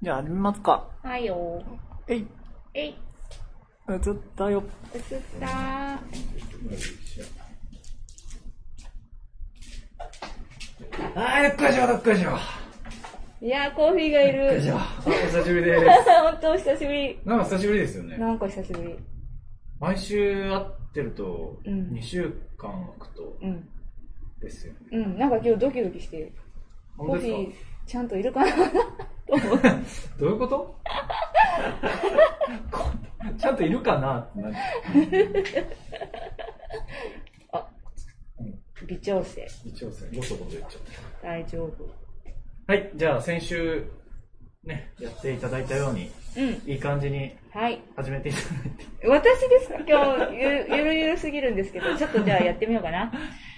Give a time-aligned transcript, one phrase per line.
[0.00, 0.88] じゃあ始めますか。
[1.02, 1.60] はいよ。
[2.06, 2.26] えい、
[2.74, 2.94] えい、
[3.90, 3.98] 映っ
[4.36, 4.62] たよ。
[4.94, 5.02] 映っ
[5.40, 5.48] た
[5.94, 12.30] あー、どっかしょ、どっかしょ。
[13.40, 14.44] いやー、コーヒーがいる。
[14.46, 14.76] よいしょ。
[14.76, 15.84] あお久しぶりです。
[16.22, 17.20] 本当久しぶり。
[17.24, 18.18] なんか久しぶりですよね。
[18.18, 18.96] なんか久しぶり。
[19.80, 22.22] 毎週会ってると、うん2週
[22.56, 23.68] 間空くとうん。
[24.40, 24.78] ですよね。
[24.92, 26.32] うん、なんか今日ドキドキしてる。
[26.96, 27.52] コーヒー、
[27.86, 28.52] ちゃんといるかな？
[29.28, 29.68] と思って。
[30.18, 30.76] どういうこと？
[32.70, 32.84] こ
[33.38, 34.18] ちゃんといるかな？
[34.20, 34.54] ってなる
[37.52, 37.66] あ、
[38.86, 39.46] 微調整。
[39.64, 39.92] 一応よ
[40.22, 40.82] そこと言っちゃっ
[41.22, 41.84] 大丈夫。
[42.66, 42.72] た。
[42.72, 43.84] はい、じゃあ先週、
[44.64, 46.70] ね、やっていただいたように、うん。
[46.70, 47.80] いい感じにはい。
[47.96, 48.48] 始めていただい
[49.00, 49.08] て。
[49.08, 49.76] 私ですか？
[49.86, 53.10] 今日ゆる、 ゆるゆるすぎるんですけど、ちょっとじゃあやってみようかな。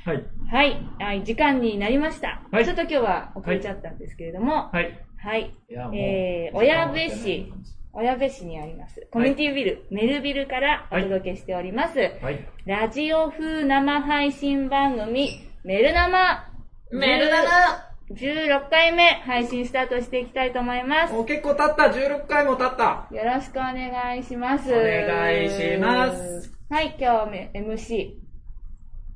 [0.04, 0.24] はい。
[0.50, 0.76] はい。
[0.98, 2.42] はい、時間になりました。
[2.50, 4.98] はいちょっと今日は遅れちゃったんですけれども、はい。
[5.22, 5.54] はい。
[5.68, 7.52] えー、親部市、
[7.92, 12.48] 親部市にあります、コミュニティビル、メルビルからお届けしております、はい。
[12.64, 15.28] ラジオ風生配信番組、
[15.62, 16.50] メル生
[16.92, 21.12] メルだな16回目配信スタートしていきたいと思います。
[21.12, 24.72] もう結構経った !16 回も経ったよろしくお願いします。
[24.72, 26.50] お願いします。
[26.70, 28.14] はい、今日め MC、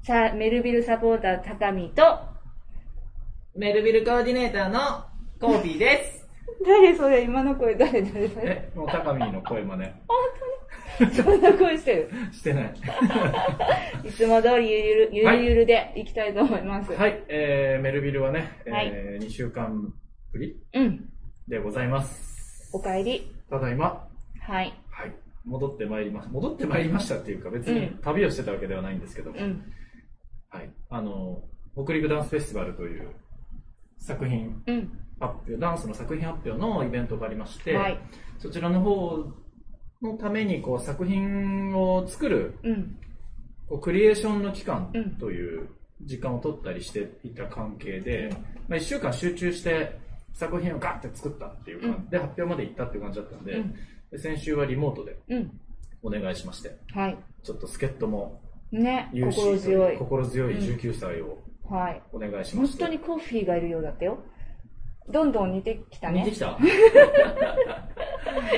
[0.03, 2.21] さ、メルビルサポーター高見と、
[3.57, 6.29] メルビルコーディネーターのコービーです。
[6.65, 8.49] 誰それ今の声誰誰誰？
[8.49, 9.93] え、もう高見の声真似
[11.13, 12.11] そんな声してる？
[12.33, 12.75] してない。
[14.05, 16.93] いつも通りゆるゆる、ゆるゆるでいきたいと思います。
[16.93, 19.93] はい、えー、メルビルはね、はいえー、2週間
[20.33, 21.09] ぶりうん。
[21.49, 22.71] でございます。
[22.73, 23.31] お帰り。
[23.51, 24.09] ただいま、
[24.41, 24.73] はい。
[24.91, 25.13] はい、
[25.45, 26.33] 戻ってまいりました。
[26.33, 29.63] 戻ってまいりましたっていうか別にうん旅をしてたわけではないんですけど、うん。
[30.49, 31.43] はい、あの、
[31.75, 33.09] 北陸ダンスフェスティバルという
[33.99, 34.99] 作品うん。
[35.21, 37.99] 発表、ダンスの作品発表のイベントがありまして、はい。
[38.39, 39.25] そちらの方
[40.03, 42.97] のためにこう作品を作るうん。
[43.69, 45.69] こうクリエーションの期間うんという
[46.03, 48.31] 時間を取ったりしていた関係で、
[48.69, 49.99] まあ、1週間集中して
[50.35, 53.75] 作品をガッて作ったっていう感じ、うんで発表まで行ったっていう感じだったんで,、うん
[54.11, 55.61] で先週はリモートでうん。
[56.03, 57.17] お願いしましてはい。
[57.43, 58.41] ちょっと助っ人も
[58.73, 59.97] ね、心強い。
[59.97, 61.39] 心強いうん19歳を
[61.69, 62.03] はい。
[62.13, 64.19] お願いしま本して、当にコーヒーがいるようだったよ。
[65.09, 66.21] どんどん似てきたね。
[66.21, 66.57] 似てきた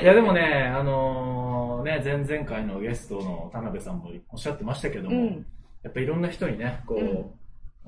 [0.01, 5.45] いやでもね、あのね、前々回のゲストの田辺さんもおっしゃってましたけども、うん。
[5.83, 7.25] やっぱいろんな人にね、こう、うん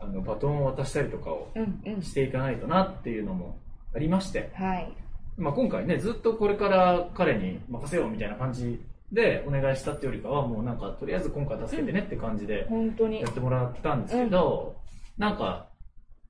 [0.02, 1.82] あのバトンを渡したりとかをうん。
[1.86, 2.02] うん。
[2.02, 3.60] していかないとなっていうのも
[3.94, 4.90] ありまして、はい。
[5.38, 8.82] まあ、今回ね、ずっとこれから彼に任せようみたいな感じ
[9.12, 13.32] でお願いしたってよりかは、もうなんか、とりあえず今回助けてねって感じで本当にやっ。
[13.32, 14.76] てもらったんですけど、
[15.20, 15.68] なんか、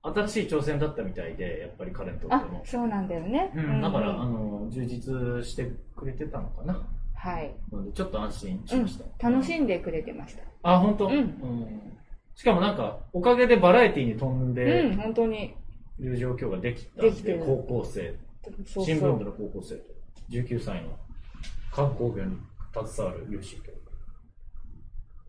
[0.02, 2.62] 新しい挑戦だったみたいで、やっぱり彼にとってあも、。
[2.66, 3.52] そうなんだよね。
[3.56, 6.82] うん、だから、うんあの、充実してくれてたのかな。
[7.14, 7.54] はい。
[7.72, 9.30] なので、ちょっと安心しうんました。。
[9.30, 10.44] 楽しんでくれてました。
[10.64, 11.82] あ、本当、うん
[12.34, 15.54] しかもなんか、おかげでバラエティに飛んでうん、本当に。
[16.00, 18.16] いる状況ができたんで、できてる高校生、
[18.66, 19.20] そう新聞そう。
[19.20, 19.84] 部の高校生と
[20.32, 20.98] 19歳の
[21.72, 22.38] 観光業に
[22.74, 23.72] 携わる有志と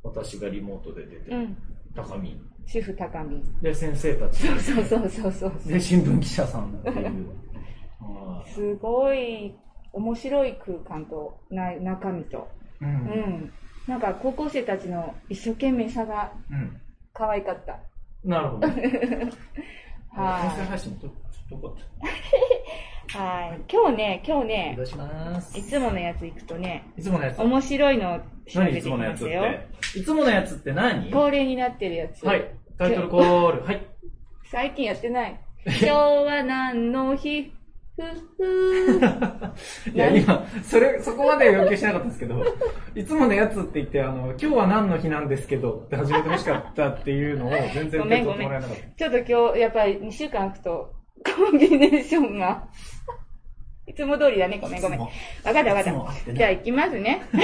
[0.02, 1.56] 私がリモートで出て、うん。
[1.94, 2.40] 高見
[2.72, 3.42] 主婦高見。
[3.60, 5.52] で先生たちそうそうそうそうそう。
[5.66, 7.28] で新聞記者さんっていう
[7.98, 9.52] はすごい
[9.92, 12.48] 面白い空間とな中身と。
[12.80, 13.52] い、ううんん。
[13.88, 16.80] なんか高校生たちの一生懸命さがうん
[17.12, 17.80] 可愛かった。
[18.24, 18.78] なるほど はい。
[23.12, 23.60] はい。
[23.68, 29.42] 今日ね、今日ね願、いつものやつ行くとね、いつものやつ面白いのを調べてきましたよ。
[29.42, 29.98] て？
[29.98, 31.10] いつものやつって何？
[31.10, 32.24] 恒例になってるやつ。
[32.24, 33.62] はいタイトルコール。
[33.62, 33.86] はい。
[34.50, 35.38] 最近やってない。
[35.66, 37.52] 今日は何の日？
[37.94, 38.02] ふ
[38.38, 39.92] ふ。
[39.92, 42.42] いや、今、それ、そこまで要求しなかったんですけど、
[42.94, 48.82] いつものやつって言って、あの、今日は何の日なんですけどって始めてほしかったっていうのを全然受け取ってもらえなかった。
[48.96, 50.94] ちょっと今日、やっぱり2週間空くと、
[51.36, 52.66] コンビネーションが、
[53.90, 54.60] いつも通りだね。
[54.62, 55.00] ごめんごめん。
[55.00, 56.32] わかったわかった。
[56.32, 57.22] じゃあ行きますね。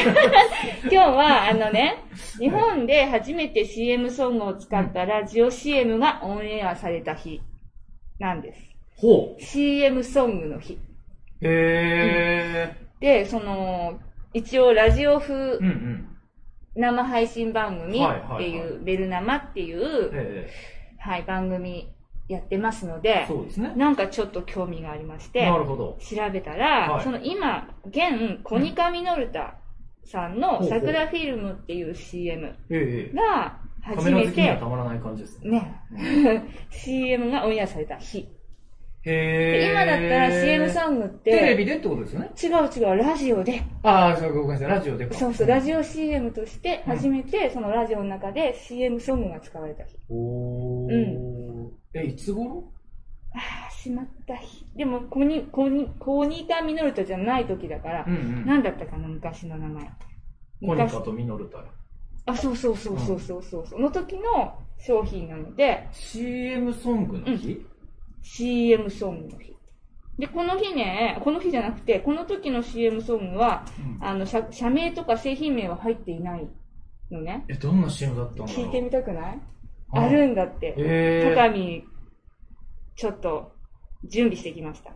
[0.83, 2.05] 今日は、あのね、
[2.39, 7.43] 日本で初めて CM ソングを使ったラジオ CM がオンエアされた日
[8.21, 8.61] なんです。
[8.95, 9.43] ほう。
[9.43, 10.79] CM ソングの日。
[11.41, 13.99] へで、その、
[14.33, 15.59] 一応ラジオ風ー。
[15.59, 16.09] うんうん。
[16.77, 20.49] 生配信番組っていう、ベル生っていう、え
[21.01, 21.89] はい、番組
[22.29, 23.73] やってますのえで、そうですね。
[23.77, 25.99] なんかちょっと興味がありまして、なるほど。
[26.01, 29.59] 調べたら、はいその今、現、コニカミノルタ
[30.05, 35.81] さんの桜フィルムっていう CM ええが初めてた、まらない感じですね。
[35.93, 38.29] ね、 CM がオンエアされた日。
[39.05, 39.71] へ。
[39.71, 42.31] 今だったら CM ソングって、テレビでってことですよね。
[42.43, 45.15] 違う違う、ラジオで、ああ、そうごめんなさい、ラジオでか。
[45.15, 49.97] そうそう、ラジオ CM として初めて、そのラジオの中で CM ソングが使われた日。
[50.11, 51.46] おー。
[51.46, 51.46] う
[51.95, 52.73] え、いつ頃？
[53.35, 54.67] ああ、しまった日。
[54.77, 58.47] でも、コニ、コニ、コニカミノルタじゃない時だからう、んうん。
[58.47, 59.85] 何だったかな、昔の名前。
[60.65, 61.59] コニカとミノルタ。
[62.27, 63.67] あ、そうそうそうそうそうそう。
[63.67, 67.65] その時の商品なので、CM ソングの日、
[68.23, 69.57] CM ソングの日。
[70.19, 73.67] で、この日ね、この日じゃなくて、この時の CM ソングは、
[74.01, 76.49] うんあの、社社名とか製品名は入っていない
[77.11, 77.45] のね。
[77.49, 78.65] え、どんな CM だったんだろう？
[78.65, 79.41] 聞いてみたくない？
[79.97, 80.75] ああるんだって。
[80.77, 81.85] え高見、
[82.95, 83.53] ちょっと、
[84.05, 84.93] 準備してきました。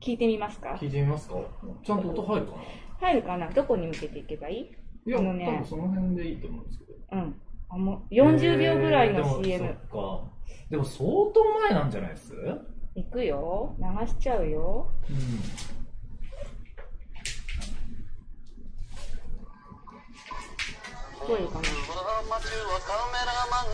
[0.00, 0.76] 聞いてみますか？
[0.80, 1.36] 聞いてみますか？
[1.84, 2.62] ちゃんと音入るかな？
[3.00, 3.50] 入るかな？
[3.50, 4.72] どこに向けていけばいい？
[5.06, 6.92] いや、あのね多分その辺でいいと思うんですけど。
[7.12, 7.34] うん。
[7.68, 9.58] あ、もう、40秒ぐらいのえー CM。
[9.58, 10.32] でもそっか。
[10.70, 12.34] でも相当前なんじゃないです？
[12.94, 13.76] いくよ。
[13.78, 14.90] 流しちゃうよ。
[15.08, 15.81] うん。
[21.22, 23.70] 聞こえるかな街はカメラマン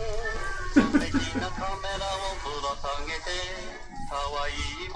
[0.69, 3.33] 素敵なカメラをぶら下げて
[4.05, 4.93] 可愛い娘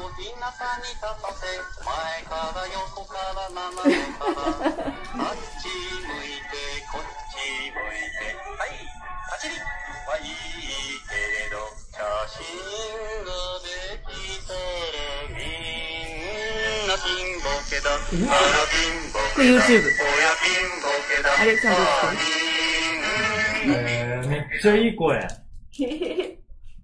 [0.00, 1.44] を日向に立たせ
[1.84, 8.80] 前から横から斜めからあっち向いてこっち向いてはい
[9.28, 10.32] パチリはいい
[11.04, 11.60] けれど
[11.92, 12.00] 写
[12.40, 12.48] 真
[13.20, 15.71] ができたらみ
[16.92, 19.82] んなピンボケだあらピンボこれ YouTube
[21.40, 21.80] あれちゃんと
[23.64, 25.20] えー、めっちゃいい声。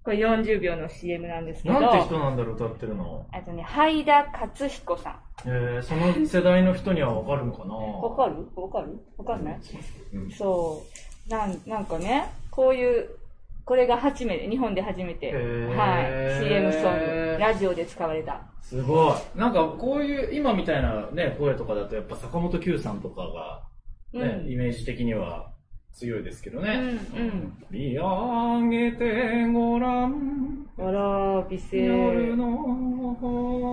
[0.04, 1.80] これ40秒の CM なんですけど。
[1.80, 3.26] なんて人なんだろう、歌ってるの。
[3.32, 5.16] あとね、ハイダ勝彦さん。
[5.44, 9.60] えー、その世代の人にはわかるのかなわかるわかるわかんない
[10.14, 10.84] うんそ
[11.26, 11.30] う。
[11.30, 13.08] なん、なんかね、こういう、
[13.68, 16.00] これが初めて、日本で初めて、は
[16.40, 18.40] い、CM ソング、ラジオで使われた。
[18.62, 19.38] すごい。
[19.38, 23.62] なんかこういう、今みたいなね、声とかだとやっぱ坂本九さんとかが、
[24.14, 25.52] ね、うんイメージ的には
[25.92, 26.70] 強いですけどね。
[26.72, 30.66] うんうん見上げてごらん。
[30.78, 31.84] あら、美声。
[31.84, 33.14] 夜今の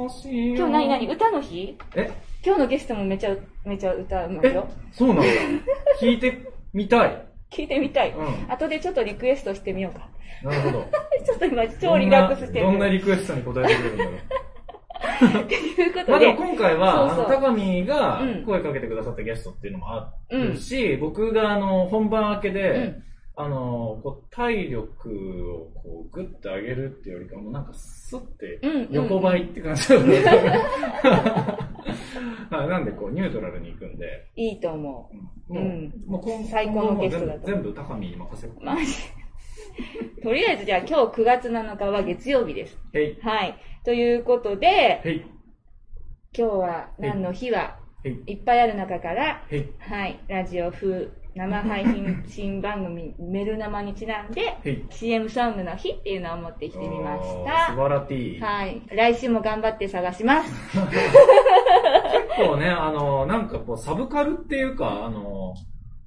[0.09, 1.77] 星を日何何歌の日？
[1.95, 2.11] え？
[2.45, 3.33] 今日のゲストもめちゃ、
[3.63, 4.53] めちゃ歌うまいえ？
[4.55, 4.67] よ。
[4.91, 5.23] そうなんだ。
[6.01, 7.25] 聞いてみたい。
[7.55, 8.11] 聞いてみたい。
[8.11, 10.09] うん後でちょっとリクエストしてみようか。
[10.43, 10.85] なるほど。
[11.25, 12.65] ちょっと今超リラックスしてる。
[12.65, 14.13] どんなリクエストに答えてくれるんだろう。
[15.47, 16.11] ということで。
[16.11, 23.03] まあでも今回は、そうそうあの、高見がうん声かけてくださったゲストっていうのもあるし、僕があの、本番明けで、うん
[23.37, 30.31] あの、こう体力をこうグッと上げるっていうよりかも、なんかスッてうんうん横ばいって感じだった、
[32.57, 35.17] はいなんでこうニュートラルに行くんで、いいと思もう、
[35.49, 38.53] うんもう今最高のゲストだと全部高見に任せる。
[38.59, 38.63] う。
[38.63, 38.93] マジ。
[40.23, 42.77] とりあえずじゃあ今日9月7日は月曜日です。
[42.93, 43.55] へい、はい。
[43.83, 45.25] ということで、へい、
[46.37, 54.85] 今日は何の日はへい、いっぱいある中から、へい、はい、ラジオ風生配信新番組 メル生にちなんでへい。
[54.89, 57.75] CM ソングの日っていうのを持ってきてみました素。
[57.75, 58.39] 晴らしい。
[58.39, 58.81] はい。
[58.87, 60.53] 来週も頑張って探します。
[62.37, 65.55] 結構ね、あの、なんかこう、サブカルっていうか、あの、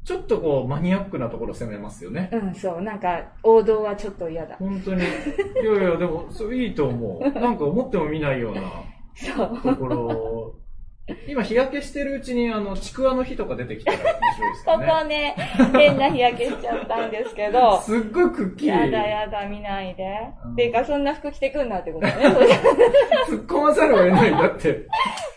[0.05, 2.31] ちょっとこう、マニアックなところ攻めますよね。
[2.33, 2.81] うん、そう。
[2.81, 4.57] なんか、王道はちょっと嫌だ。
[4.57, 5.03] 本当に。
[5.03, 7.41] いやいや、でも、そういいと思う。
[7.41, 8.63] なんか思っても見ないような。
[9.63, 10.55] ところ。
[11.27, 14.75] 今、日焼けしてるうちに、あの、ちくわの日とか出てきたら面白いですね。
[14.77, 15.35] こね、
[15.73, 18.69] 変な日焼けしちゃったんですけど、 すっごいくっきり。
[18.69, 20.05] やだやだ見ないで。
[20.45, 22.13] うんていうか、そんな服着てくんなってことね。
[23.27, 24.31] 突っ込まざるを得ない。
[24.33, 24.87] だって、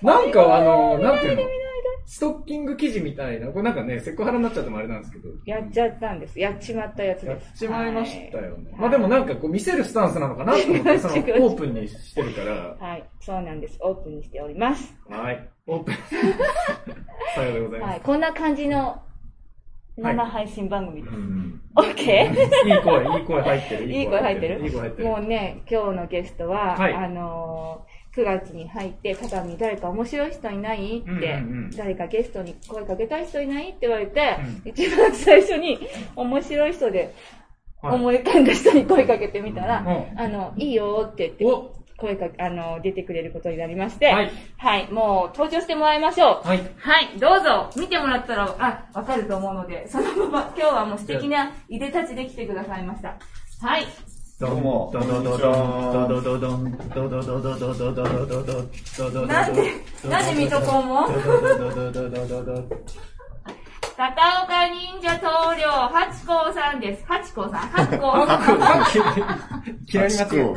[0.01, 1.70] なんかあの、なんていうの？
[2.05, 5.29] ストッキング生地みたいな、これなんかね、セクハラになっちゃってもあれなんですけど。
[5.45, 6.39] やっちゃったんです。
[6.39, 7.53] やっちまったやつやっです。
[7.53, 8.71] ちまいましたよね。
[8.71, 12.75] はいまあでもなんかこう見せるスタンスなのかなと思って、そのオープンにしてるから。
[12.79, 13.77] はい、そうなんです。
[13.81, 14.95] オープンにしております。
[15.09, 15.49] はい。
[15.67, 15.95] オープン。
[17.35, 17.91] さようでございます。
[17.91, 19.01] はい、こんな感じの
[19.97, 21.15] 生配信番組です。
[21.15, 23.91] うんオッケーいい声、いい声入ってる。
[23.91, 24.65] いい声入ってる？
[24.65, 25.07] いい声入ってる。
[25.07, 31.27] もうね、今日のゲストは、はいあのー9月に入って、たに誰か面白い人いないって、うんうんう
[31.67, 35.79] ん誰かゲストに声かけたい人いないって言われて、う一番最初に
[36.15, 37.15] 面白い人で
[37.81, 44.31] はい思い浮かんだ人に声かけてみたら、うんあの、いいよって言って、お声かあの、出てくれることになりまして、はい。
[44.57, 46.47] はい、もう登場してもらいましょう。
[46.47, 46.57] はい。
[46.77, 53.17] はい、どうぞ見てもらったら、あ、わかると思うので、そのまま今日はもう素敵ないでたちで来てくださいました。
[53.61, 53.85] はい。
[54.41, 58.65] どうもドドドドン、ドドドドン、ドドドドドドドドドドド
[58.97, 59.71] ドドなんで、
[60.09, 62.63] なんで水戸黄門ドドドドドドドド
[63.95, 67.05] 高岡忍者棟梁、八甲さんです。
[67.05, 68.87] 八甲さん八甲さん。
[69.93, 70.55] 嫌いになっちゃう。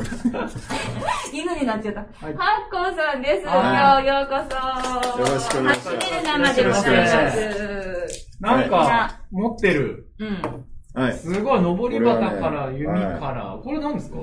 [1.31, 2.01] 犬になっちゃった。
[2.01, 2.35] 八
[2.71, 3.45] 甲さんです。
[3.45, 5.21] はようこそ。
[5.21, 8.31] よろしくお願いします初めて生でございます。
[8.39, 10.07] なんか、持ってる。
[10.17, 10.74] うん。
[10.95, 11.17] はい。
[11.17, 13.59] すごい、登り旗から、これはね弓から。
[13.63, 14.17] これ何ですか？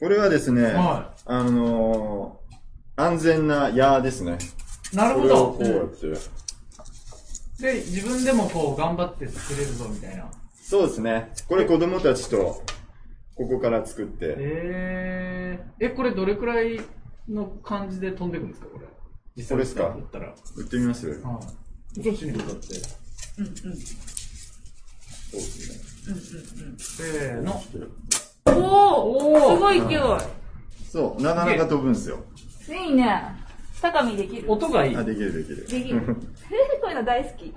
[0.00, 4.38] これはですね、はあのー、安全な矢ですね。
[4.92, 4.96] い。
[4.96, 5.98] なるほどこれをこ。
[6.04, 6.38] うやって。
[7.62, 10.30] で、自分でもこう、頑張って作れるぞ、みたいな。
[10.54, 11.32] そうですね。
[11.48, 12.62] これ子供たちと、
[13.34, 16.80] ここから作って、えー、え、これどれくらい
[17.28, 18.86] の感じで飛んでいくんですか、これ？
[19.36, 19.88] 実際これですか？
[19.88, 20.34] 打ったら。
[20.56, 21.08] 売ってみます？
[21.08, 21.40] は
[21.96, 22.00] い。
[22.00, 22.66] ぜひこっちに向かって。
[23.38, 23.52] うんうん。
[25.30, 26.74] そうですね。
[26.78, 27.62] せーの。
[28.46, 29.98] おーすごい勢い。
[30.90, 32.24] そう、なかなか飛ぶんですよ。
[32.68, 33.22] いいね。
[33.80, 34.50] 高見できる。
[34.50, 35.04] 音がいいあ、。
[35.04, 35.66] できるできる。
[35.66, 36.00] できる。
[36.00, 36.14] こ
[36.86, 37.54] ういうの大好き。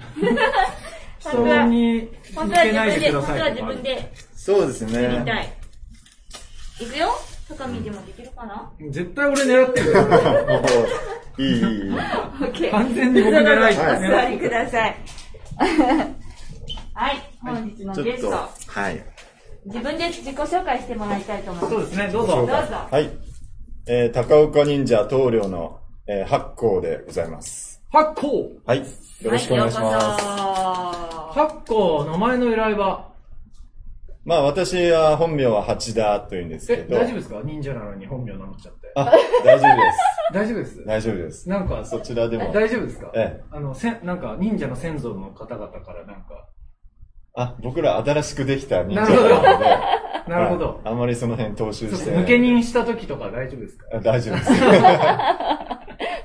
[1.19, 5.55] 人に本当は向けないで本当は自分でそうです作りたね。
[6.79, 6.83] い。
[6.83, 7.09] いくよ
[7.47, 8.71] 高見でもできるかな？
[8.89, 10.01] 絶対俺狙ってるよ。
[11.37, 11.91] いい、いい、いい。
[11.91, 12.71] オッケー。
[12.71, 13.75] 完全に僕狙いお
[14.11, 14.97] 座りください。
[17.01, 18.29] はい、本日のゲスト。
[18.29, 19.03] はい。
[19.65, 21.73] 自分で自己紹介してもらいたいと思います。
[21.73, 22.35] そうですね、どうぞ。
[22.35, 22.53] どうぞ。
[22.53, 23.09] はい。
[23.87, 27.81] えー、高岡忍者棟梁の、えー、八甲でございます。
[27.91, 28.81] 発行はい。
[28.81, 28.85] よ
[29.31, 29.95] ろしくお願いします。
[30.23, 33.09] は発行、名前の由来は？
[34.23, 36.97] まあ私は本名は八田というんですけえ、ど。
[36.97, 37.41] 大丈夫ですか？
[37.43, 38.91] 忍者なのに本名名乗っちゃって。
[38.93, 39.05] あ、
[39.43, 39.97] 大丈夫です。
[40.33, 41.49] 大丈夫です大丈夫です。
[41.49, 42.51] なんか、そちらでも。
[42.53, 43.11] 大丈夫ですか？
[43.15, 46.47] ええあの、せん、なんか、忍者の先祖の方々からなんか、
[47.33, 49.65] あ、僕ら新しくできた忍者なるほどなので。
[50.27, 52.11] なるほどはいあんまりその辺踏襲して。
[52.11, 53.85] 抜け人した時とか大丈夫ですか？
[53.93, 54.51] あ大丈夫です。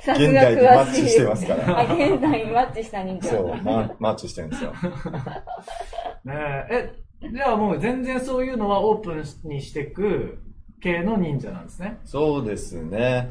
[0.09, 0.93] 現が代にマッ。
[0.95, 1.81] チしてますから。
[1.81, 3.29] あ、現代にマッチした忍者。
[3.29, 4.73] そう、ママッチしてるんですよ。
[6.25, 6.35] ね
[6.71, 10.39] え、え、じゃあもう全然そういうのはオープンにしていく
[10.81, 11.99] 系の忍者なんですね？
[12.05, 13.31] そうですね。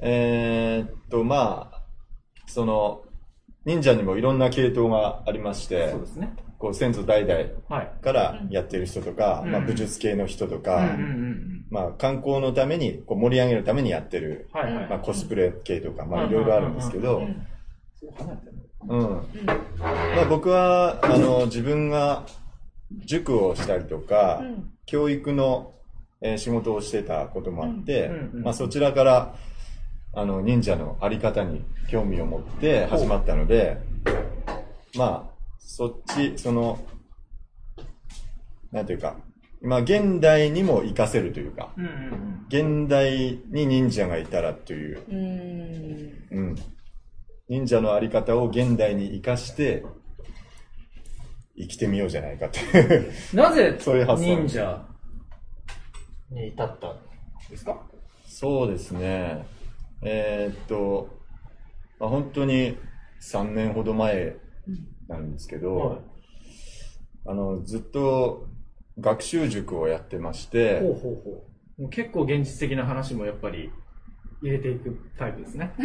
[0.00, 1.82] えーっと、まあ、
[2.46, 3.02] その、
[3.64, 6.34] 忍者にもいろんな系統がありましてそう、ですね。
[6.58, 7.34] こう先祖代々
[7.68, 7.92] はい。
[8.02, 9.52] からやってる人とか、うん。
[9.52, 10.96] まあ武術系の人とうんか、
[11.70, 14.60] まあ観光のために、こう盛り上げるためにやってる、うん。
[14.60, 14.88] はいはい。
[14.88, 16.30] まあコスプレ系とか、まあうん。
[16.30, 17.46] いろいろあるんですけど、うん
[18.88, 19.00] うん。
[20.14, 22.24] まあ僕は、あの、自分が
[23.04, 24.70] 塾をしたりとか、うん。
[24.86, 25.72] 教育の、
[26.22, 29.34] えー仕事をしてたこともあって、うんうんうんまあそちらから、
[30.14, 33.76] あの、忍者のあり方に興味を持って始まったので、
[34.96, 35.35] まあ、
[35.68, 36.78] そっち、その、
[38.70, 39.16] なんていうか、
[39.62, 46.38] まあ現代にも活かせるというか、うんうん現代に忍者がいたらという、うーん。
[46.38, 46.56] うん。
[47.48, 49.84] 忍者のあり方を現代に活かして、
[51.58, 53.12] 生きてみようじゃないかっていう。
[53.32, 53.38] うん。
[53.40, 54.88] なぜ そういう発想忍者？
[56.30, 56.96] に至ったん
[57.50, 57.82] ですか？
[58.24, 59.44] そうですね。
[60.02, 61.08] えーっと、
[61.98, 62.76] まあ、本当に
[63.20, 64.36] 3年ほど前
[65.08, 65.98] なんですけど、はい。
[67.26, 68.48] あの、ずっと
[69.00, 71.44] 学習塾をやってまして、ほうほうほ
[71.78, 71.82] う。
[71.82, 73.70] もう結構現実的な話もやっぱり
[74.42, 75.72] 入れていくタイプですね。
[75.78, 75.82] 私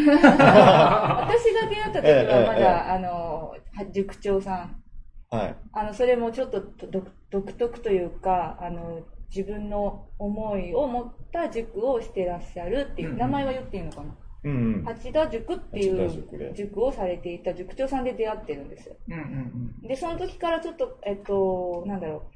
[1.54, 3.56] が出会った時ええはまええだ、あの、
[3.92, 4.84] 塾長さん。
[5.30, 5.56] はい。
[5.74, 9.02] あの、それもちょっと独独特というか、あの、
[9.34, 14.16] 自分の思いを持った塾をしてらっしゃるっていう、うんうん名前は言っていいのかな？
[14.44, 18.96] 八田塾っていう塾をされていた塾長さんで出会ってるんですよ。
[19.08, 22.32] うんうんで、その時からちょっと、えっと、なんだろう。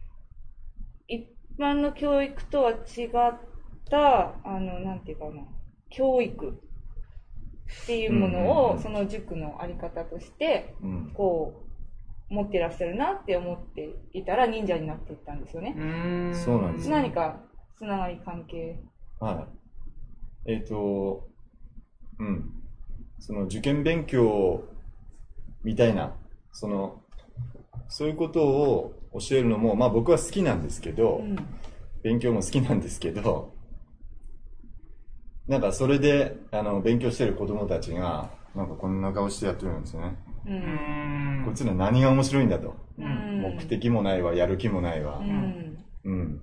[1.07, 1.27] 一
[1.59, 2.79] 般の教育とは違っ
[3.89, 5.43] た、あの、なんていうかな、
[5.89, 6.59] 教育
[7.83, 11.11] っていうものうんうんを、うんその塾のあり方として、うん。
[11.15, 11.63] こ
[12.29, 15.79] う、持ってらっしゃるなって思っていたら忍者になっていったんですよねう。
[15.79, 16.29] ん。
[16.31, 17.39] んそうなんです何か
[17.77, 18.79] つながり関係。
[19.19, 19.47] は
[20.45, 20.51] い。
[20.53, 21.27] えっ、と、
[22.19, 22.51] うん。
[23.19, 24.63] その受験勉強
[25.63, 26.13] みたいな、
[26.51, 27.01] その、
[27.87, 31.35] そういうことを教えるのも、まあ僕は好きなんですけど、うん。
[32.03, 33.53] 勉強も好きなんですけど、
[35.47, 40.15] なんかそれで、あの、勉強してる子供たちが、なんかこんな顔してやってるんですよね。
[41.45, 42.75] こいつら何が面白いんだと。
[42.97, 45.19] うん目的もないわ、やる気もないわ
[46.05, 46.11] う。
[46.11, 46.41] ん。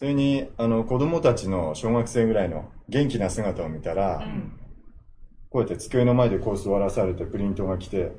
[0.00, 0.04] うん。
[0.04, 4.52] それに、あの、子供たちの小学生ぐらいの元気な姿を見たら、うん
[5.50, 8.12] こうやって机の前でこう座らされてプリントが来て、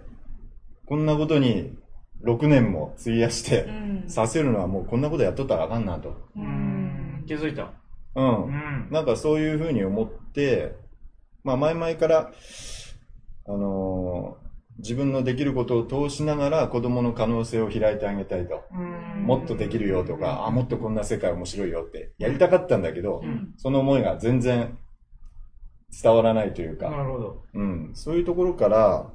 [0.88, 1.78] こんなことに
[2.24, 3.72] 6年も費やしてう
[4.08, 6.10] んさせるのはもうこんなことやっとったらあかんなと。
[6.10, 7.24] ううんん。
[7.28, 7.72] 気づいた。
[8.16, 8.46] うん。
[8.46, 8.88] うん。
[8.90, 10.76] なんかそういうふうに思って、
[11.44, 12.32] まあ前々から、
[13.48, 14.49] あのー
[14.80, 18.64] 自分のできることを通しながら子供の可能性を開いてあげたいと。
[18.72, 24.78] うんもっとできるよとか、あ、もっとこんな世界面白いよってやりたかったんだけど、うんその思いが全然
[26.02, 27.44] 伝わらないというか、なるほど。
[27.54, 29.12] うん、そういうところから、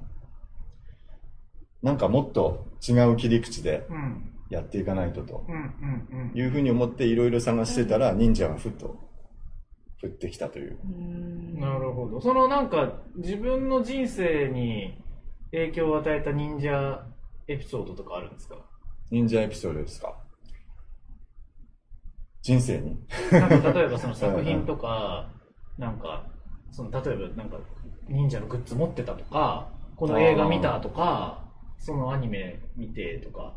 [1.82, 4.30] なんかもっと違う切り口でうん。
[4.50, 6.38] やっていかないととうんうんうん。
[6.38, 8.96] いうふうに思っていろいろ探してたら、忍者がふっと
[10.02, 10.78] 降ってきたという。
[10.84, 12.20] うんなるほど。
[12.20, 15.02] そのなんか、自分の人生に
[15.54, 17.06] 影響を与えた忍者
[17.46, 18.56] エピソードとかあるんですか？
[19.10, 20.14] 忍者エピソードですか？
[22.42, 22.98] 人生に？
[23.32, 25.30] なんか例えばその作品とか、
[25.78, 26.26] なんか、
[26.70, 27.58] その例えばなんか、
[28.08, 31.44] 忍者のグッズ持ってたとか、この映画見たとか、
[31.78, 33.54] そのアニメ見てとか。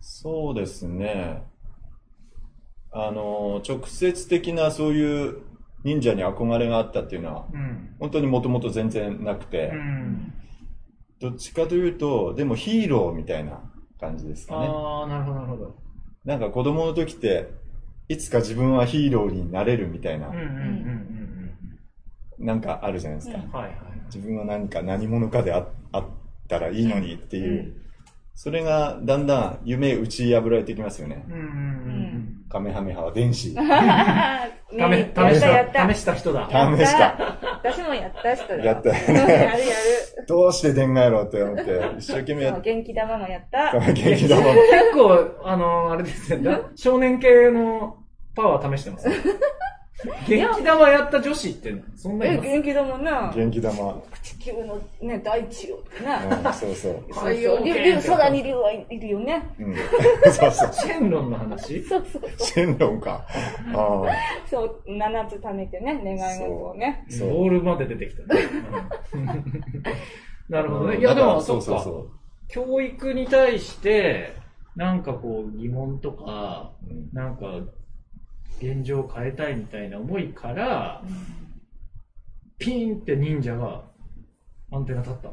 [0.00, 1.44] そうですね。
[2.92, 5.42] あの、直接的なそういう
[5.82, 7.94] 忍者に憧れがあったっていうのは、うん。
[7.98, 10.32] 本当にもともと全然なくて、うん。
[11.24, 13.58] どっちかというと、でもヒーローみたいな
[13.98, 14.66] 感じですかね。
[14.68, 15.74] ああ、なるほど、なるほど。
[16.22, 17.48] なんか子供の時って、
[18.08, 20.50] いつか自分はヒーローになれるみたいなうん、うん、うん、う
[22.42, 23.38] んなんかあるじゃないですか。
[23.56, 23.74] はい、はい。
[24.06, 26.04] 自分は何か何者かでああっ
[26.46, 27.74] たらいいのにっていう、
[28.34, 31.24] それがだんだん夢打ち破られてきますよね。
[31.28, 32.14] うん、うん、うん
[32.48, 33.48] カメハメハは電子。
[33.58, 34.90] うん。
[34.90, 36.48] ね試試したやったた、試した人だ。
[36.48, 39.60] 試した私もやった人だよやったようんやるやる
[40.28, 43.92] どうして電がやろうって思って、一生懸命やっそう元気玉もやったた。
[43.92, 44.52] 元気玉も。
[44.52, 46.58] 結構、あの、あれですよね。
[46.76, 47.96] 少年系の
[48.34, 49.08] パワー試してます。
[50.26, 54.02] 元気玉やった女子って、そんなにえ元気玉な元気玉。
[54.22, 57.04] 地球のね大地よってなうん、そうそう。
[57.14, 59.74] そうそう圏竜空に竜はいるよねうん。
[60.32, 60.72] そうそう。
[60.72, 61.82] シェンロンの話？
[61.84, 63.24] そうそうシェンロンか。
[63.72, 64.48] ああ。
[64.50, 68.40] そう7つ貯めてね願い事をねそうボールまで出てきたね。
[69.14, 69.26] うん
[70.48, 70.96] なるほどね。
[70.96, 71.76] うんいや、でも、そそう。
[71.76, 72.06] そうそ
[72.48, 74.34] 教育に対して、
[74.76, 76.72] なんかこう疑問とか、
[77.12, 77.60] なんか
[78.60, 81.02] 現状を変えたいみたいな思いから、
[82.58, 83.84] ピーンって忍者が
[84.72, 85.30] アンテナ立った。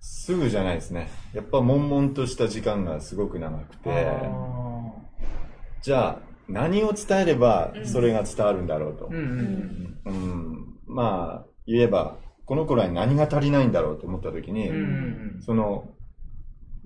[0.00, 1.08] すぐじゃないですね。
[1.32, 4.92] やっぱ悶々とした時間がすごく長くて、あ
[5.82, 9.06] じゃあ何を伝えればそれが伝わるんだろうと。
[9.06, 9.14] ー。
[9.14, 14.76] うんまあ、言えば、この子らに何が足りないんだろうと思った時に、うん。
[14.76, 15.42] うん。
[15.42, 15.88] その、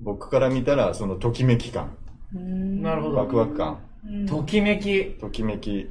[0.01, 1.97] 僕から見たら、そのときめき感、
[2.35, 2.83] うん。
[2.83, 3.17] なるほど。
[3.17, 4.27] ワクワク感、うん。
[4.27, 5.13] ときめき。
[5.15, 5.89] ときめき、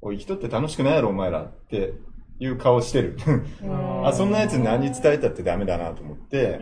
[0.00, 1.94] おい、人って楽しくないやろ、お前らって
[2.38, 3.16] いう顔してる。
[3.62, 6.60] うんあ、そんなやつに何伝えたってダメだなと思って。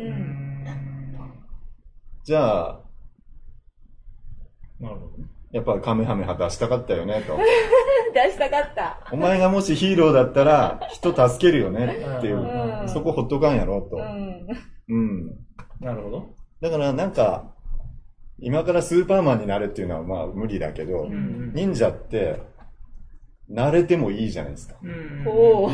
[2.24, 2.80] じゃあ、
[4.80, 5.24] なるほどね。
[5.52, 7.38] やっぱカメハメハ出したかったよね、と。
[8.14, 11.86] 出したかったお前がもしヒーローだったら、人助けるよね
[12.18, 14.00] っていうう、んそこほっとかんやろ、とう。
[14.00, 14.46] ん
[14.88, 15.38] うん。
[15.80, 16.26] なるほど。
[16.60, 17.54] だからなんか、
[18.38, 22.40] 今からスーパーマンになれっていうのはまあ無理だけど、うん忍者って、
[23.50, 24.74] 慣れてもいいじゃないですか。
[24.82, 25.26] うん。
[25.26, 25.70] おお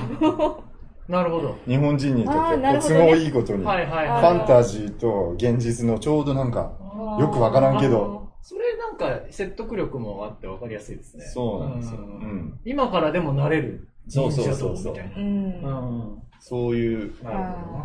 [1.08, 1.56] なるほど。
[1.66, 4.22] 日本人にとって都合いいことに、はいはいフはい。
[4.38, 6.72] ァンタジーと現実のちょうどなんか、
[7.18, 11.24] よくわからんけど、それなんか説得力もあってわかりやすいですね。
[11.24, 12.00] そうなんですよ。
[12.00, 12.60] ううんん。
[12.64, 13.88] 今からでもなれる。
[14.08, 15.16] そうそうそうそう忍者像みたいな。
[15.16, 16.22] うんうん。
[16.38, 17.12] そういう。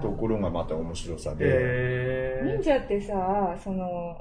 [0.01, 4.17] ところがまた面白さで、へ忍者ってさその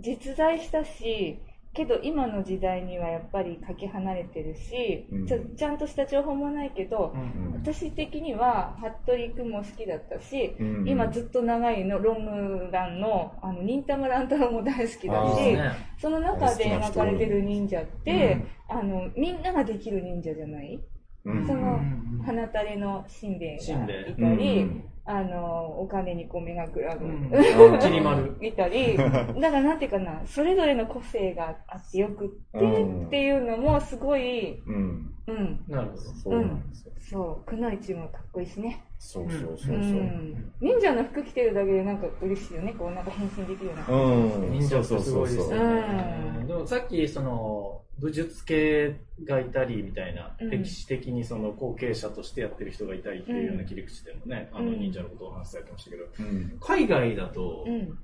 [0.00, 1.38] 実在したし
[1.74, 5.26] けど今の時代にはやっぱりかけ離れてるし、うん。
[5.26, 7.12] ちょちゃんとした情報もないけどー。
[7.12, 7.62] う、んうん。
[7.62, 12.24] 私的には服部君も好きだったし、うん今ずっと長いのロン
[12.66, 15.72] グランのあの忍たま乱太郎も大好きだしね。
[15.98, 18.38] その中で描かれてる忍者って、
[18.70, 18.78] うん。
[18.78, 20.80] あのみんなができる忍者じゃない？
[21.26, 21.46] うん。
[21.46, 27.32] そのうん鼻垂れのしんべヱがいたり、うんあのお金にこう目がくらむ、うん
[27.72, 28.36] うんちり丸。
[28.42, 35.10] いたり、 だからなんていうかな、それぞれの個性があってよくって、うんっていうのもすごい、うん。
[35.26, 36.00] うん、なるほど。
[36.00, 36.92] そうなんですよ。
[36.98, 38.84] そう、くのいちもかっこいいしね。
[38.98, 39.76] そうそううそうそう。
[39.76, 40.52] ん。
[40.60, 43.98] 忍者の服着てるだけでなんか嬉しいよね、こうなんか変身できるような。
[43.98, 44.52] うん。
[44.52, 46.42] 忍者ってすごいですようね。
[46.44, 56.56] んでもさっきその武術系がいたりみたいな、うん歴史的にその後継者としてやってる人がいたりっていうような切り口でもね、あのうん忍者のことをお話しされてましたけど、うん。
[56.60, 57.98] 海外だと、うん。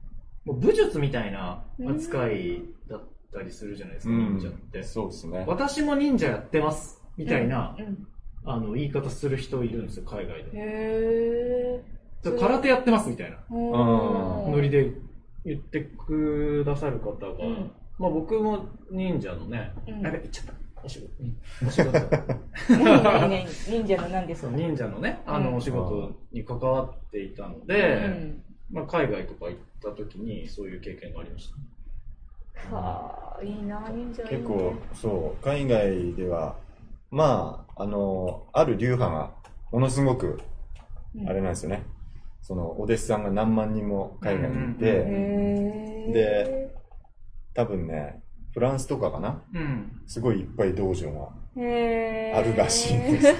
[0.45, 3.03] もう武術みたいな扱いだっ
[3.33, 4.83] たりするじゃないですか、忍者って。
[4.83, 5.45] そうですね。
[5.47, 8.07] 私も忍者やってますみたいな、うん。
[8.45, 10.51] あの言い方する人いるんですよ、海外で。
[10.55, 11.81] へ
[12.23, 13.55] で空手やってますみたいなー。
[13.55, 14.93] うんノリで
[15.45, 20.64] 言ってくださる方が、んまあ僕も忍者のね、うんあれ言っちゃった。
[20.85, 21.99] お仕事。
[22.69, 24.49] 忍者の何ですか？
[24.49, 28.35] そう忍者のね、あうんのお仕事に関わっていたので、
[28.71, 31.57] まあ海外とか行った時にそういう経験がありました。
[31.57, 32.75] うん。
[32.75, 36.57] はあ、いいな、忍者いいね結構、そう、海外では、
[37.11, 39.33] まあ、あの、ある流派が、
[39.73, 40.39] ものすごく、
[41.17, 41.85] うんあれなんですよね。
[42.43, 46.75] その、お弟子さんが何万人も海外にいうんて、で、
[47.55, 48.24] 多分ね、
[48.55, 49.43] フランスとかかな？
[49.53, 50.01] うん。
[50.07, 53.35] すごいいっぱい道場があるらしいんです。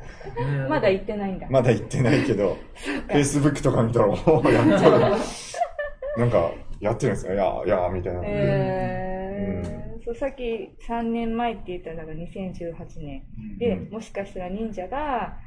[0.68, 1.46] まだ行ってないんだ。
[1.50, 2.56] まだ行ってないけど、
[3.08, 4.16] Facebook とか見たら、やっ。
[6.16, 6.50] なんか、
[6.80, 7.34] やってるんですよ。
[7.34, 8.20] いや、いや、みたいな。
[8.24, 9.62] へ
[10.04, 13.22] そうさっき3年前って言ったのが2018年
[13.58, 15.38] で、うんもしかしたら忍者が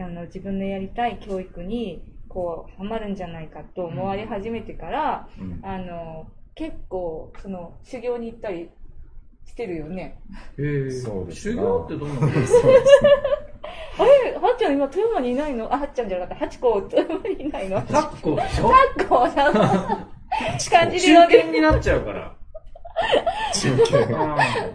[0.00, 8.68] あの自分のやりたい教育にこうハマるんじゃないかと思われ始めてから、うんあの結構その修行に行ったり
[9.44, 10.18] してるよね
[10.58, 13.10] へーそうですな修行ってどんなことですそうですね。
[13.98, 14.34] あれ？
[14.34, 15.72] はっちゃん今富山にいないの？
[15.72, 18.68] あはっちゃんじゃなかったハチコ富山にいないのかタッコでしょ？
[18.68, 22.36] ハッコさん感じで呼んで中堅になっちゃうから。
[23.54, 24.06] 中継。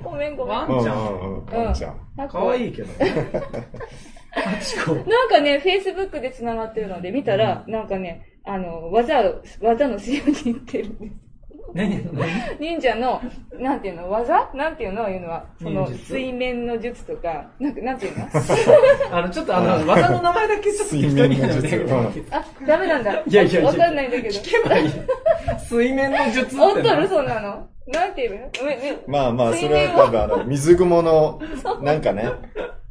[0.03, 1.45] ごめんごめんワンうんちゃん。
[1.45, 1.91] ワンちゃ
[2.25, 2.29] ん。
[2.29, 3.31] かわいいけどね。
[4.31, 4.93] ハチコ。
[4.95, 11.13] なんかね、フェイスブックで繋がってるので見たら、なんかね、あの、技を、技の修行に行ってるんです。
[11.73, 12.29] 何何
[12.59, 13.21] 忍者の、
[13.59, 14.49] なんていうの、技？
[14.53, 15.09] なんていうの？
[15.09, 18.27] いうのは、その、水面の術とか、なんか、なんていうの？
[19.11, 23.13] あの、ちょっとあの、技の名前だけちょっと適当に言うの水面の術あ、ダメなんだ。
[23.13, 23.63] いやいやいや。
[23.63, 24.39] わかんないんだけど。
[24.39, 24.91] 聞けばいい。
[25.67, 27.07] 水面の術っておっとる、な。
[27.07, 27.67] そうなの？
[27.87, 28.49] なんていうの？
[28.65, 31.41] めめまあまあ、それ水面をは多分あの、水雲の、
[31.81, 32.29] なんかね、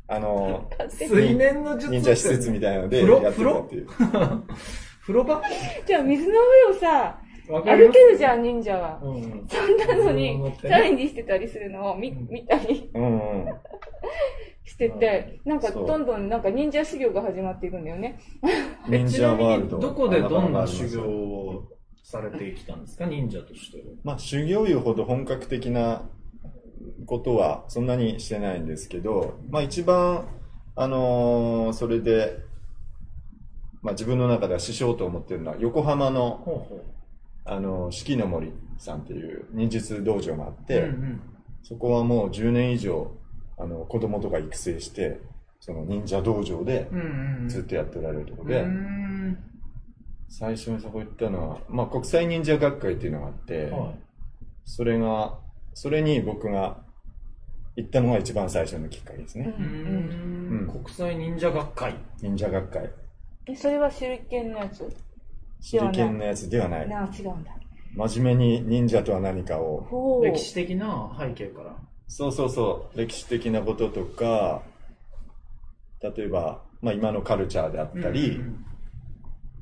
[0.08, 1.90] あの、水面の術。
[1.90, 3.86] 忍者施設みたいなので風呂やっっていう。
[5.02, 5.42] 風呂場？
[5.86, 6.34] じゃあ、水の
[6.68, 7.18] 上をさ、
[7.50, 9.00] 歩けるじゃん、忍者は。
[9.02, 9.46] うん。
[9.48, 13.54] そんなのにうん、チャレンジしてたりするのを見うん見たりうんうん。
[14.64, 18.18] してて、なんかどんどんなんか忍者修行が始まっていくんだよね。
[18.88, 19.76] 忍者ワールド。
[19.76, 21.64] に、どこでどんな修行を
[22.02, 23.06] されてきたんですか？
[23.06, 23.84] 忍者としては。
[24.04, 26.08] まあ、修行湯ほど本格的な
[27.06, 30.28] ことはそんなにしてないんですけど、まあ一番、
[30.76, 32.38] あのーそれで、
[33.82, 36.84] まあ自分の中では師匠と思ってるのは、横浜の、ほうほ
[37.44, 40.66] あの、四季の森さんっていう忍術道場があっう。
[40.66, 41.20] て、うん
[41.62, 43.12] そこはもう10年以上、
[43.58, 45.20] あの、子供とか育成して、
[45.60, 47.00] その忍者道場でうん。
[47.00, 47.48] うんうん。
[47.48, 49.38] ずっとやっておられるところで、うーん。
[50.28, 53.92] 最初にそこ行ったのは、まあ国際忍者学会っていうのがあって、は
[54.64, 55.38] それが、
[55.74, 56.78] それに僕が
[57.76, 59.50] 行ったのが一番最初のきっかけですうんね。
[59.50, 59.52] い。
[59.52, 60.82] うん。
[60.82, 61.94] 国際忍者学会。
[62.22, 62.90] 忍者学会。
[63.46, 64.88] えそれは手裏剣のやつ？
[65.60, 66.86] 手裏剣のやつではない。
[66.86, 67.52] 違うんだ。
[67.94, 70.22] 真面目に忍者とは何かを。
[70.24, 71.76] 歴史的な背景から。
[72.06, 74.62] そうそうそう、歴史的なこととか、
[76.00, 78.64] 例えば、まあ今のカルチャーであったり、うん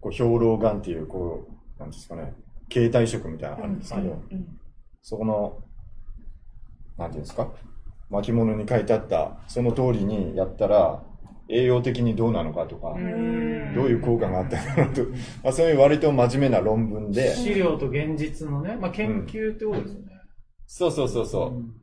[0.00, 1.44] こう兵糧丸っていう、こ
[1.76, 2.32] う、なんですかね、
[2.72, 4.58] 携帯食みたいなのがあるんですけど、うん
[5.02, 5.58] そこの、
[6.96, 7.50] なんていうんですか、
[8.10, 11.02] 巻物に書いてあった、その通りにやったら、
[11.48, 15.02] 栄養的にどうなのかとか、うんどういう効果があったのかと、
[15.44, 20.12] まあ、そういう割と真面目な論文で、資料と現実のね、まあ、研究ってことですよね。
[20.66, 21.74] そうそうそうそう、ん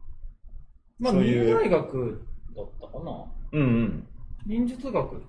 [1.00, 2.26] まあ、そういう忍大学
[2.56, 3.26] だったかな。
[3.52, 4.08] うんうん。
[4.46, 5.20] 忍術学っ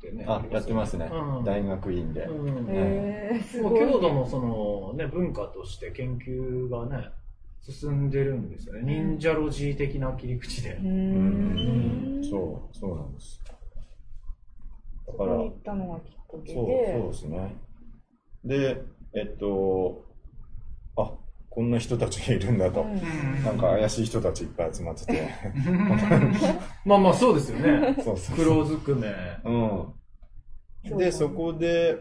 [0.00, 0.24] てね。
[0.26, 1.10] あ、やってますね。
[1.12, 2.24] うん大学院で。
[2.24, 2.68] うん。
[2.68, 3.80] へえ、うごい。
[3.80, 7.08] 郷土のそのね、文化として研究がね、
[7.60, 8.82] 進んでるんですよね。
[8.82, 10.88] 忍者ロジー的な切り口でう。
[10.88, 12.20] ん。
[12.22, 13.45] そう、そうなんです。
[15.06, 17.08] だそこから、に行ったのがきっかけそう、そうで。
[17.08, 17.56] ですね。
[18.44, 18.82] で、
[19.14, 20.04] えっと、
[20.96, 21.12] あ、
[21.50, 22.82] こんな人たちがいるんだと。
[22.82, 23.00] うん
[23.44, 25.28] なんか怪しい人たちいっぱい集まってて。
[26.84, 27.96] まあまあそうですよね。
[28.02, 29.08] そうそう黒ずくめ。
[29.44, 30.98] うん。
[30.98, 31.96] で、そこで、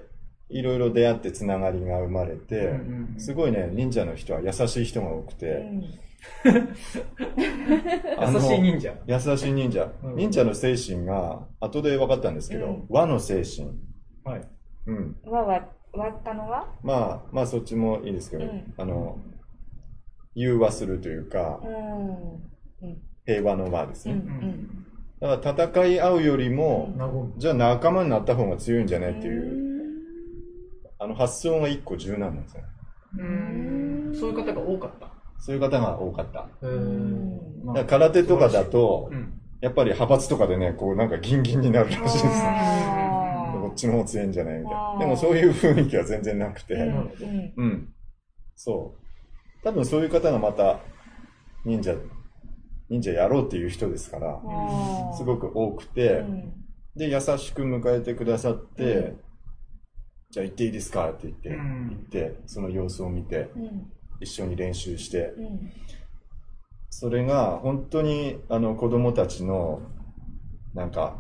[0.50, 5.66] いろいろ出会ってつながりが生まれて、うんうんすごいね、忍者の人は優しい人が多くうて、
[6.46, 8.94] 優しい忍者。
[9.08, 9.92] 優しい忍者。
[10.04, 13.70] うん忍者の精神が、後で分かったんですけど、うん和の精神。
[14.24, 14.42] はい。
[14.88, 15.16] うん。
[15.26, 16.68] はわ割ったのは？
[16.84, 16.94] ま
[17.26, 19.18] あ、まあそっちもいいですけど、うんあの、
[20.36, 22.90] 融和するというかう、ん。
[22.90, 23.02] うん。
[23.26, 24.20] 平和の和ですうん。
[24.20, 24.32] うね。
[24.32, 24.86] ん。
[25.20, 26.94] だから戦い合うよりも。
[27.38, 29.56] じゃあ仲間になった方が強いんじゃないっていう、う
[31.00, 32.64] あの発想が一個柔軟なんですよ。
[33.18, 34.16] うーん。
[34.16, 35.15] そういう方が多かった。
[35.40, 36.40] そういう方が多かった。
[36.42, 39.42] だから空手とかだと、うん。
[39.62, 42.24] やっぱり派閥とかでね、こうなんかギンギンになるらしいです。
[43.62, 45.00] こっちの方強いんじゃないみたいな。
[45.00, 47.94] でもそういう雰囲気は全然なくて、うんうんうん。
[48.56, 49.64] そう。
[49.64, 50.80] 多分そういう方がまた、
[51.66, 51.96] 忍者、
[52.90, 54.40] 忍者やろうっていう人ですから、
[55.18, 56.54] すごく多くて、うん
[56.96, 59.20] で、優しく迎えてくださって、うん
[60.32, 65.72] じゃあ行っていいですかって言って、うん行って、その様子を見て、うん一緒に練習して、うん。
[66.90, 69.82] それが本当にあの子供たちの、
[70.74, 71.18] なんか、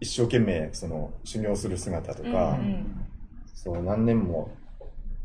[0.00, 3.06] 一生懸命その修行する姿とか、うん
[3.54, 4.50] そう何年も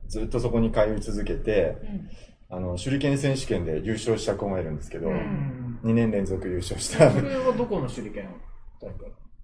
[0.08, 2.10] ずっとそこに通い続けて、うん。
[2.52, 5.80] あの、手裏剣選手権で優勝した子がいるんですけど、う2ん。
[5.84, 7.12] 年連続優勝した。
[7.12, 8.30] それはどこの手裏剣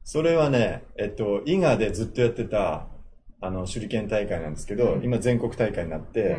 [0.04, 2.88] それはね、えっと、伊賀でずっとやってた、
[3.46, 5.04] あの、手裏剣大会なんですけど、うん。
[5.04, 6.38] 今全国大会になって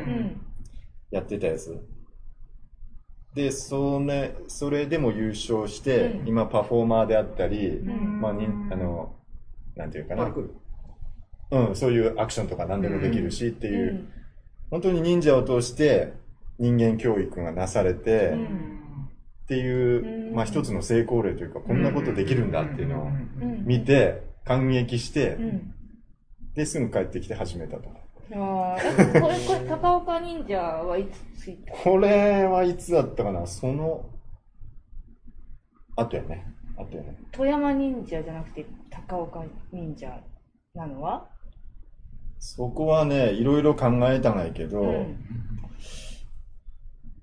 [1.11, 1.81] やってたやつ。
[3.35, 6.29] で、それ、それでも優勝して、うん。
[6.29, 8.21] 今パフォーマーであったり、ん。
[8.21, 9.15] まあ、にあの、
[9.77, 10.33] なんていうかな。
[11.53, 14.09] うん、そういうアクションとか何でもできるしっていう、うん。
[14.71, 16.13] 本当に忍者を通して
[16.59, 18.47] 人間教育がなされて、うん。
[19.45, 20.35] っていう、うん。
[20.35, 23.09] まあ一つの成功例というか、こんなことできるんだっていうのをう
[23.45, 23.65] ん。
[23.65, 25.75] 見て、感激してう、ん
[26.57, 27.91] で、すぐ帰ってきて始めたと。
[28.33, 33.47] あーえこれ、これ、高岡忍者はいつついたこれはいつだったかな？
[33.47, 34.11] その、
[35.95, 36.45] あとやね。
[36.77, 37.17] あとやね。
[37.31, 40.21] 富山忍者じゃなくて高岡忍者
[40.75, 41.29] なのは？
[42.39, 45.19] そこはね、いろいろ考えたないけど、うん。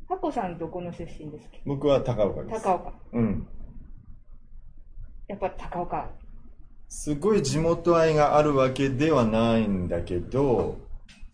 [0.08, 2.64] タコさんどこの出身ですっけ僕は高岡です。
[2.64, 2.94] 高岡。
[3.14, 3.48] うん。
[5.28, 6.10] やっぱ高岡。
[6.96, 10.78] すごい地元愛があるわけではないんだけど、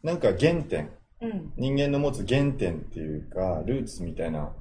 [0.02, 0.90] なんか原点、
[1.22, 1.54] うん。
[1.58, 4.54] 人間の持つ原点っていうか、ルーツみたいな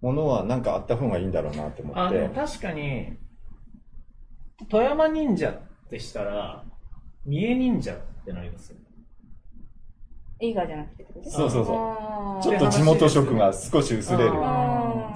[0.00, 2.28] ものはなんかあった方がいいんだろうなって思って。
[2.28, 3.16] 確かに、
[4.70, 6.64] 富山忍者ってしたら、
[7.26, 8.83] 三重忍者ってなりますよね。
[10.50, 11.72] 映画じゃなくてそうそうそ
[12.40, 12.42] う。
[12.42, 14.32] ちょっと地元色が少し薄れる。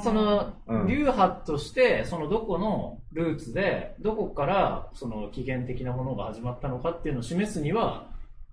[0.03, 8.11] その、うん流派として、そのどこのルーツで、どこからその起源的なものが始まったのかっていうのを示すには、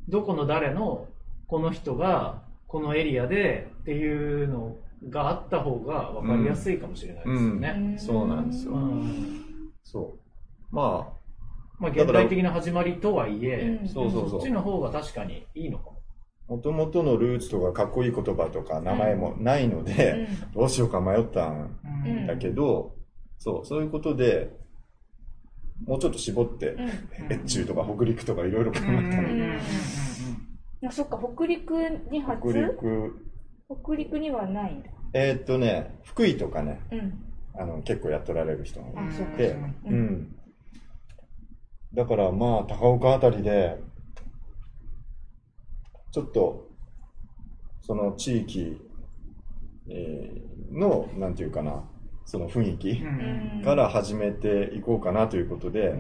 [0.10, 1.08] どこの誰の
[1.48, 4.76] この人がこのエリアでっていうの
[5.10, 7.96] があった方が分かりやすいかもしれないですよね。
[7.98, 10.18] そうなんですようんそ
[10.72, 10.76] う。
[10.76, 11.14] ま
[11.80, 15.95] まあ現代的な始まりとはいえ、うんそっちの方が確かにいいのかも。
[16.48, 20.52] あ、もともとのルーツとかかっこいい言葉とか名前もないのうで、ん。
[20.54, 22.96] どうしようか迷ったんうんだけど、
[23.38, 24.56] そう、そういうことで、
[25.86, 27.32] もうちょっと絞って、うん。
[27.32, 29.28] 越中とか北陸とかいろいろ考えたの。
[29.28, 29.60] ん。
[30.88, 31.74] あそっか、北陸
[32.12, 32.52] に初？
[32.52, 33.26] 北陸、
[33.84, 34.90] 北陸にはないんだ。
[35.14, 37.26] えーっとね、福井とかね、うん。
[37.54, 39.38] あの、結構やっとられる人がい。
[39.38, 39.56] て、
[39.86, 40.36] ううんん。
[41.94, 43.78] だからまあ、高岡あたりで、
[46.16, 46.70] ちょっと、
[47.82, 48.78] その地域、
[49.90, 51.84] えーの、なんていうかな、
[52.24, 53.62] その雰囲気うん。
[53.66, 55.94] から始めていこうかなということで、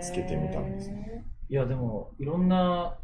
[0.00, 0.92] つけてみたんです
[1.48, 2.98] いや、でも、いろんな、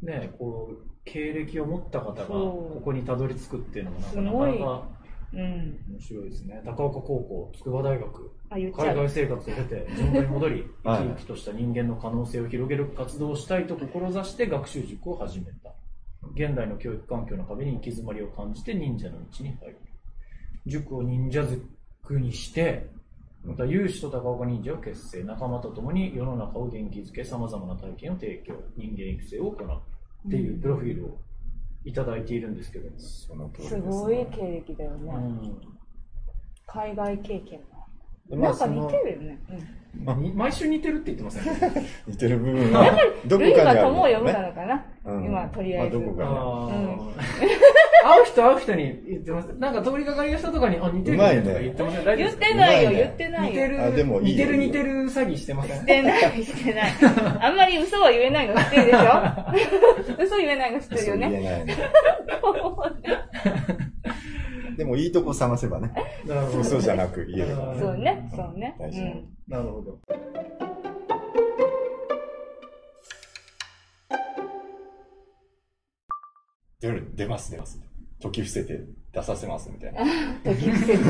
[0.00, 4.88] ね、こう、経歴を持った方が、ここにたどり着くっていうのも、なかなか
[5.32, 5.78] うん。
[5.90, 6.62] 面白いですね。
[6.64, 8.30] 高岡高校、筑波大学。
[8.50, 15.74] 海外生活を経て、地元に戻り、 はい生き生きとした人間の可能性を広げる活動をしたいと志して学習塾を始めた。
[16.34, 19.76] 現代の教育環境の壁に行き詰まりを感じて忍者の道に入る。
[20.66, 22.88] 塾を忍者塾にして、
[23.44, 29.82] また有志と高岡忍者を結成、仲間と共に世の中を元気づけ、様々な体験を提供、人間育成を行う
[30.26, 31.18] っていうプロフィールを
[31.84, 32.98] いただいているんですけども。
[32.98, 33.76] その通りです。
[33.80, 35.12] ごい経歴だよね。
[35.14, 35.78] うん
[36.70, 37.77] 海外経験も。
[38.30, 39.38] でまあなんか似てるよね。
[40.20, 41.86] に毎週似てるって言ってませんね。
[42.06, 42.84] 似てる部分は、
[43.26, 43.42] どうん。
[43.42, 44.46] ルイこかにあるが友を呼ぶなね。
[44.48, 44.84] のかな。
[45.06, 45.96] うん今、とりあえず。
[45.96, 46.98] まあどこかねあーうん
[48.04, 49.46] 会う人 会う人に言ってます。
[49.58, 52.04] なんか通りがかりの人とかに、あ、似てるねとか言ってません？
[52.04, 53.48] 大丈夫言ってないよ、言ってないよ。
[53.48, 55.78] 似てる、あでもいいよ似てる似てる詐欺してません？
[55.80, 56.92] してない、してない。
[57.40, 60.22] あんまり嘘は言えないの知ってるでしょ？
[60.22, 61.30] 嘘言えないの知ってるよね？
[61.30, 61.74] 言えないね。
[64.78, 65.92] でもいいとこ探せばね、
[66.24, 66.60] なるほど。
[66.60, 67.80] 嘘じゃなく言えるからね。
[67.80, 68.76] そうね、そうね。
[68.78, 69.28] 大事うん。
[69.48, 69.98] なるほど。
[76.80, 77.80] 出る、出ます、出ます。
[78.20, 80.04] 時伏せて出させますみたいな。
[80.54, 81.04] 時伏せて。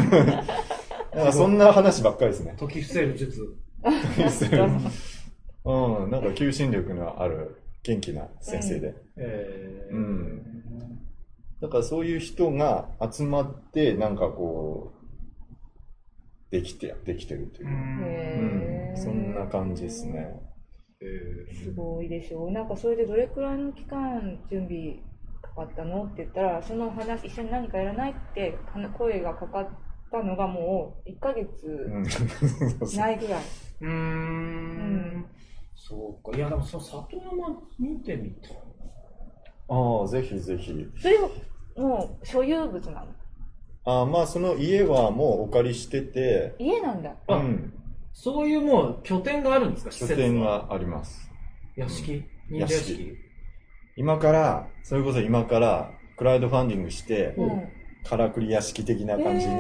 [1.15, 2.55] なんかそんな話ばっかりですね。
[2.57, 3.55] 時伏せる術。
[3.85, 4.65] 時伏せる。
[5.67, 8.95] うん、なんか求心力のある元気な先生で。
[9.19, 10.59] えーうん
[11.61, 14.99] だからそういう人が集まって、なんかこう、
[16.51, 17.71] できて、できてるというう。
[17.71, 17.75] う
[18.95, 20.41] んそんな感じですね。
[21.01, 22.51] えすごいでしょう。
[22.51, 25.01] なんかそれでどれくらいの期間準備
[25.43, 29.69] かかったのって言ったら、その話、一緒に何かやらないって話声がかかっ
[30.11, 31.47] たのがもう1ヶ月
[32.97, 33.43] ないぐらい。
[33.43, 35.27] ー うーん。
[35.75, 36.37] そうか。
[36.37, 38.68] いや、でもその里山見てみたい
[39.69, 40.87] ああ、ぜひぜひ。
[41.01, 41.19] それ
[41.77, 43.07] もう所有物なの？
[43.85, 47.15] ああ、まあその家はもうお借りしてて、家なんだ。
[47.27, 47.73] あうん、
[48.13, 49.91] そういうもう拠点があるんですか？
[49.91, 51.31] 施拠設点があります。
[51.77, 53.17] 屋敷忍者屋敷
[53.97, 57.69] 今から、それこそ今から、クラウドファンディングして、うん。
[58.05, 59.55] からくり屋敷的な感じに、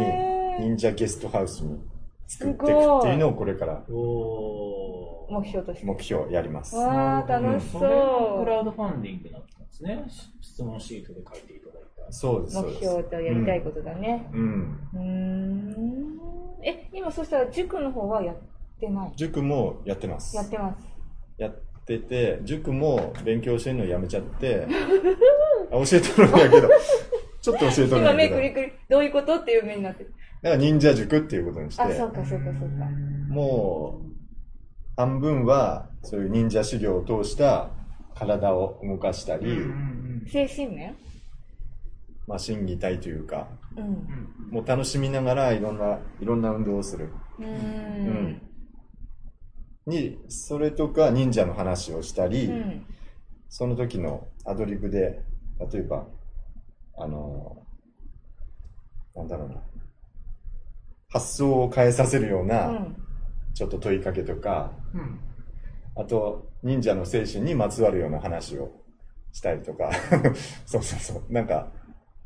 [0.61, 1.79] 忍者ゲストハウスに
[2.27, 5.33] 作っていくっていうのをこれからおー。
[5.33, 5.87] 目標として。
[5.87, 6.77] 目標やります。
[6.77, 7.97] わあ、楽しそれが
[8.39, 10.05] クラそウドファンディングだったんですね。
[10.41, 12.12] 質問シートで書いていただいた。
[12.12, 12.74] そうです、そうです。
[12.74, 14.29] 目標とやりたいことだね。
[14.33, 14.79] うん。
[14.95, 16.18] うーん。
[16.64, 18.37] え、今そしたら塾の方はやっ
[18.81, 19.12] てない？
[19.16, 20.37] 塾もやってます。
[20.37, 20.87] やってます。
[21.39, 21.57] やっ
[21.87, 24.66] てて、塾も勉強してるのやめちゃって、
[25.70, 26.68] あ教えてるんだけど、
[27.41, 30.12] ちょっと教えてるん今だけど、目くりくり、どういうことっていう目になってる。
[30.43, 32.85] だから忍者塾っていうことにして、あ、そうかそうかそうか。
[33.29, 34.09] もう、
[34.97, 37.70] 半分は、そういう忍者修行を通した
[38.19, 39.47] 体を動かしたり、
[40.27, 40.97] 精神面？
[42.27, 44.51] まあ、心技体というか、うん。
[44.51, 47.11] もう楽しみながらいろんな、いろんな運動をする。
[47.39, 48.43] うんん。
[49.87, 52.87] に、それとか忍者の話をしたり、うん。
[53.49, 55.23] その時のアドリブで、
[55.73, 56.07] 例えば、
[56.99, 57.64] あの、
[59.14, 59.62] なんだろうな、
[61.09, 62.97] 発想を変えさせるよううな、ん。
[63.55, 65.21] ちょっと問いかけとか、うん。
[65.99, 68.70] あと、忍者の精神にまつわるような話を
[69.32, 69.90] したりとか、
[70.64, 71.68] そうそうそう、なんか、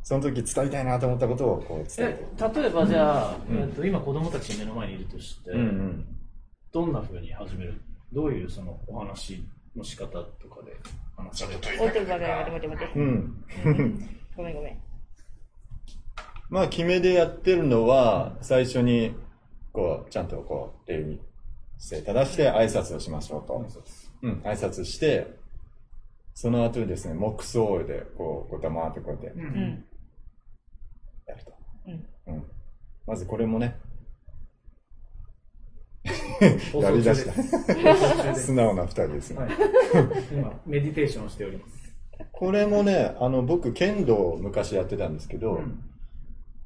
[0.03, 2.27] その時伝えたいなと思ったことをこう伝え。
[2.55, 6.05] 例えばじゃあ、うんえっと今子供たち目の前にいるとして、うんうん。
[6.73, 7.81] どんな風に始める？
[8.13, 9.43] どういうそのお話
[9.77, 10.77] の仕方とかで
[11.17, 11.83] 話される？
[11.85, 12.99] お手ば待て待て待て待て。
[12.99, 13.45] うん。
[14.37, 14.79] ごめんごめん。
[16.51, 19.15] まあ、決めでやってるのは、最初に、
[19.73, 21.19] こう、ちゃんとこう、礼に
[21.79, 23.67] 姿勢正して挨拶をしましょうと。
[24.23, 25.35] うん、挨拶して、
[26.35, 29.41] その後にですね、木葬で、こう、こう黙ってこうやって。
[31.27, 31.53] やると。
[31.87, 32.35] うん。
[32.35, 32.45] うん。
[33.07, 33.79] まずこれもね、
[36.73, 38.35] 放やりだした。
[38.35, 39.39] 素直な二人ですね。
[39.39, 39.51] はい、
[40.33, 41.95] 今、メディテーションをしております。
[42.31, 45.85] これもね、あの、僕、剣道を昔やってたんですけど、うん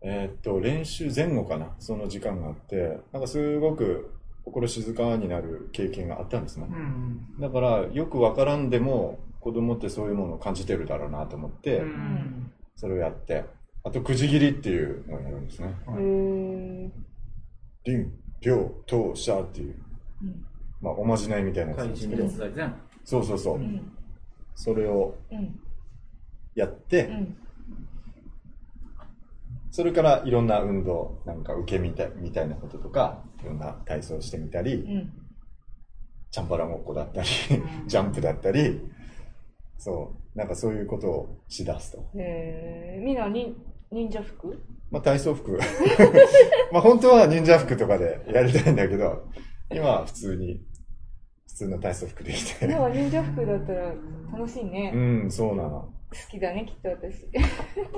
[0.03, 4.16] えーっと、練習前後かな、その時間があって、なんかすごく
[4.47, 6.69] 心静かになる経験があったんですね。
[6.71, 13.45] うんだから、よくわからんでも、子供ってそういうものを感じてるだろうなと思って、うんそれをやって、
[13.85, 15.75] あと、くじ切りっていうのをやるんですね。
[17.85, 19.75] 臨、病、当、者っていう、
[20.23, 20.47] うん。
[20.83, 22.29] まあ、おまじないみたいなやつですけど。
[23.05, 23.93] そうそうそう、うん。
[24.55, 25.59] それをうん。
[26.55, 27.37] やって、うん。
[29.71, 35.13] それからいろんな運動、なんか受けみたいみたいなこととか、いろんな体操してみたり、うん。
[36.31, 37.29] チャンバラごっこだったり、
[37.87, 38.81] ジャンプだったり、
[39.79, 42.11] そう、なんかそういうことをしだすと。
[42.15, 43.05] へー。
[43.05, 43.57] みんなに
[43.91, 44.59] 忍者服？
[44.91, 45.59] まあ体操服。
[46.73, 49.29] まあ本当は忍者服とかでやりたいんだけど、
[49.71, 50.63] 今は普通に、
[51.49, 52.67] 普通の体操服できて。
[52.67, 53.95] 今は忍者服だったら
[54.33, 54.93] 楽しいね。
[54.95, 55.93] うん、そうなの。
[56.11, 57.27] 好きだね、きっと私。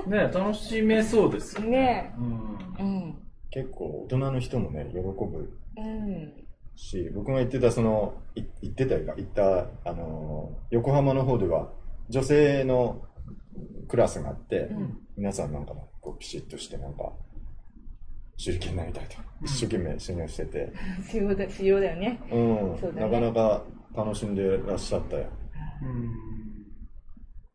[0.09, 3.28] ね楽しめそうですよねうんうん。
[3.51, 6.33] 結構大人の人もね、喜ぶうん。
[6.77, 11.73] し、僕が行ってた、その、い行ってたよか、行った、あのー、横浜の方では、
[12.09, 13.03] 女性の
[13.89, 17.13] クラスがあって、うん皆さんなんかね、こうピシッとしてなんか、
[18.43, 20.73] 手裏剣になりたいと、一生懸命修行してて、
[21.11, 22.21] 主要だ、だよね。
[22.31, 23.65] うん、そうだねなかなか
[23.97, 25.27] 楽しんでらっしゃったよ。
[25.83, 26.29] うん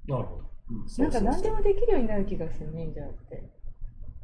[0.05, 1.03] なるほど。
[1.03, 3.52] なんか何でもできるようになる気がする、忍者って。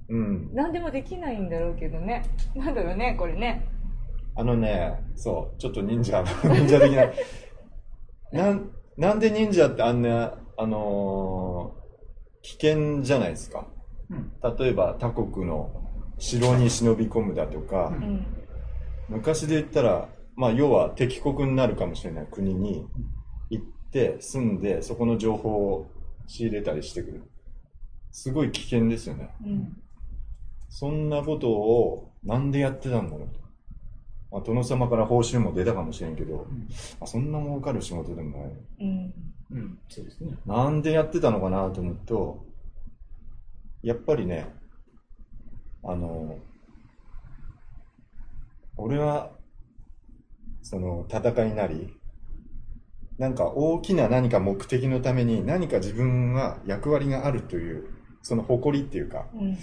[0.09, 0.49] うん。
[0.53, 2.25] 何でもできないんだろうけどね。
[2.55, 3.67] なんだろうね、これね。
[4.35, 7.11] あのね、そう、ちょっと忍者、 忍者的な。
[8.31, 11.79] なん、なんで忍者ってあんな、あのー
[12.41, 13.67] 危険じゃないですか。
[14.09, 15.69] うん例えば他国の
[16.17, 18.25] 城に忍び込むだとか、うん。
[19.09, 22.87] 昔で言ったら、まあ要は敵国になるかもしれない国に
[23.49, 25.91] 行って住んで、そこの情報を
[26.27, 27.23] 仕入れたりしてくる。
[28.11, 29.29] すごい危険ですよね。
[29.45, 29.77] うん。
[30.69, 33.39] そんなことをなんでやってたんだろうと。
[34.31, 36.45] まあ、殿様から報酬も出たかもしれんけど、
[36.99, 38.51] まあ、そんな儲かる仕事でもない。
[38.81, 39.13] うん。
[39.51, 40.37] うん、そうですね。
[40.45, 42.45] なんでやってたのかなと思うと、
[43.81, 44.53] やっぱりね、
[45.83, 46.37] あの、
[48.77, 49.31] 俺は、
[50.61, 51.95] その、戦いなり、
[53.17, 57.89] なんか大きな何か目的のために何か自分が役割があるという、
[58.21, 59.57] その誇りっていうか、うん。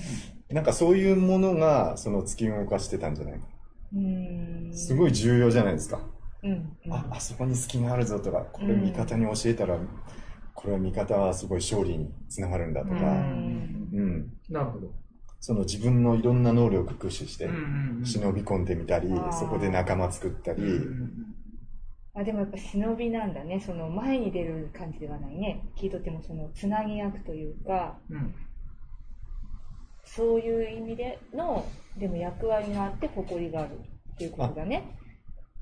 [0.50, 3.46] なんかそういうものがその突き動かしてたんじゃないか。
[3.94, 4.70] うん。
[4.72, 6.00] すごい重要じゃないですか。
[6.42, 6.50] うん。
[6.86, 6.92] うん。
[6.92, 9.78] あ、あそこに隙があるぞとか、これ味方に教えたら、
[10.54, 14.32] これは味方はすごい勝利につながるんだとか、ううんうん。
[14.48, 14.88] なるほど。
[15.40, 20.60] その自分のいろんな能力を駆使して、ん忍び込んでみたりそこで仲間作ったり、
[22.14, 23.60] あでもやっぱ忍びなんだね。
[23.60, 25.62] その前に出る感じではないね。
[25.76, 28.34] 聞いとってもそのつなぎ役というか、うん
[30.06, 31.66] そういう意味での、
[31.98, 33.70] でも役割があって誇りがある
[34.14, 34.96] っていうことだね。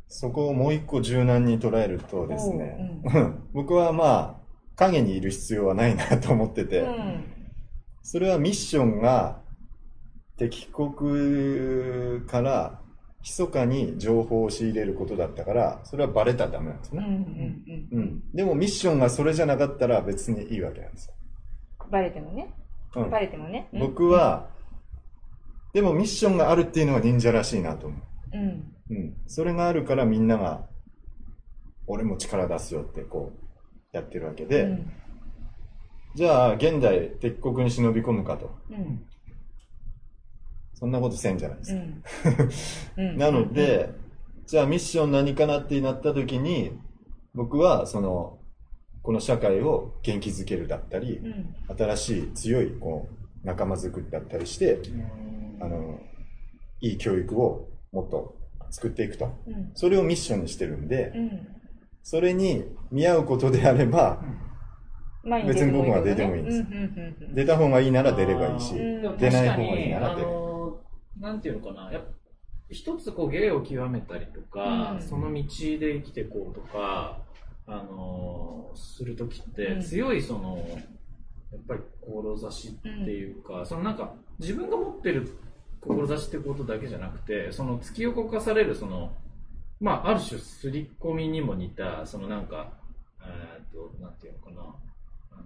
[0.06, 4.44] そこをもう一個柔軟に捉えるとですね、おう 僕はまあ、
[4.76, 7.24] 影にいる必要はないなと思ってて、うん
[8.06, 9.40] それはミッションが
[10.36, 12.82] 敵国から
[13.22, 17.02] 密かに情報を仕入れることだったから、それはバレたらダメなんですね。
[17.02, 18.22] んうん。
[18.34, 21.14] でもミッションがそれじゃなかったら別にいいわけなんですよ。
[21.18, 21.24] うん
[21.90, 22.52] バレてもね
[22.96, 23.10] うん。
[23.10, 23.68] バレてもね。
[23.72, 23.80] うん。
[23.80, 24.48] 僕は、
[25.72, 27.96] でもミッションがあるっていうのは忍者らしいなと思
[28.32, 28.36] う。
[28.36, 28.40] ん。
[28.40, 28.64] う。
[28.90, 29.16] うん。
[29.26, 30.66] それがあるからみんなが、
[31.86, 34.92] 俺も力出すよってこう、やってるわけで、うん。
[36.14, 38.54] じゃあ現代敵国に忍び込むかと。
[38.70, 39.04] うん。
[40.74, 41.78] そんなことせんじゃないですう
[42.96, 43.02] か。
[43.02, 43.02] ん。
[43.10, 43.18] うん。
[43.18, 43.90] なので、
[44.46, 46.78] じゃあミッション何かなってなった時に、
[47.34, 48.38] 僕はその、
[49.04, 54.80] この社会を元気づけるだったりう、ん新しい強いこう仲間づくりだったりして、
[55.60, 56.00] あの、
[56.80, 58.36] いい教育をもっと
[58.70, 59.30] 作っていくと。
[59.46, 59.70] うん。
[59.74, 61.48] それをミッションにしてるんで、うん。
[62.02, 64.22] それに見合うことであれば、
[65.46, 66.64] 別に僕は出てもいいんです。
[67.34, 70.28] 出た方がいいなら出ればいいし、出ない方がいいなら出る。
[70.28, 70.80] あの
[71.20, 71.92] なんていうのかな。
[71.92, 72.08] やっぱ
[72.70, 75.02] 一つこう芸を極めたりとか、うん。
[75.02, 75.42] その道
[75.78, 77.23] で生きていこうとか
[77.66, 79.82] あのする時って、うん。
[79.82, 80.58] 強いその
[81.52, 85.36] やっぱり志っていうか、そのなんか自分が持ってる
[85.80, 89.12] 志ってことだけじゃなくてその突き動かされるその
[89.80, 92.72] まあある種刷り込みにも似たそのなんか
[93.20, 94.62] えーっとなんていうのかな。
[95.32, 95.42] あの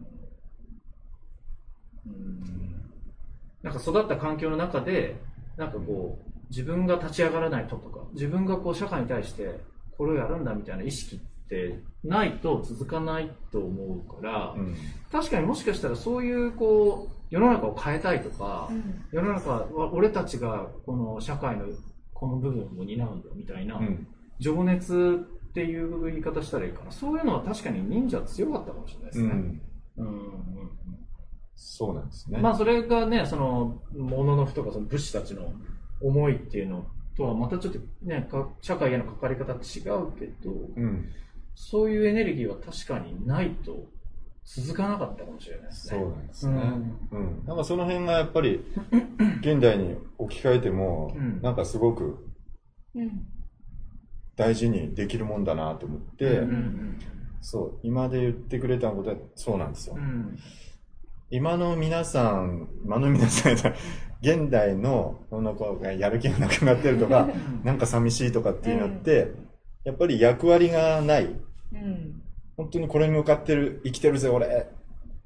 [2.06, 2.68] うん。
[3.62, 5.16] なんか育った環境の中で、
[5.56, 9.60] なんかこう、自分が立ち上がらないととか、自分がこう社会に対して
[9.96, 14.76] これをやるんだみたいな意識ってないと続かないと思うから、うん
[15.10, 21.66] 確かにもしかしたらそういうこう、世の中を変えたいとか、うん世の中は俺たちがこの社会の
[22.12, 24.06] この部分を担うんだみたいな、うん
[24.40, 26.92] 情熱っていう言い方したらいいかな。
[26.92, 29.30] そういうのは確かに忍者強かったかもしれないですね。
[29.30, 29.62] うん。
[29.96, 30.70] うんうんうん
[31.60, 32.38] そうなんですね。
[32.38, 35.52] まあそれがね、その、もののふとかその武士たちの
[36.00, 36.86] 思いっていうの
[37.16, 41.08] とはまたちょっとね、か社会への関わり方違うけど、うん。
[41.60, 43.88] そういうエネルギーは確かにないと
[44.44, 45.98] 続かなかったかもしれないですね。
[45.98, 46.54] そうなんですね。
[47.10, 47.44] うんうん。
[47.44, 48.64] なんかその辺がやっぱり、
[49.40, 52.24] 現代に置き換えてもうん、なんかすごく
[52.94, 53.26] うん
[54.36, 56.98] 大事にできるもんだなと思って、うんうん
[57.40, 60.00] そう、今で言ってくれたことはそうなんですよう。
[60.00, 60.38] ん
[61.30, 63.52] 今の皆さん、今の皆さん、
[64.22, 67.28] 現代のこの子がやる気がなくなってるとか、
[67.64, 69.32] なんか寂しいとかってなって、
[69.84, 71.28] やっぱり役割がない。
[71.72, 72.22] うん
[72.56, 74.66] 本当にこれに向かってる、生きてるぜ、俺。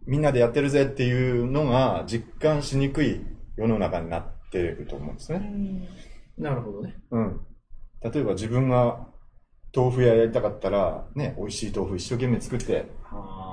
[0.07, 3.25] みんなでやってるぜっていうのが実感しにくい
[3.57, 5.47] 世の中になっていると思うんですうね。
[5.47, 5.89] ん
[6.37, 6.97] なるほどね。
[7.11, 7.41] うん。
[8.03, 9.07] 例えば自分が
[9.75, 12.87] 豆腐屋やりたかったら、ね、美味しい豆腐一生懸命作って、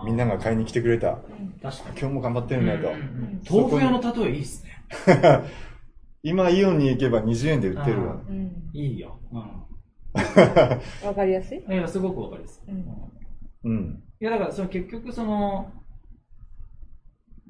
[0.05, 1.11] みんなが買いに来てくれた。
[1.11, 1.99] うん確かに。
[1.99, 2.89] 今日も頑張ってるねと。
[2.89, 4.71] うん豆腐屋の例えいいっすね。
[6.23, 8.21] 今イオンに行けば20円で売ってるわ。
[8.27, 9.19] うんいいよ。
[9.31, 9.41] うん
[11.03, 11.59] わかりやすい？
[11.59, 12.61] いや、すごくわかります。
[12.67, 12.85] うん
[13.65, 14.03] うん。
[14.21, 15.71] いや、だから、その結局、その、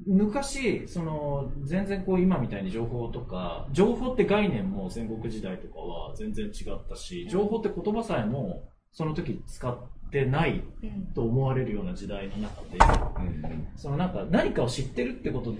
[0.06, 6.52] 昔、その、全然こう今みたいに情報とか、情報って概念も戦国時代とかは全然違っ
[6.88, 9.78] たし、情報って言葉さえもその時使っ
[10.10, 12.78] てないうんと思われるような時代の中で、
[13.18, 13.68] うん。
[13.76, 15.54] そのなんか何かを知ってるってこと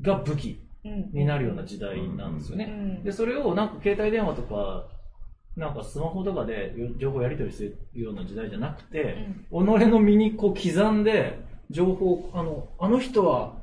[0.00, 2.66] が武器うんになるような時代なんですようね。
[2.66, 4.86] んで、それをなんか携帯電話とか、
[5.56, 11.38] なんかスマホとかで情報やり取りするような時代じゃなくて、己の身にこう刻んで、
[11.70, 13.54] 情報を、あの、あの人は、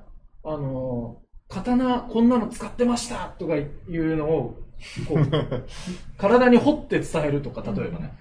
[0.43, 4.63] あの、刀こんなの使ってましたとかいうのを、
[5.07, 5.65] こう、
[6.17, 8.13] 体に彫って伝えるとか、例えばね、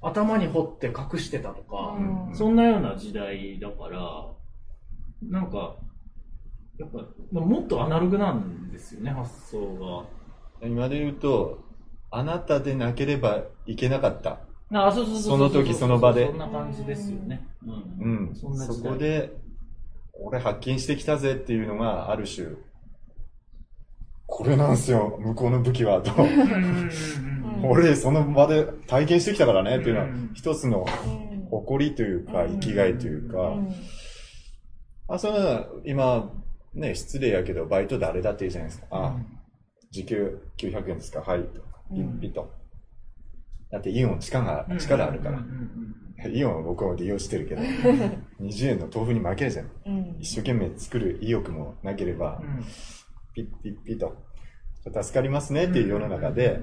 [0.00, 2.34] 頭に彫って隠してたとか、うん。
[2.34, 4.26] そんなような時代だから、
[5.22, 5.76] なんか、
[6.78, 10.06] やっぱ、もっとアナログなんですよね、発想
[10.62, 11.63] 今で言うと、
[12.16, 14.38] あなたでなければいけなかった。
[14.70, 14.86] が。
[14.86, 17.46] あ、そうそうそうその時その場でそんな感じですよね。
[17.66, 18.04] う。
[18.04, 18.34] うんん。
[18.34, 19.32] そんそこで、
[20.12, 22.48] 俺発見してきたぜっていうのがある種、
[24.26, 26.12] これなんすよ、向こうの武器は、と。
[27.68, 33.74] 俺、その場で体験してきたからねっていうのはうん、一つのうん誇りというか、生きがいというか、うん
[35.06, 36.32] あ、それは今、
[36.74, 38.86] ね、失礼やけど、バイト誰だって言うじゃないですか。
[38.90, 39.16] あ、
[39.90, 41.44] 時給900円ですかはい。
[41.90, 42.50] ピッピッと。
[43.70, 45.40] だってイオン力が、力あるから。
[46.28, 47.62] イオンは僕も利用してるけど、
[48.40, 49.70] 20円の豆腐に負けるじゃん。
[49.86, 50.16] うん。
[50.20, 52.64] 一生懸命作る意欲もなければう、ん。
[53.34, 54.16] ピッピッピッと。
[55.02, 56.60] 助かりますねっていう世の中で、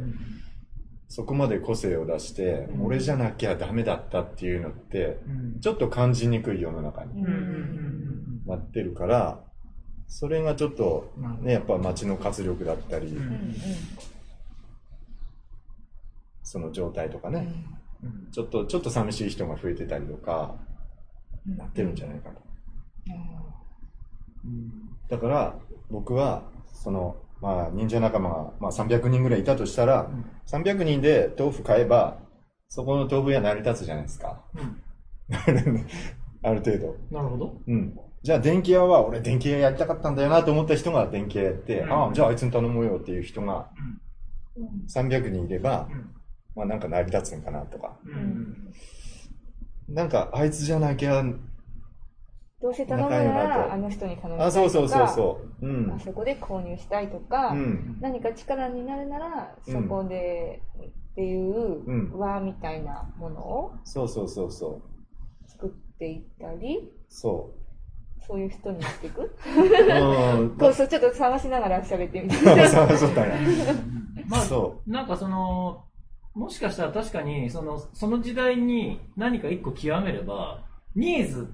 [1.10, 2.86] そこまで個性を出して、うん。
[2.86, 5.60] 俺じゃなきゃダメだったっていうのって、うん。
[5.60, 7.24] ちょっと感じにくい世の中に
[8.46, 9.44] なってるから、
[10.08, 13.18] それがちょっとね、やっぱ街の活力だったり、
[16.44, 17.48] その状態とかね、
[18.04, 20.56] うんちょっと、ちょっと寂しい人が増えてたりとか、
[21.48, 22.42] うんなってるんじゃないかと。
[24.46, 24.72] うん
[25.10, 25.56] だから、
[25.90, 32.18] 僕は、その、まあ、忍者仲間が、まあ、300人ぐらいいたとしたら、うん300人で豆腐買えば、
[32.68, 34.42] そこの豆腐屋成り立つじゃないですか。
[34.56, 34.82] うん
[36.44, 36.96] ある程度。
[37.12, 37.62] なるほど。
[37.68, 37.98] うん。
[38.24, 43.70] じゃあ電気屋は、俺電気屋やりたかったんだよなと思った人が電気屋やって、うんああ、じゃああいつに頼もうよっていう人が
[44.56, 46.10] うん300人いれば、うん
[46.56, 47.98] まあなんか成り立つんかなとか。
[48.06, 48.74] うん
[49.90, 51.22] なんか、あいつじゃなきゃ、
[52.62, 55.68] どうせ頼むならあの人に頼みたいあ、とかそうそうそうそう。
[55.68, 56.00] うんあ。
[56.00, 57.98] そこで購入したいとか、うん。
[58.00, 60.62] 何か力になるならうんそこで
[61.12, 64.82] っていううん輪みたいなものをそうそうそうそ
[65.46, 65.50] う。
[65.50, 67.52] 作っていったりそ
[68.26, 69.22] そういう人になっていく？
[69.24, 69.32] う。
[70.40, 70.56] うん。
[70.58, 72.36] こうそうちょっと探しながら喋ってみて
[72.70, 73.40] そうそうだね。
[74.30, 75.84] まあ、そなんかその、
[76.34, 80.64] もしかしたら確かに、その、その時代に何か一個極めれば、
[80.96, 81.54] ニーズ、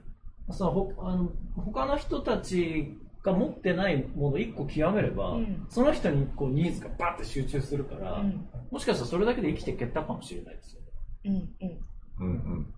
[0.51, 10.87] そのほあの他の人たちが持ってないもの一個極めれば、うんその人にこうニーズがバッて集中するから、うんもしかしたらそれだけで生きていけたかもしれないですよね。
[11.25, 11.79] うんうんう。
[12.19, 12.73] うんうん。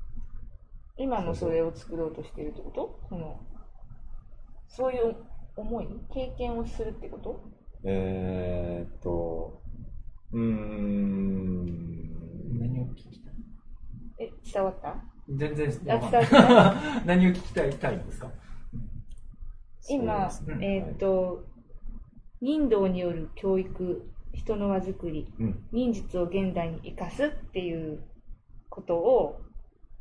[0.97, 3.00] 今もそれを作ろうとしているってこと？
[3.10, 3.39] その
[4.68, 5.16] そういう
[5.56, 5.88] 思い？
[6.14, 7.41] 経験をするってこと？
[7.84, 9.62] えーっと、
[10.34, 12.59] うーん。
[12.59, 13.34] 何を聞きたい？
[14.19, 14.95] え伝わった？
[15.30, 16.09] 全然伝わ
[16.99, 18.32] っ 何を聞きたいたいんですか？
[19.89, 20.30] 今、
[20.61, 21.45] えーっと
[22.41, 25.63] 人道による教育人の輪作りうん。
[25.71, 27.99] 忍術を現代に生かすっていう
[28.69, 29.41] ことを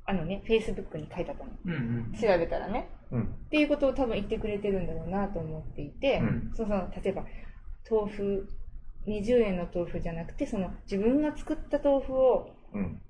[0.05, 1.77] あのねフェイスブックに書いてあったのうんう
[2.11, 2.13] ん。
[2.13, 2.89] 調べたらね。
[3.11, 3.23] うん。
[3.25, 6.51] っていうことを多分言ってくれてるんだろうなと思っていて、うん。
[6.55, 7.25] その例えば
[7.91, 8.49] 豆腐
[9.09, 13.01] 20円の豆腐じゃなくてその自分が作った豆腐をうん。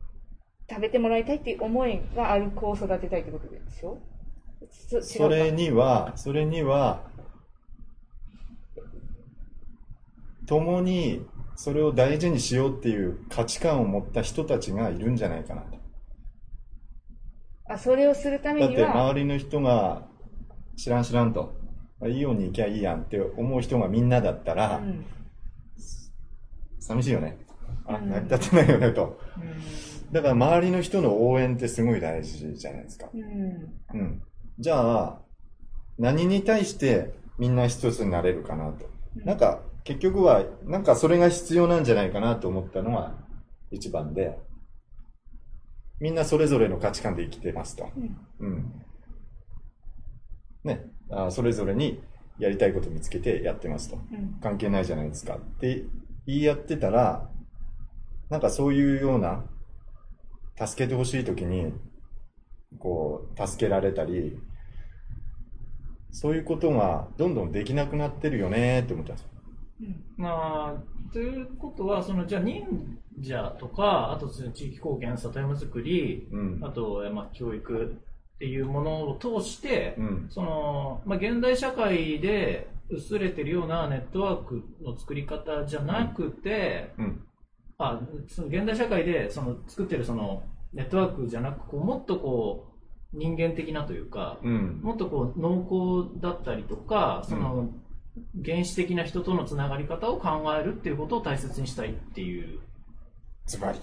[0.71, 3.97] 食べてもらいたいっていう思いがある子を育てたいってことでしょ？
[4.71, 7.09] そそれには、それには、
[10.47, 11.25] 共に
[11.57, 15.79] それを大事にしようっていう価値観を持った人たちがいるんじゃないかなと。
[17.71, 20.03] あそれをするためだってには周りの人が
[20.77, 21.55] 知らん知らんと、
[21.99, 25.07] まあいいように行きゃいいやんって思う人がみんなだったら、うん
[26.89, 27.39] 寂しいよね。
[27.87, 29.21] あ、うん成り立ってないよねと。
[29.37, 33.11] うんだから周りの人の応援ってすごい大事じゃないですか。
[33.13, 34.23] うんうん。
[34.59, 35.21] じゃあ、
[35.99, 38.89] 何に対してみんな一つになれるかなと。
[39.17, 43.15] なんか、結局は、なんかそれが必要なんじゃないかなと思ったのが
[43.71, 44.39] 一番で、
[46.01, 47.91] みんなそれぞれの価値観で生きてますと。
[47.97, 48.73] うんうん。
[50.65, 52.01] ね、あそれぞれに
[52.39, 53.97] やりたいこと見つけてやってますと。
[53.97, 55.83] うん関係ないじゃないですかって
[56.29, 57.27] 言い合ってたら、
[58.29, 59.45] なんかそういうような、
[60.61, 61.73] 助けてほしいときに、
[62.79, 64.39] こう、助けられたり、
[66.11, 69.29] そういうことがどんどんできなくなってるよねって思ったんですよ。
[70.19, 77.99] まあ、ということは、そのじゃあ忍者とか、あとその地域貢献、里山づくり、うんあと、まあ、教育
[78.37, 80.27] っていうものを通して、うん。
[80.29, 87.25] その、まあ、現代社会で薄れてるようなネットワークの作り方じゃなくて、うん。
[87.79, 92.73] あその現代社会でその作ってるそのネットワークじゃなくこうもっとこ
[93.13, 94.81] う人間的なというか、うん。
[94.83, 97.71] もっとこう濃厚だったりとかその、
[98.45, 102.61] 原始的な人とのつながり方を考えるっていうことを大切にしたいっていう。
[103.47, 103.79] ズバリ。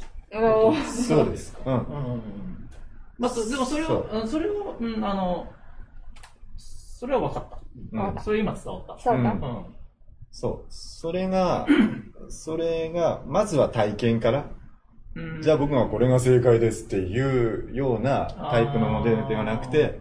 [0.86, 1.58] そうです。
[1.66, 1.74] うん。
[1.74, 2.46] うんうんうん
[3.18, 5.48] まあ、そでもそれを、うんそれを、うん、あの、
[6.58, 7.60] それは分かった。
[7.92, 8.98] うんそれ今伝わった。
[8.98, 9.66] そうか、うんうん。
[10.32, 10.66] そう。
[10.70, 11.68] それが、
[12.30, 14.46] それが、まずは体験から、
[15.16, 20.00] うんじゃあ僕がこれが正解ですっていうようなタイプのモデルではなくて、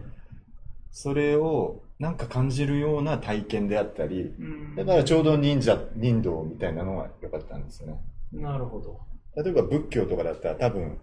[0.91, 8.01] それをなんか感じるような体験であったり、うんだからちょうど忍者、忍道みたいなのが良かったんですよね。
[8.33, 8.99] なるほど。
[9.41, 10.97] 例えば仏教とかだったら多分、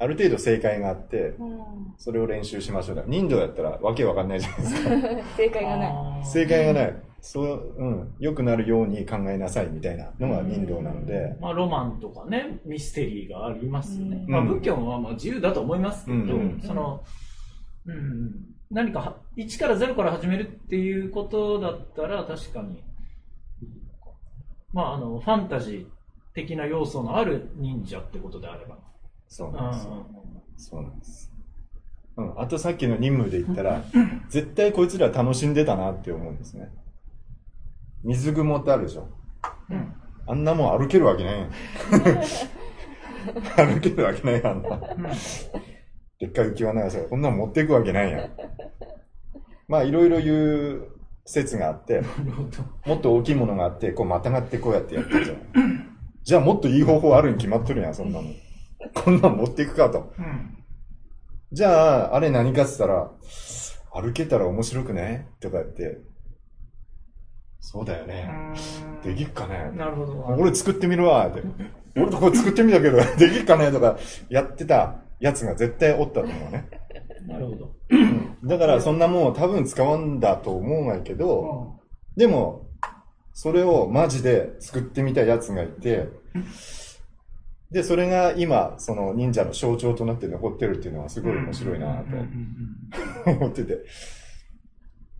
[0.00, 1.60] ある程度正解があって、うん
[1.98, 3.04] それを練習しましょうだ。
[3.06, 4.90] 忍道だったらわけわかんないじゃないですか。
[5.36, 6.96] 正解がない正解がない。
[7.20, 8.14] そう、うん。
[8.18, 14.24] 良くなるように考えなさいみたいなのが忍道なので、まあ、ロマンとかね、ミステリーがありますよね。
[14.26, 17.02] うんまあ、仏教もまあ自由だと思いますけど、うんその、
[17.84, 18.32] うん、
[18.70, 22.82] 何かは1から0から始めるっていうことだったら確かに
[24.72, 25.86] まあ、あの、ファンタジー
[26.34, 28.78] 的な要素のある忍者ってことであれば。
[29.30, 30.06] そううんなんですよ。
[30.56, 31.32] そうなんです。
[32.16, 33.82] うん、あとさっきの任務で言ったら、
[34.28, 36.68] 絶対こいつら楽しんでたなって思うんですね。
[38.02, 39.08] 水雲ってあるでしょ。
[39.70, 39.94] うん
[40.26, 41.50] あんなもん歩けるわけないやん。
[43.56, 44.80] 歩けるわけないやんな。
[46.18, 48.30] でっかい浮き輪長さ、こんなん持っていくわけないやん。
[49.66, 50.88] まあ、いろいろ言う
[51.24, 52.02] 説があって。
[52.86, 55.42] もっと大きいものがあって、こうまたがってこうやってやってるじゃない。
[56.22, 58.28] じゃあもっといい方法あるに決まっとるやん、そんなの。
[58.94, 60.12] こんなん持っていくかと。
[60.18, 60.56] うん。
[61.52, 63.10] じゃあ、あれ何かって言ったら、
[63.92, 65.28] 歩けたら面白くね？
[65.40, 65.98] とか言って、
[67.60, 68.30] そうだよね。
[69.04, 69.70] できっかね？
[69.76, 70.24] なるほど。
[70.38, 71.42] 俺作ってみるわって。
[71.96, 73.70] 俺とこ作ってみたけど、 できっかね？
[73.72, 76.68] とかやってたやつが絶対おったと思うね。
[77.26, 77.70] なるほど。
[78.44, 81.78] だからそんなもん多分使わんだと思うんやけど、
[82.16, 82.68] でも、
[83.32, 86.08] それをマジで作ってみたやつがいて、
[87.70, 92.24] で、それが今、その忍者の象徴となって残ってるっていうのはすごい面白いなとうんうん
[93.26, 93.84] うん思ってて。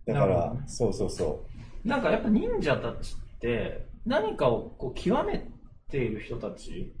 [0.05, 1.45] だから、そうそうそ
[1.85, 5.47] なんかやっぱ忍者たちって何かをこう極め
[5.89, 6.93] ている人たち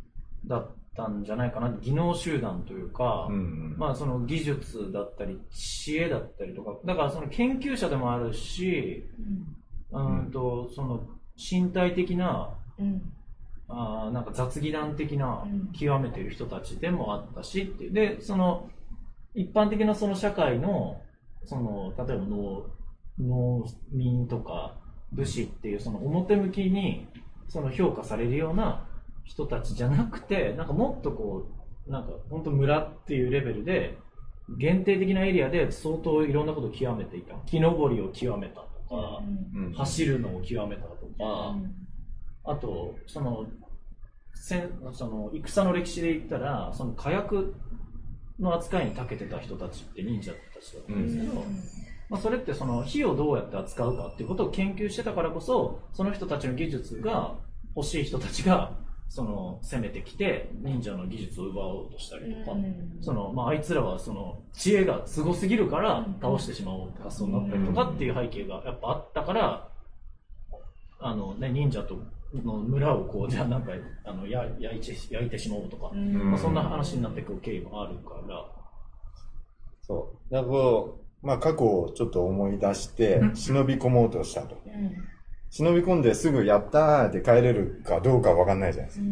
[0.45, 3.33] だったんじゃないかな技能集団というか、う。
[3.33, 3.75] うん。
[3.77, 9.03] まあその技術だったり知恵だったりとかだからその研究者でもあるし
[9.91, 13.01] うんとその身体的なうん
[13.71, 15.71] あーなんか雑技団的なうん。
[15.71, 17.93] 極めている人たちでもあったしっていう。
[17.93, 18.69] でその
[19.33, 21.01] 一般的なその社会の
[21.45, 22.65] その例えば農
[23.19, 24.75] 農民とか
[25.11, 27.07] 武士っていうその表向きに
[27.47, 28.87] その評価されるような
[29.23, 31.47] 人たちじゃなくてなんかもっとこ
[31.87, 33.97] うなんか本当村っていうレベルで
[34.57, 37.35] 限定的なエリアで相当いろんなことを極めていた。
[37.45, 39.21] 木登りを極めたとか、
[39.55, 39.73] うん。
[39.73, 41.55] 走るのを極めたとか、
[42.43, 43.45] あと、その、
[44.41, 47.53] 戦その戦の歴史で言ったら、その火薬
[48.39, 51.45] の扱いに長けてた人たちって忍者たちだったんですけど、
[52.09, 57.35] まあ、それってその火をどうやって扱うかっていうことを研究してたからこそ、その人たちの技術が
[57.75, 58.71] 欲しい人たちが、
[59.09, 62.57] その攻めてきて忍者の技術を奪おうとしたりとか、
[63.01, 69.67] そのまあ、あいつらはその知恵がすごすぎるから倒してしまおうって発想になったりとかっていう背景がやっぱあったから、
[70.99, 71.99] あのね、忍者と
[72.33, 73.71] の村をこうじゃあなんか
[74.05, 78.45] あのや焼いて焼いてしまおうとか、まあ、そんな話になっていく経緯もあるから、
[79.81, 80.33] そう。
[80.33, 84.57] だからこう、まあ過去をちょっと思い出して、忍び込もうとしたと。
[85.49, 89.05] 忍び込んですぐやったーって帰れるかどうかわかんないじゃないですか。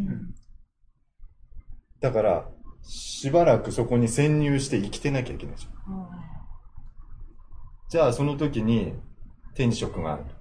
[2.00, 2.50] だから、
[2.82, 5.74] しばらくそこに潜入して生きてなきゃいけないじゃん。
[7.90, 8.94] じゃあその時に
[9.56, 10.32] 手に職があると。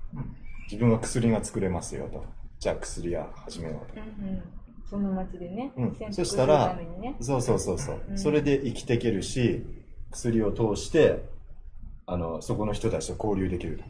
[0.70, 2.24] 自分は薬が作れますよと。
[2.58, 4.00] じゃあ薬屋始めようと。
[4.90, 6.78] その町でね、うんそしたら
[7.20, 8.00] そうそうそうそう。
[8.10, 9.64] うんそれで生きていけるし、
[10.10, 11.22] 薬を通して、
[12.06, 13.82] あの、そこの人たちと交流できる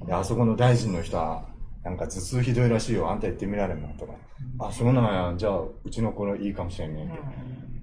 [0.00, 0.06] と。
[0.06, 1.46] であそこの大臣の人は、
[1.82, 3.10] なんか頭痛ひどいらしいよ。
[3.10, 4.12] あんた行ってみられんのとか。
[4.60, 5.34] あ、そうなんや。
[5.36, 7.22] じゃあ、うちの子のいいかもしれんねんけど。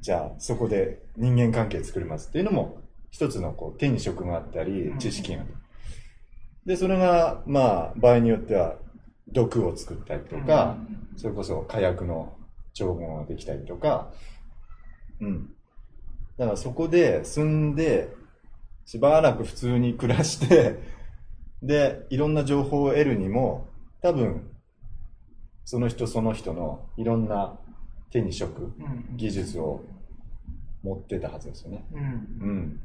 [0.01, 5.55] じゃあ、そこで人間関係作りますっていうのも、一つのこう手に職があったり、知識がある。
[6.65, 8.75] で、それが、まあ、場合によっては、
[9.32, 10.77] 毒を作ったりとか、
[11.15, 12.34] それこそ火薬の
[12.73, 14.11] 調合ができたりとか、
[15.19, 15.49] うん。
[16.38, 18.09] だからそこで住んで、
[18.86, 20.80] しばらく普通に暮らして、
[21.61, 23.67] で、いろんな情報を得るにも、
[24.01, 24.49] 多分、
[25.65, 27.59] その人その人のいろんな
[28.11, 28.71] 手に職、
[29.15, 29.84] 技術を
[30.82, 31.86] 持ってたはずですよね。
[31.91, 32.80] うんうん。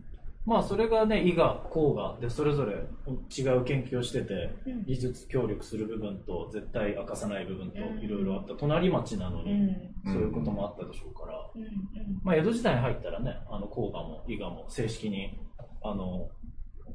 [0.46, 4.84] まあそれがね医学工学でそれぞれ違う研究をしてて、うん。
[4.84, 8.00] 技術協力する部分と絶対明かさない部分とうん。
[8.00, 8.54] いろいろあった。
[8.54, 10.12] 隣町なのに、うん。
[10.12, 11.62] そういうこともあったでしょうから、うん。
[11.62, 12.20] うん。
[12.22, 15.38] まあ、江戸時代に入ったらねあの工学も医学も正式に
[15.82, 16.28] あの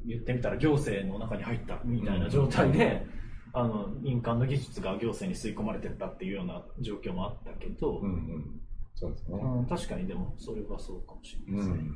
[0.06, 3.04] 言ってみたら行政の中に入ったみたいな状態で、
[3.52, 8.60] あの民間の技術が行政に吸い込まれてったっていうような状況もあったけど、うんうん。
[8.94, 9.40] そうですね。
[9.42, 11.90] うん確かにでもそれはそうかもしれないですね。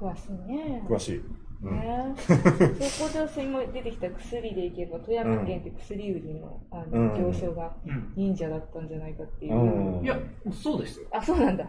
[0.00, 0.08] うん。
[0.08, 0.82] 詳しいね。
[0.88, 1.22] 詳しい。
[1.62, 1.78] うん。
[1.78, 2.14] ね。
[2.16, 7.08] そこで今出てきた薬でいけば富山県って薬売りのあうん。
[7.08, 8.12] の行商がうん。
[8.16, 10.04] 忍者だったんじゃないかっていう、うん。
[10.04, 10.18] いや
[10.52, 11.08] そうですよ。
[11.12, 11.66] あそうなんだ。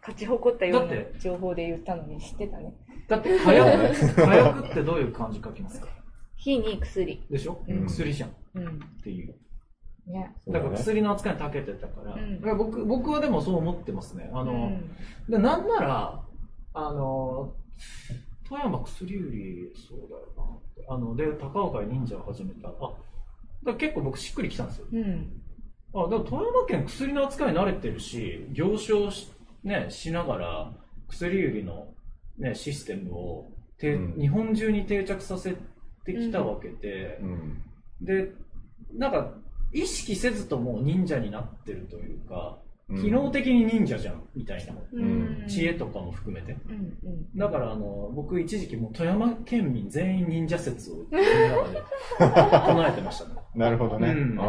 [0.00, 2.74] 勝ち誇ったような情報で言ったのに知ってたね。
[3.08, 5.88] だって火薬火薬ってどういう漢字書きますか？
[6.36, 7.24] 火に薬。
[7.30, 7.86] でしょ、うん。
[7.86, 8.28] 薬じゃん。
[8.30, 8.80] っうん。
[9.02, 9.34] ていう。
[10.06, 10.34] ね。
[10.48, 12.02] だから薬の扱いに長けてたか
[12.42, 14.30] ら、僕僕はでもそう思ってますね。
[14.32, 14.90] あの、うん。
[15.28, 16.22] でなんなら
[16.78, 17.52] あの
[18.48, 20.86] 富山薬売りそうだよなって。
[20.88, 22.68] あので高岡に忍者を始めた。
[22.68, 22.92] あだか
[23.64, 24.86] ら結構僕しっくりきたんですよ。
[24.92, 25.42] うん。
[25.92, 29.28] ああでも富山県薬の扱い慣れてるし行商し,、
[29.64, 30.72] ね、しながら
[31.08, 31.88] 薬売りの、
[32.38, 34.20] ね、システムをて、うん。
[34.20, 35.56] 日本中に定着させ
[36.04, 37.62] てきたわけで、うん。
[38.00, 38.30] で
[38.94, 39.32] なんか
[39.72, 45.44] 意識せずとも忍者になってるというか、うん機能的に忍者じゃんみたいな、うん。
[45.46, 46.56] 知恵とかも含めて。
[46.68, 51.82] うんうんだからあの僕一時期もう富山県民全員忍者説を自分の中で
[52.66, 53.34] 唱えてましたね。
[53.54, 54.08] なるほどね。
[54.08, 54.42] うん、あ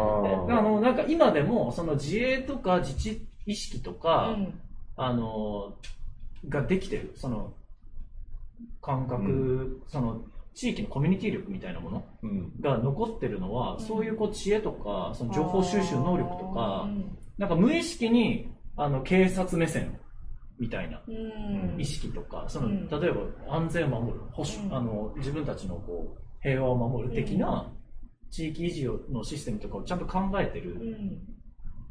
[0.48, 0.58] ー。
[0.58, 4.60] あのなんか今でもその自衛とか自治意識とか、うん。
[4.96, 5.76] あの
[6.48, 7.12] ができてる。
[7.16, 7.52] その
[8.80, 10.22] 感覚、その
[10.54, 12.52] 地域のコミュニティ力みたいなものうん。
[12.60, 13.80] が残ってるのは、うん。
[13.80, 19.98] そういうこう知恵とかその情報収集能力とか、うんなんか無意識にあの警察目線
[20.58, 21.80] みたいなうん。
[21.80, 22.86] 意識とか、そのうん。
[22.88, 24.76] 例えば安全を守る保守、うん。
[24.76, 27.72] あの自分たちのこう平和を守る的な
[28.30, 31.18] 地域維持のシステムとかをちゃんと考えてるうん。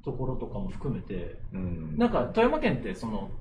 [0.05, 1.97] ところとかも含めて、うん。
[1.97, 3.31] なんか富山県ってその、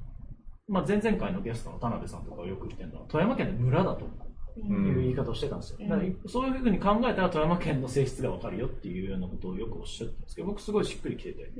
[0.66, 4.08] まあ、前々回のゲストの田辺さんとかがよく言ってるのは富山県で村だとう。
[4.08, 4.27] ん
[4.66, 5.88] いう言い方をしてたんですよ、うん。
[5.88, 11.52] だからそういうふうに考えたら富山県の性質が分かるよっていうようなことをよくおっしゃってるんですけど僕すごいしっくりきてて。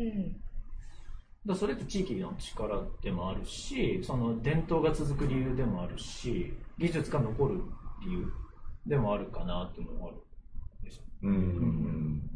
[1.47, 7.63] だそれって地域の力でもあるしその伝統が続く理由でもあるし技術が残る
[8.01, 8.33] 理由
[8.87, 10.17] でもあるかなっていうのがある
[10.83, 11.03] んですよ。
[11.23, 11.31] うん。
[11.31, 11.41] うん。
[11.41, 12.31] うん。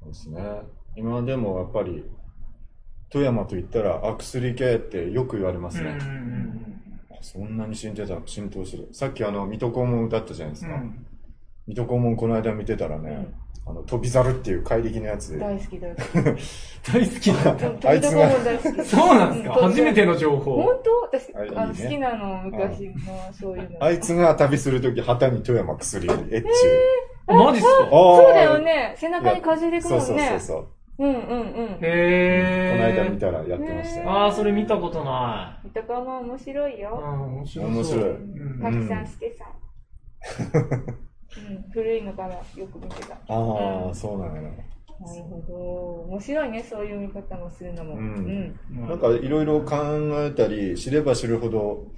[0.00, 0.42] そうですね。
[0.96, 2.04] 今でもやっぱり、
[3.10, 5.82] 富山と言ったら、あ、薬系ってよく言われますね。
[5.82, 5.94] うん。
[5.94, 6.64] うん。
[6.66, 6.67] あ
[7.20, 8.88] そんなに浸透した浸透してる。
[8.92, 10.74] さっきあの、水戸黄門歌ったじゃないですか。
[10.74, 10.80] うん。
[10.80, 11.06] うん
[11.66, 13.28] 水戸黄門この間見てたらね、
[13.66, 16.04] あの、飛び猿っていう怪力のやつで、大好き大好き。
[16.90, 17.88] 大好きだった。
[17.90, 18.30] あいつが
[18.84, 19.58] そうなんですか？
[19.60, 20.62] うん初めての情報。
[20.62, 21.18] 本当？
[21.18, 22.94] 私あの好きなの昔の。
[23.38, 26.48] そういうのあいつが旅するとき旗に富山薬エッチ
[27.26, 27.88] あマジっすか？
[27.90, 28.94] そうだよね。
[28.96, 30.66] 背中にかじりいくそうそうもんねそうそう。
[30.98, 31.78] うんうんうん。
[31.78, 34.10] こへの間え見たらやってましたよ。
[34.10, 36.76] ああそれ見たことな三鷹も面白いい。
[36.76, 37.72] うよん、面白そう。
[37.72, 38.04] 面白い。
[38.10, 38.60] うん。
[38.60, 39.44] たくさんしてさ
[41.36, 43.14] うん古いのからよく見てた。
[43.14, 44.42] ああ、そうなんや。
[44.42, 44.48] な。
[45.00, 45.54] なるほど。
[46.08, 47.94] 面白いねそういう見方もするのも。
[47.94, 48.56] うん。
[48.70, 48.88] うん。
[48.88, 49.76] なんかいろいろ考
[50.24, 51.92] えたり、知れば知るほど、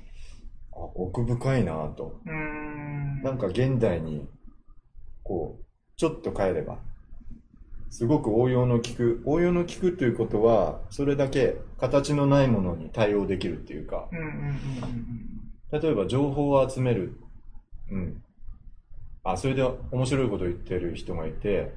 [0.72, 2.20] あ奥深いなと。
[2.26, 3.22] うーん。
[3.22, 4.28] なんか現代に、
[5.22, 5.64] こう、
[5.96, 6.78] ちょっと変えれば、
[7.90, 14.08] すごく応用の効く、応用の効くということは、それだけ形のないものに対応できるっていうか、
[15.72, 17.18] 例えば情報を集める。
[17.90, 18.22] うん。
[19.24, 21.74] あ、それで面白いことを言ってる人がいて、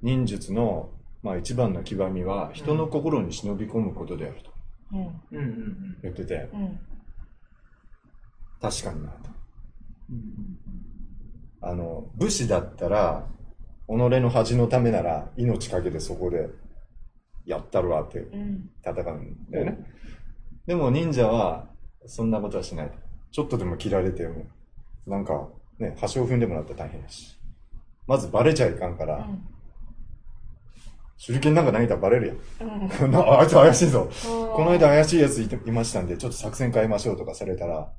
[0.00, 0.90] 忍術の、
[1.22, 4.52] まあ一番の極みは、人の心に忍び込むことであると。
[4.92, 5.00] うん。
[5.00, 6.78] うんうんうん言ってて、うん。
[8.60, 9.30] 確かになと。
[10.10, 10.58] うん。
[11.62, 13.26] あの、武士だったら、
[13.90, 16.48] 己の恥のためなら、命かけてそこで、
[17.46, 19.78] やったるわってうん戦うんだよね。
[20.66, 21.68] でも忍者は、
[22.06, 22.90] そんなことはしない。
[23.32, 24.46] ちょっとでも切られても、
[25.06, 27.36] なんか、ね、端を踏んでもらったら大変だし。
[28.06, 29.26] まずバレちゃいかんから、
[31.24, 33.10] 手裏剣なんか投げたらバレるやん。
[33.10, 34.08] なあ あいつ怪しいぞ。
[34.24, 37.92] この間怪しいやついていましたんで、ちょっと作戦変えましょうとかされたら、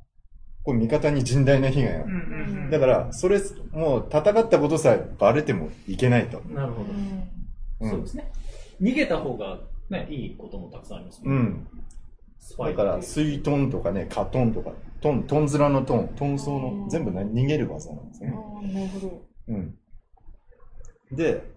[0.63, 3.39] これ味方に甚大な被害やうんうんうんだから、それ、
[3.71, 6.39] もう戦ったことさえバレてもいけないと。
[6.49, 6.91] なるほど。
[6.91, 8.31] うんそうですね。
[8.79, 9.59] 逃げた方が
[9.89, 11.41] ね、いいこともたくさんありますもんね。
[11.41, 11.67] うん。
[12.39, 18.29] スパイだから、水トンとかね、カトンとか、トン、トンズラのトン、トンソーの、全部な逃げる技なんですね。
[18.29, 18.35] な
[18.81, 19.75] るほどうん。
[21.11, 21.50] で、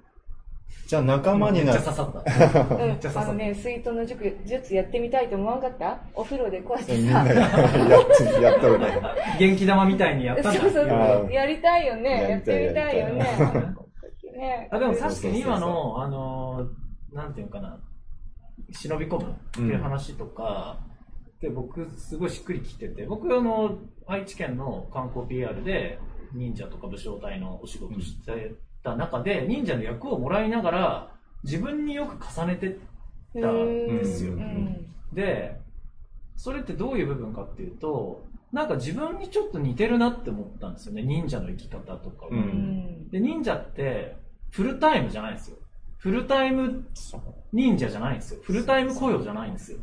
[0.87, 1.83] じゃあ仲間にめっなる。
[1.83, 2.75] ちゃ刺さった。
[2.75, 3.21] うんめっちゃ刺さった。
[3.23, 5.99] あのね、水筒の術術やってみたいと思わんかった？
[6.15, 9.03] お風呂でこうやってみんなやって、やったらね。
[9.39, 10.83] 元気玉みたいにやったそうそうそ
[11.29, 11.33] う。
[11.33, 12.29] やりたいよね。
[12.31, 13.15] やってみたいよね。
[14.37, 17.81] ねあでも確かに今の、あのー、なんていうのかな、
[18.73, 20.81] 忍び込むっていう話とか、
[21.41, 25.99] で僕すごいしっくりきてて、僕あの、愛知県の観光 PR で
[26.35, 28.55] 忍者とか武将隊のお仕事して
[28.85, 31.11] た中で、忍者の役をもらいながら、
[31.43, 32.77] 自分によく重ねてっ
[33.35, 34.35] たんですよ。
[35.13, 35.59] で、
[36.37, 42.29] それってどういう部分かっていうと、なんか自分にちょっと似てるなって思ったんですよね、忍者の生き方とか
[43.11, 44.17] で、忍者って、
[44.51, 45.57] フルタイムじゃないんですよ。
[45.99, 46.87] フルタイム
[47.53, 48.41] 忍者じゃないんですよ。
[48.43, 49.79] フルタイム雇用じゃないんですよ。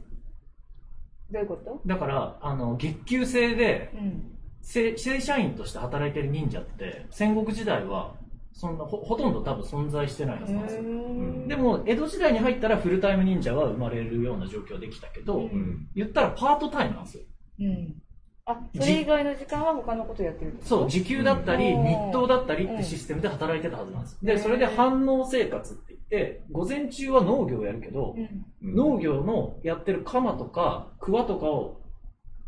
[1.31, 1.81] どういうこと？
[1.85, 4.27] だから、あの、月給制で、うん
[4.63, 8.13] 正正社員として働いてる忍者って、戦国時代は、
[8.53, 10.83] そんなほ、ほとんど多分存在してないはずなんですよ。
[10.83, 15.87] うんでも、江戸時代に入ったらフルタイム忍者は生まれるような状況できたけど、うんうん。
[15.95, 17.23] 言ったらパートタイムなんですよ。
[17.59, 18.01] うん
[18.45, 24.17] あ、それ以外の時間は他のことやってるそう、時給だったり、うん日当だったりってシステムで働いてたはずなんです。
[24.23, 28.15] で、それで反応生活って言って、午前中は農業をやるけど
[28.61, 31.81] 農業のやってる鎌とか、桑とかを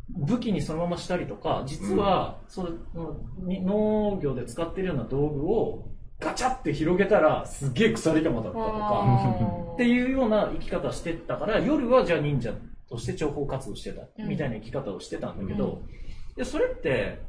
[0.09, 2.69] 武器にそのまましたりとか、実は、その
[3.45, 5.92] に農業で使ってるような道具を
[6.23, 12.53] ガチャって広げたら、すげえ鎖鎌だったとか、っていうような生き方してたから、夜はじゃあ忍者
[12.89, 14.29] として諜報活動してた、うん。
[14.29, 15.81] みたいな生き方をしてたんだけど、
[16.35, 17.19] でそれって、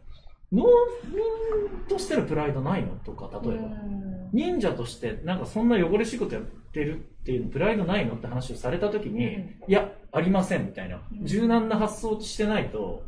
[0.52, 0.64] 農
[1.10, 3.64] 民としてのプライドないのとか、例えば。
[3.64, 4.30] うん。
[4.32, 9.42] 忍者としてなんかそんな汚れ仕事やってるっていうプライドないのって話をされた時に、うん。
[9.42, 11.02] いやありませんみたいな。
[11.12, 11.26] うん。
[11.26, 13.04] 柔軟な発想してないと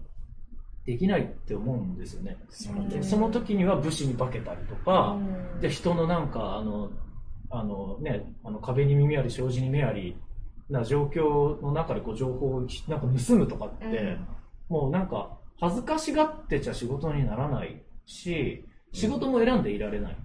[0.87, 2.37] できないって思うんですよね、
[2.76, 5.16] うんでその時には武士に化けたりとか、
[5.55, 5.61] うん。
[5.61, 6.91] で人のなんかあの
[7.51, 10.16] あの、ね、あの壁に耳あり障子に目あり
[10.70, 14.26] な状況の中でこう情報をなんか盗むとかって、うん。
[14.68, 20.16] もうなんか恥ずかしがってちゃ仕事にならないし仕事も選んでいられない。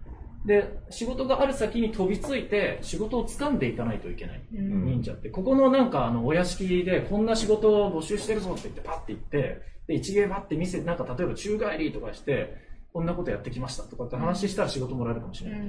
[0.45, 4.41] で仕事がある先に飛びついて仕事を掴んでいかないといけない。
[4.53, 4.85] うん。
[4.85, 5.29] 忍者って。
[5.29, 12.55] ここのなんかあのお屋敷でこんな仕事を募集してるぞって言ってパッて行ってで一芸パッて見せなんか例えば宙返りとかして
[12.93, 15.63] こんなことやってきましたとかって話したら仕事もらえるかもしれない、っ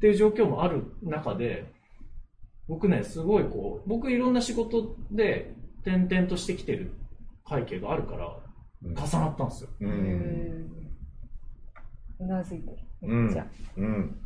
[0.00, 1.72] ていう状況もある中で
[2.68, 5.52] 僕ねすごいこう僕いろんな仕事で
[5.84, 6.92] 転々としてきてる
[7.48, 8.36] 背景があるから
[8.84, 8.94] うん。
[8.94, 9.84] 重なったんですよ、う。
[9.84, 10.68] うん。
[12.20, 12.78] なずいてる
[13.76, 14.20] うん。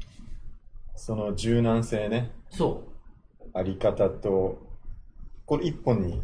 [0.97, 2.85] その柔軟性ね、そ
[3.55, 4.59] あり方と、
[5.47, 6.21] これ一本に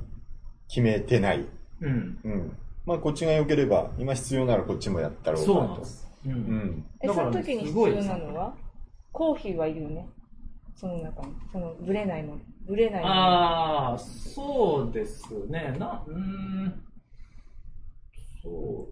[0.69, 1.41] 決めてない。
[1.41, 1.47] う
[1.81, 2.19] うん。
[2.25, 2.57] うん。
[2.87, 5.55] まあ、こっちが良ければ、今必要ならこっちもやったろうかと。
[5.55, 6.33] そうなんです、うん。
[6.33, 6.85] うん。
[7.03, 8.55] えその時に必要なのは
[9.13, 10.07] コーヒーはいるよね
[10.77, 11.35] その中に？
[11.53, 12.39] そのブレないの？
[12.67, 13.09] ブレないの？
[13.09, 15.75] ああそうですね。
[15.79, 16.83] なうーん。
[18.43, 18.89] そ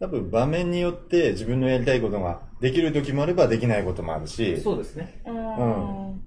[0.00, 5.22] 多分場面によって自分のやりたいことができる時もあればできないこともあるうし、そうですね。
[5.26, 6.22] うん。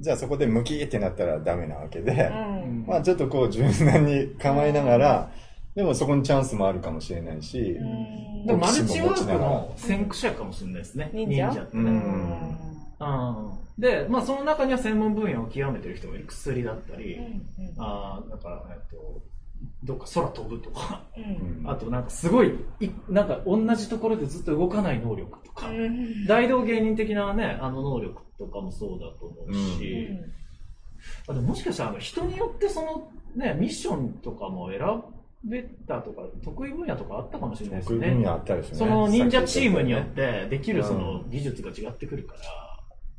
[0.00, 2.84] じゃあそこでムキーってなったらダメなわけで、うん。
[2.86, 5.30] まあちょっとこう柔軟に構えながら、
[5.76, 8.46] でもそこにチャンスもあるかもしれないし、うん。
[8.46, 9.50] でもマルチワーク持ちながら。
[9.50, 11.62] の先駆者かもしれないですね忍者。
[11.62, 12.58] ってね、うん
[12.98, 13.52] うん。
[13.78, 17.74] で、まあ、その中には専門分野を極めてる人もいる薬だったり、うんうん。
[17.76, 19.20] あーだから、えっと、
[19.84, 21.60] どっか空飛ぶとか、うん。
[21.60, 26.26] うんあとなんかすごいい、なんか同じところでずっと動かない能力とか、うん。
[26.26, 30.08] 大道芸人的なね、あの能力とかもそうだと思うし、
[31.28, 34.80] あでももしかしたらあの人によってそのね、ミッションとかも選
[35.48, 38.26] べたとか、得意分野とかあったかもしれないです得意分野ね。
[38.28, 38.78] あったですね。
[38.78, 42.40] その忍者チームによってできるそのうん技術が違ってくるから、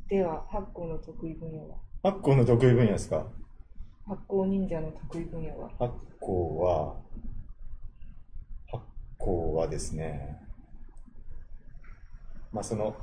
[0.08, 1.76] では発酵の得意分野は？
[2.02, 3.26] 発酵の得意分野ですか？
[4.06, 5.68] 発酵忍者の得意分野は？
[5.78, 6.96] 発酵は、
[8.70, 8.84] 発
[9.18, 10.38] 酵はですね、
[12.52, 12.96] まあその、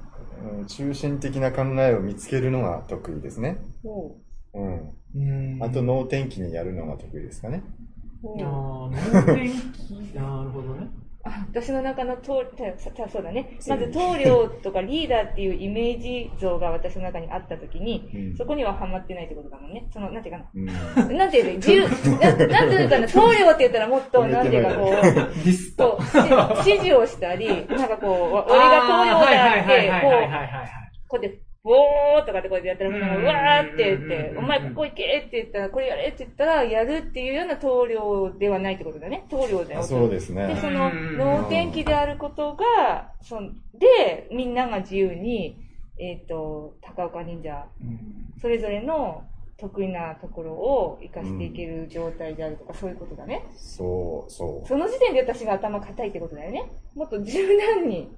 [0.60, 3.58] うん、中心的な考えを見つけるのが得意ですね。
[3.84, 4.18] ほ
[4.54, 4.92] うん。
[5.16, 5.20] う
[5.60, 7.64] んあと脳天気にやるのが得意ですかね。
[8.24, 10.88] あうー能天気、なるほどね。
[11.28, 13.58] あ私の中の棟たたそうだね。
[13.68, 18.38] まず棟梁とかリーダーっていうイメージ像が私の中にあった時に、うん。
[18.38, 19.88] そこにはハマってないってことだもんね。
[19.92, 20.46] そのなんていうかな。
[20.54, 20.60] う
[21.14, 21.18] ん。
[21.18, 21.54] なんていうの？
[21.56, 21.88] 自由
[22.20, 23.08] ななんていうかな？
[23.08, 26.04] 棟梁って言ったらもっとなんていうかこうディスこう
[26.64, 30.12] し指示をしたりなんかこうわ俺が棟梁だってこう
[31.08, 39.26] こうやって、ボーとかってこうやってやったら、みんながうわーって言ってう、んお前ここ行けって言ったら、これやれって言ったら、やるっていうような棟梁ではないってことだね。
[39.32, 39.80] 棟梁だよ。
[39.80, 40.58] あそうですで、ね。
[40.62, 45.58] そのうん脳天気であることが、そんで、みんなが自由に、
[45.98, 47.66] えっ、と、高岡忍者、
[48.40, 49.24] それぞれの
[49.58, 53.44] 得意なところを活かしていける状態であるとか、そういうことだね。
[53.56, 54.68] そう、そう。
[54.68, 56.72] その時点で私が頭固いってことだよね。
[56.94, 58.12] もっと柔軟に、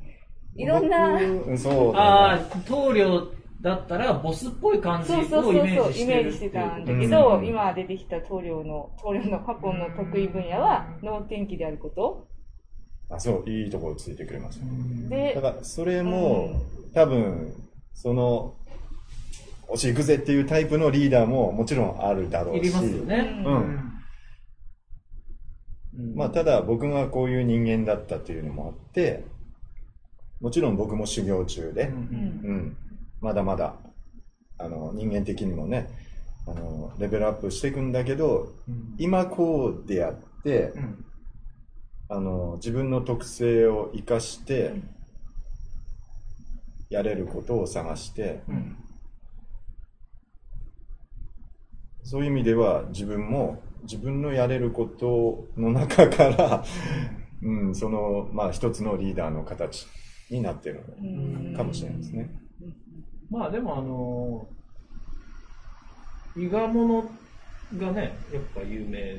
[0.57, 1.19] いろんな、
[1.57, 3.27] そうああだね。、棟梁
[3.61, 6.31] だったらボスっぽい感じをそうそうそうイメそう、イメーージしてる。
[6.31, 6.99] ジしてたんだうん。
[6.99, 12.27] けど、今出てきた棟梁の、棟梁の過去の得意分野は脳天気であること。
[13.09, 14.59] あ、そう、いいところついてくれます。
[15.09, 16.61] でだ、から、それも、
[16.93, 17.53] 多分、
[17.93, 18.53] その、
[19.69, 22.59] 押し行くぜっていうタイプのリーダーももちろんあるだろうし。
[22.59, 23.43] いりますよね。
[23.45, 23.53] うん。
[23.53, 23.93] うん。
[25.97, 26.15] うん。
[26.15, 29.25] まあ、ただ僕がこういう人間だったっていうのもあって、
[30.39, 31.95] もちろん僕も修行中で、うん。
[31.95, 32.77] うん、
[33.21, 33.75] まだまだ、
[34.57, 35.87] あの、人間的にもね、
[36.47, 38.95] あの、レベルアップしていくんだけど、うん。
[38.97, 41.05] 今こうでやって、うん。
[42.09, 44.73] あの、自分の特性を活かして、
[46.89, 48.77] やれることを探して、うん。
[52.03, 56.63] そういう意味では自分も自分のやれることの中から、
[57.41, 59.85] うん、その、まあ一つのリーダーの形
[60.29, 61.53] になってるうん。
[61.55, 62.46] かもしれないですね。
[63.29, 64.47] まあでもあの
[66.35, 67.03] 伊賀者
[67.77, 69.17] がねやっぱ有名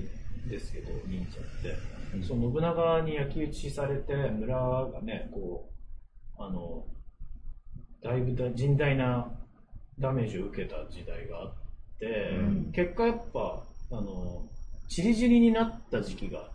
[0.48, 1.76] ですけど忍者って、
[2.14, 2.22] うん。
[2.22, 5.68] その信長に焼き討ちされて村がねこ
[6.38, 6.84] うあの
[8.02, 9.28] だいぶだ甚大な
[9.98, 11.54] ダメージを受けた時代があっ
[11.98, 12.06] て、
[12.38, 12.72] うん。
[12.72, 14.44] 結果やっぱあの
[14.88, 16.50] 散り散りになった時期が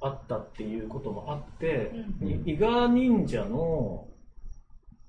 [0.00, 2.28] あったっていうこともあって、うん。
[2.28, 4.08] い伊賀忍者の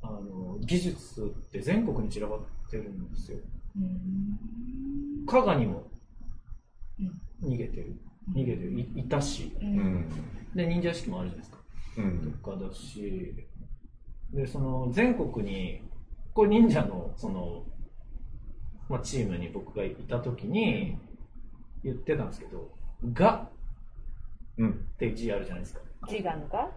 [0.07, 2.39] あの技術って全国に散らばっ
[2.69, 3.37] てるんですよ。
[3.75, 5.83] うん加賀にも
[6.99, 7.95] うん逃げてる、
[8.33, 10.09] 逃げてる、いいたし、ううんん。
[10.55, 11.63] で、忍者屋敷もあるじゃないですか。
[11.97, 12.31] うん。
[12.43, 13.33] とかだし、
[14.33, 15.81] で、その全国に、
[16.33, 17.63] これ忍者のその、
[18.89, 20.97] まあ、チームに僕がいた時に
[21.83, 22.71] 言ってたんですけど、
[23.13, 23.49] が
[24.57, 24.69] うん。
[24.69, 25.81] って字あるじゃないですか。
[26.09, 26.69] 自我のが？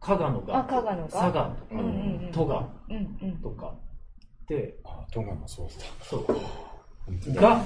[0.00, 1.82] 加賀のが、あ加賀のが佐賀とか、
[2.32, 3.38] 戸賀うんうん。
[3.42, 3.74] とか、
[4.48, 5.72] で、あ、トンガもそうだ。
[6.02, 7.64] そう、が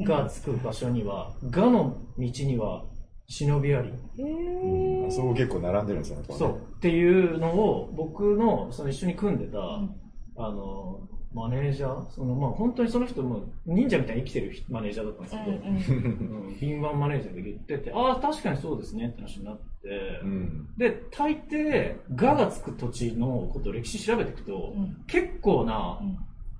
[0.00, 2.84] がつく場所には、がの道には
[3.28, 3.88] 忍びあり。
[3.88, 6.24] へそこ結構並んでるんですよね。
[6.26, 6.56] こそう。
[6.56, 9.94] っていうのを、僕の、その一緒に組んでた、ん。
[10.36, 11.00] あの、
[11.34, 16.46] マネージャー、その、まあ本当にその人も忍者みたいに生きてるマネージャーだったんですけど、うんうん。
[16.46, 16.58] うん。
[16.60, 20.68] 敏腕マネージャーが言ってて、ああ、確かにそうですねって話になって、うん。
[20.76, 24.96] で、大抵、ががつく土地のことを歴史調べていくと、うん。
[25.06, 26.00] 結構な、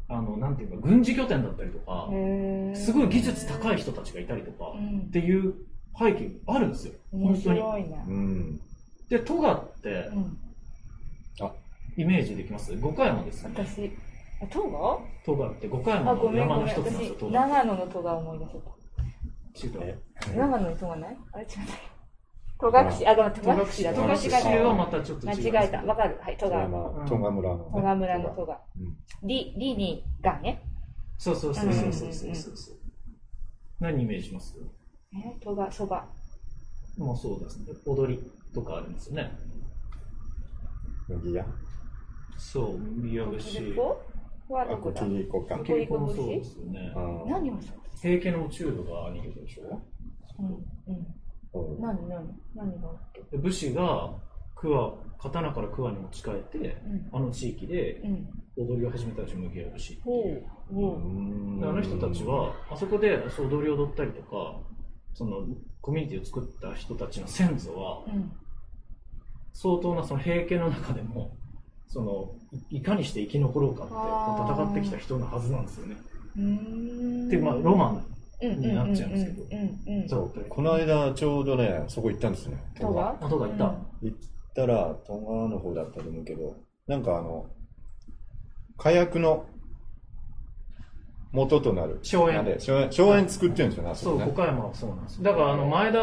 [0.09, 2.09] あの、なんていうか、軍事拠点だったりとか、
[2.75, 5.01] すごい技術高い人たちがいたりとか、うん。
[5.01, 5.55] っていう
[5.99, 6.95] 背景があるんですよ。
[7.13, 8.61] 面本当に。
[9.09, 10.39] で、トガってう、ん。
[11.41, 11.53] あ、
[11.97, 12.75] イメージできます？
[12.79, 13.51] 五箇山ですね。
[13.55, 13.93] 私
[14.43, 14.99] あトガ？
[15.25, 17.33] トガって五箇あ山のごめんごめん山の一つなんですよ、私トガ。
[17.47, 19.99] 長野のトガ思い出せた違う。
[20.37, 21.17] 長野にトガない？
[21.33, 21.51] あれ違う
[22.61, 22.75] 戸隠
[23.09, 24.01] あごめん戸隠だ戸
[24.55, 25.53] 隠はまたちょっと違う。
[25.53, 27.65] 間違えたわかるはい戸トガ賀山、トンガ村のね。
[27.73, 28.97] 戸賀村の戸賀うん
[29.29, 30.63] リリにがね？
[31.19, 32.77] そうそうそうそうそうそうそう。
[33.81, 34.57] 何イメージします
[35.15, 36.07] え戸賀そば
[36.99, 37.67] もうそうですね。
[37.87, 38.21] 踊り
[38.55, 39.31] とかあるんですよね。
[41.09, 41.45] 麦屋
[42.39, 43.75] そう、宮こ節。
[43.75, 44.03] こ
[44.53, 45.55] はあ、こどこだきりこか。
[45.57, 46.93] 稽古もそうですよね
[47.27, 49.81] 何をそう平家の落ち度が兄貴でしょ？
[50.39, 50.47] うん。
[50.47, 51.75] うん。
[51.75, 51.81] うん。
[51.81, 53.23] 何何何があって？
[53.31, 54.13] で武士が
[54.55, 57.09] 桑刀から桑に持ち替えて、うん。
[57.13, 58.29] あの地域でうん。
[58.57, 60.47] 踊りを始めたら麦屋武士ってほいう。
[61.69, 64.61] あの人たちはあそこでそう踊りを踊ったりとか
[65.15, 65.47] その
[65.81, 68.31] コミュニティを作った人たちの先祖はうん。
[69.55, 71.37] 相当なその平家の中でも
[71.93, 72.31] その
[72.71, 75.95] いいかにして生き残ろうかって戦ってきた人のはずなんですよね。
[75.95, 76.41] って
[77.37, 78.03] いうまあロマ
[78.41, 82.57] ンになっちゃうんですけどこの間ちょうどね、そこ行ったんですね。
[82.81, 84.19] 戸賀あとがいた、行っ
[84.55, 87.51] たら、トンガの方だったと思うけど、なんかあの、
[88.79, 89.45] 火薬の
[91.31, 92.01] 元となる。
[92.03, 93.29] 荘園荘園。
[93.29, 94.33] 作ってるんですよね、あそそう、こね。
[94.35, 95.23] 五箇山はそうなんです。
[95.23, 95.99] だから、あの、前田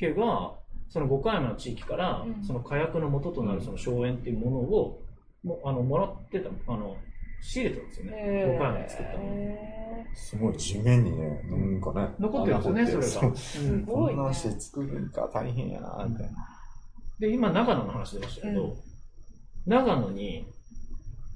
[0.00, 0.57] 家が、
[0.88, 5.02] その五箇山の地域から、うんその火薬の元となるその荘園っていうものを、
[5.44, 6.96] もあの、もらってた、あの、
[7.42, 8.12] 仕入れてたんですよね。
[8.16, 9.18] へ五箇山で作ったの。
[9.24, 12.08] えすごい地面にね、なんかね。
[12.18, 13.36] 残ってるんですよね、それが。
[13.36, 16.32] すごいねこんなんして作るんか大変やな、みたいな。
[17.18, 18.72] で、今、長野の話出ましたけど、うん
[19.68, 20.46] 長野に、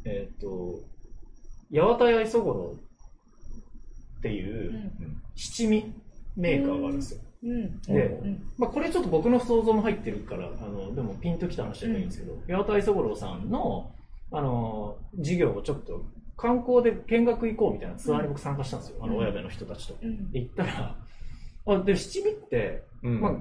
[0.07, 0.81] えっ、と、
[1.71, 2.77] 八幡屋磯五郎
[4.19, 5.93] っていううん七味
[6.37, 7.21] メーカーがあるんですよ。
[7.43, 13.91] うんでうんまあ、これちょっと僕の想像も入ってるから、あの、でもピンときた話じゃないんですけど、八幡磯五郎さんの、
[14.31, 16.05] あの、事業をちょっと
[16.37, 18.97] 観光で見学行こうみたいなツアーに僕参加したんですよ。
[19.01, 19.97] あの、うん親部の人たちと。
[20.01, 20.97] うんで、行ったら、
[21.67, 23.33] あ、で、七味って、うんまあ、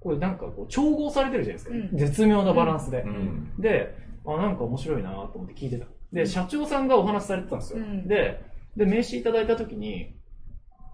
[0.00, 1.74] これなんかこう、調合されてるじゃないですか。
[1.74, 3.02] うん絶妙なバランスで。
[3.02, 3.54] うん。
[3.58, 3.94] で、
[4.26, 5.86] あ、なんか面白いなと思って聞いてた。
[6.12, 7.78] で、社長さんがお話しされてたんですよ。
[7.78, 8.40] うんで、
[8.76, 10.14] で、名刺いただいたときに、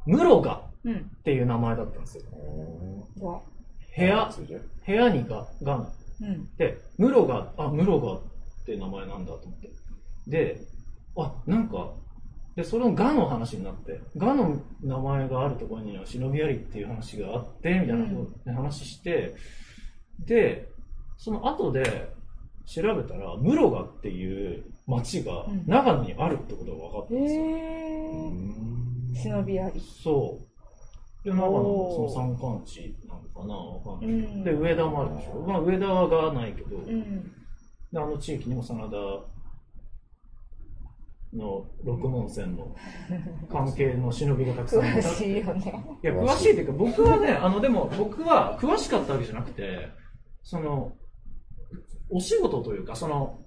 [0.06, 2.24] 室賀っうんていう名前だったんですよ。
[3.20, 3.40] わ
[3.96, 4.30] 部屋、
[4.86, 5.92] 部屋にが、がの。
[6.20, 8.20] うんで、室賀、あ、室賀っ
[8.64, 9.70] て名前なんだと思って。
[10.26, 10.60] で、
[11.16, 11.92] あ、なんか、
[12.56, 17.96] で、そのがの話になって、がの名前があるところには忍びありっていう話があって、みたい
[18.46, 19.34] な話して、
[20.20, 20.68] で、
[21.18, 22.10] その後で
[22.64, 27.46] 調べたら、室賀っていう町がうん長野にあるってことが分かったんへですよ。
[27.46, 30.55] え忍びありそう。
[31.27, 31.61] で、長野の
[31.93, 34.11] その山間地なのかなわかんない。
[34.11, 35.44] うんで、上田もあるでしょ。
[35.44, 37.32] まあ、上田がないけど、うん
[37.93, 38.97] であの地域にも真田
[41.36, 42.74] の六門線の
[43.51, 45.98] 関係の忍びがたくさん詳しいよね。
[46.03, 49.89] いや、詳しいっていうか、僕はね、あの、でも、僕は詳しかったわけじゃなくて、
[50.44, 50.93] その、
[52.09, 53.40] お仕事というか、その、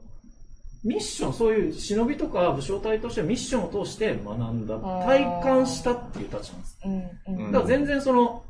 [0.83, 6.79] ミッション、そういう忍びとか武将隊としてミッションを通して学んだ、体感したっていう立場なんです。
[6.85, 7.45] うんうん。
[7.45, 8.43] うんだから全然その、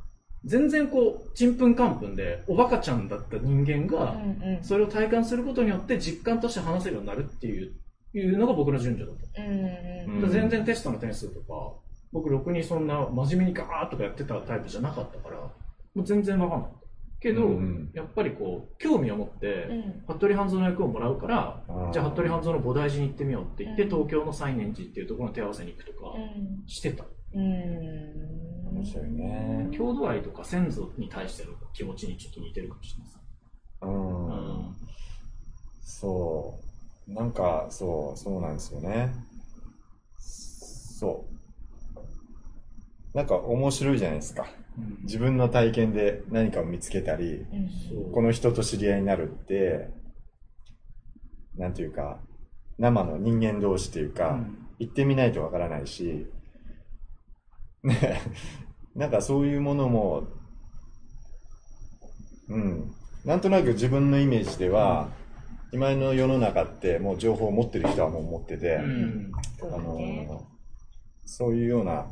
[0.45, 4.15] 全然こう、ちんぷんかんぷんで、おバカちゃんだった人間が、
[4.61, 7.73] それを体感することによって実感として話せるようになるっていう、
[8.13, 9.43] いうのが僕の順序だった。
[9.43, 11.73] うん全然テストの点数とか、
[12.11, 15.51] 僕、ろくにそんな真面目にガーッとかやってたタイプじゃなかったから、も
[16.03, 16.88] う全然わかんなかった。
[17.19, 26.19] けど、うんやっぱりこう、興味を持って、うん服部半蔵の役をもらうから、うんじゃあ服部半蔵の菩提寺に行ってみようって言って、うん東京の西念寺っていうところの手合わせに行くとかう
[26.63, 27.05] んしてた。
[27.33, 28.39] うん
[28.71, 29.67] 面白いね。
[29.71, 33.19] 郷土愛とか先祖に対しての気持ちにちょっと似てるかもしれないです。
[33.81, 34.25] うん。
[34.27, 34.75] うん
[35.81, 36.59] そ
[37.07, 37.13] う。
[37.13, 39.11] なんか、そう、そうなんですよね。
[40.17, 41.25] そ
[43.13, 43.17] う。
[43.17, 44.45] なんか面白いじゃないですか。
[45.03, 47.45] 自分の体験で何かを見つけたり、
[48.13, 49.89] この人と知り合いになるって、
[51.57, 52.19] なんていうか、
[52.77, 54.65] 生の人間同士というか、うん。
[54.79, 56.25] 行ってみないとわからないし、
[57.83, 58.21] ね、
[58.95, 60.27] なんかそういうものも、
[62.47, 62.91] うん、
[63.25, 65.09] なんとなく自分のイメージでは、
[65.71, 69.31] 今の世の中ってもう情報を持ってる人はもう持ってて、うん。
[69.59, 70.47] そうあの。
[71.25, 72.07] そういうような、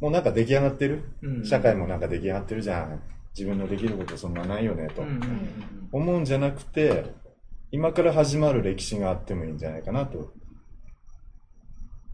[0.00, 3.02] もうなんか出来上がってる、うん社会もなんか出来上がってるじゃん。
[3.36, 5.02] 自分のできることそんなないよね、と。
[5.92, 7.04] 思うんじゃなくて、
[7.70, 10.32] 今から始まる歴史があってもいいんじゃないかなと。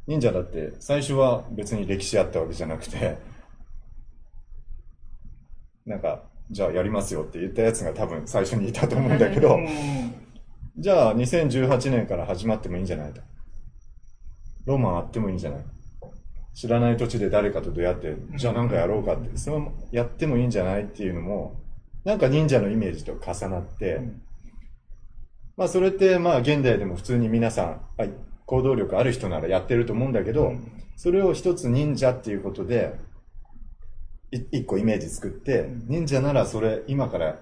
[0.07, 3.17] 忍者だって最初は別に歴史あったわけじゃなくて、
[5.87, 9.69] なんか、じゃあやりますよって言ったやつが多分最初にいたと思うんだけどう、ん
[10.77, 13.23] じゃあ2018年から始まってもいいんじゃないと。
[14.67, 15.65] ロマンあってもいいんじゃない？
[16.55, 21.61] 知らない土地で誰かと出会って、じゃあなんかやろうかって、そのやってもいいんじゃないっていうのも、
[22.05, 24.23] なんか忍者のイメージと重なって、ん
[25.57, 28.13] まあそれってまあ現代でも普通に皆さん、はい、
[28.47, 32.95] 行動力ある人ならやってると思うんだけど、うんそれを一つ忍者っていうことで、
[34.31, 37.41] い一個イメージ作って、ん忍者ならそれ今から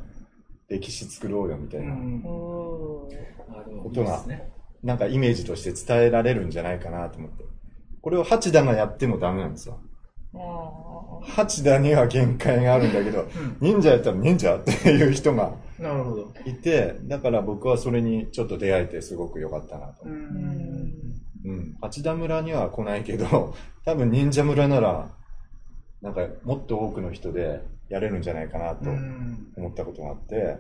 [0.69, 1.95] 歴史作ろうよみたいな。
[2.25, 3.09] こ
[3.95, 4.25] とが。
[4.83, 7.45] なんかイメージとして伝えられるんじゃないかなと思って。
[8.03, 9.79] これを八田がやってもダメなんですよ。
[10.35, 13.27] あ八田には限界があるんだけど、
[13.61, 15.55] 忍者やったら忍者っていう人が。
[16.45, 20.05] いて、だから僕はそれにちょっと出会えてすごく良かったなと。
[20.05, 20.93] うん
[21.45, 21.77] うん。
[21.81, 23.55] 八田村には来ないけど、
[23.85, 25.11] 多分忍者村なら、
[26.01, 30.59] なんかもっと多くの人でやれるんじゃないかなとうん思ったことがあって。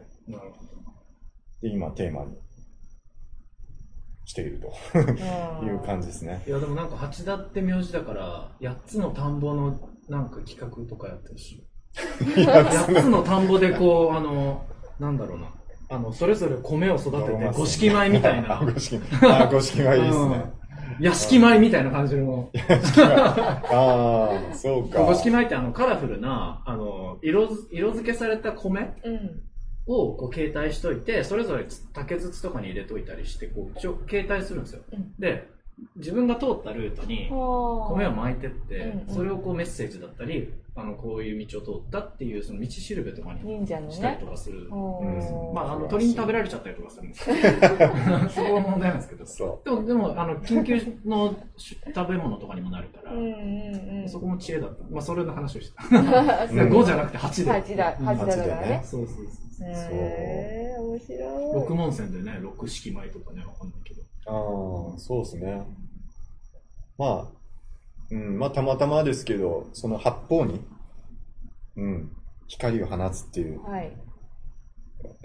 [1.60, 2.36] で、今テーマに
[4.24, 4.98] していると
[5.64, 6.42] いう感じですね。
[6.46, 14.64] いやでもなんか八田って名字だから8つの田んぼのなんか企画とかやってるし8つの田んぼでこうあの
[14.98, 15.48] なんだろうな
[15.88, 19.28] あのそれぞれ米を育てて五色米みたいなあ、五色米。
[19.28, 20.44] あ、五色米いいですね。
[21.00, 22.50] 屋敷米みたいな感じの
[23.70, 25.00] ああ、そうか。
[25.00, 29.42] 五色米ってあのカラフルなあの色づ色付けされた米うん。
[29.86, 35.12] をこう携帯しといてそれぞれ竹筒とかに入れといたりしてこう一応携帯するんですよ、うん。
[35.18, 35.48] で
[35.96, 39.14] 自分が通ったルートに米を巻いてって、うんうん。
[39.14, 44.18] それをこうメッセージだったりあのこういう道を通ったっていうその道しるべとかにしたりね。
[44.20, 47.38] とかする、まああの鳥に食べられちゃったりとかするんですけど
[48.30, 49.26] そこは問題なんですけど。
[49.26, 51.34] そでもでもあの緊急の
[51.94, 54.08] 食べ物とかにもなるから、うんうんうん。
[54.08, 54.84] そこも知恵だった。
[54.90, 55.82] まあそれの話をした。
[55.82, 57.50] そう5じゃなくて8で。
[57.50, 58.80] 八だ、うん八だから八だねね。
[58.84, 59.22] そうそうそ
[59.64, 61.54] うへえ、面白い。
[61.54, 64.00] 六門線でね六式米とかねわかんないけど。
[64.00, 64.01] う。
[64.26, 65.66] ああ、そうですね。
[66.98, 67.42] まあ、
[68.10, 70.60] うん、まあ、たまたまですけど、その八方に、
[71.76, 72.16] うん、
[72.46, 73.92] 光を放つっていう、はい。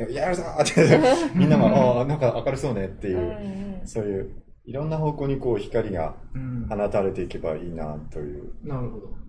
[0.09, 0.99] やるぞーって、
[1.37, 1.67] みんなが、
[1.99, 3.87] ああ、なんか明るそうねっていうう、んうん。
[3.87, 8.53] そういう、いろんな方向にこう光がうん放たれていけばいいなという。
[8.63, 9.27] なるほど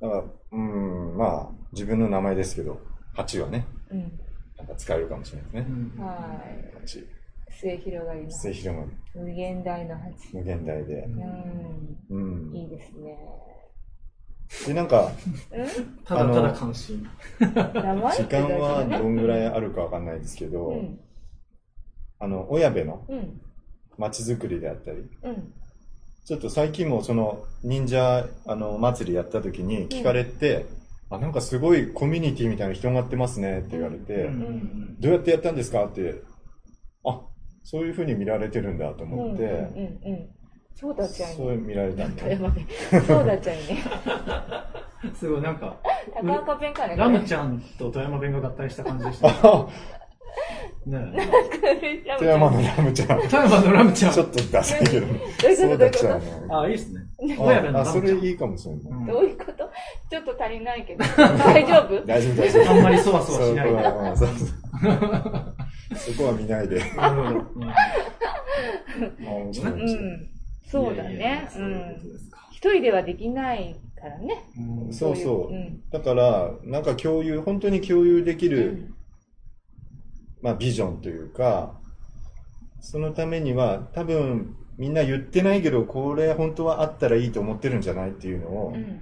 [0.00, 2.80] だから、うん、まあ、自分の名前ですけど、
[3.14, 4.00] 八はね、うん。
[4.56, 6.04] なんか使えるかもしれないですね。
[6.04, 6.14] は
[6.84, 7.11] い。
[7.62, 7.68] 八。
[7.68, 10.12] 末広がりの末広がり無限大の八。
[10.34, 10.94] 無限大で。
[12.10, 12.50] うん。
[12.50, 12.56] うん。
[12.56, 13.18] いいですね。
[14.66, 15.10] で、なんか、
[16.04, 17.08] ただただ関心
[17.38, 21.00] 時間はどんぐらいあるかわかんないですけど、うん。
[22.18, 23.40] あの、親部のうん。
[23.98, 25.52] 街づくりであったり、うん。
[26.24, 30.66] ちょっと最近もその忍者あの祭りやった時に聞かれて、
[31.10, 36.22] あ、なんかすごいコミュニティみたいなの広がってますねって言われて、うんどうやってやったんですかって、
[37.04, 37.20] あ、
[37.64, 39.12] そういう風に見られてるんだとうん。
[39.12, 39.50] 思って、うん。
[39.50, 40.28] うん。
[40.74, 41.56] そうだっちゃいそうね。
[41.58, 42.66] 見られたんだ富山弁。
[43.06, 43.62] そうだっちゃいね。
[45.14, 45.76] すごいなんか、
[46.22, 46.96] 高岡弁かね。
[46.96, 49.34] ラムちゃんと富山弁が合体した感じでしたね。
[49.42, 49.66] あ
[50.86, 52.18] ねゃん。
[52.18, 53.20] 富山のラムちゃん。
[53.20, 54.12] 富山のラムちゃん。
[54.12, 55.06] ちょっとダサいけど。
[55.06, 55.56] どういうこと？
[55.56, 56.46] そうだっちゃうどね。
[56.50, 57.01] あ、いいっすね。
[57.74, 57.84] あ。
[57.84, 58.82] それいいかもしれない。
[58.84, 59.70] うんどういうこと？
[60.10, 61.04] ちょっと足りないけど。
[61.16, 62.04] 大丈夫？
[62.06, 62.70] 大丈夫、大丈夫。
[62.70, 63.72] あんまりそわそわしないで。
[63.74, 64.48] そこはうんそうそう
[65.94, 66.80] そこは見ないで。
[70.64, 71.48] そうだね。
[72.52, 74.44] 一人ではできないからね。
[74.86, 78.94] うんそうそうだから、なんか共有、本当に共有できる、
[80.40, 81.78] まあビジョンというか、
[82.80, 89.00] そのためには多分みんな言ってないけど、これ本当はあったらいいと思ってるんじゃないっていうのをう、ん。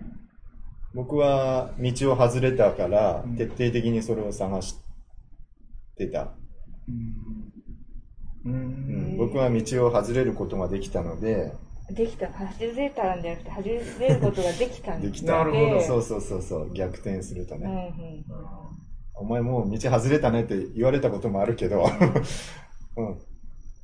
[0.95, 4.77] 僕は道を外れたからうん徹底的にそれを探し
[5.97, 6.33] てた。
[6.89, 7.53] うん。
[8.45, 9.17] ううんん。
[9.19, 11.53] 僕は道を外れることができたので、
[11.91, 12.29] できた。
[12.29, 13.63] 外れたんじゃなくて、外
[14.01, 15.33] れることができたんできた。
[15.39, 17.89] なるほどそうそうそうそう、逆転するとうんうね。
[17.89, 18.25] ん。
[19.15, 21.85] お前もう道外れたねって言われたこともあるけど、
[22.97, 23.19] うん。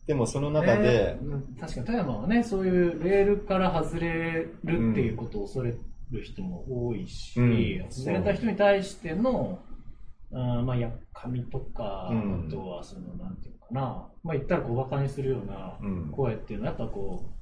[0.07, 5.75] でもその中でえ、ー確かに富山はね、そういうレールから外れるっていうことを恐れ
[6.11, 9.59] る人も多いし、うん外れた人に対しての、
[10.33, 13.81] あーまあ、やっかみとか、うんあとはその、なんていうのかな、
[14.23, 17.37] まあ言ったら小馬鹿にするようなうん声っていうのは、やっぱこう、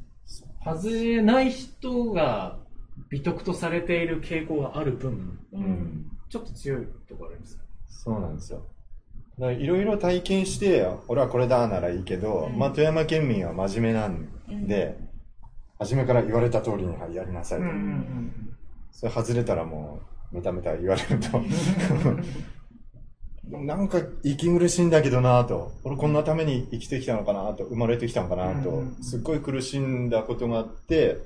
[0.64, 2.58] 外れない人が
[3.10, 5.56] 美徳とされている傾向がある分、う。
[5.58, 6.10] うんん。
[6.30, 7.60] ちょっと強いところあります。
[7.86, 8.64] そうなんですよ。
[9.38, 14.96] いろいろ体験して、俺はこれだならいいけど、うんまあ富山県民は真面目なんで、
[15.78, 17.64] 初めから言われた通りにはいやりなさいと。
[18.92, 20.00] それ外れたらも
[20.32, 21.42] う、メタメタ言われると。
[23.50, 25.72] なんか息苦しいんだけどなと。
[25.84, 27.64] 俺こんなために生きてきたのかなと。
[27.64, 28.96] 生まれてきたのかなとうん。
[29.02, 31.18] すっごい苦しんだことがあって、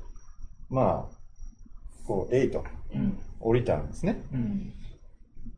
[0.69, 3.19] まあ、こう、えいとうん。
[3.41, 4.21] 降りたんですね。
[4.33, 4.73] うん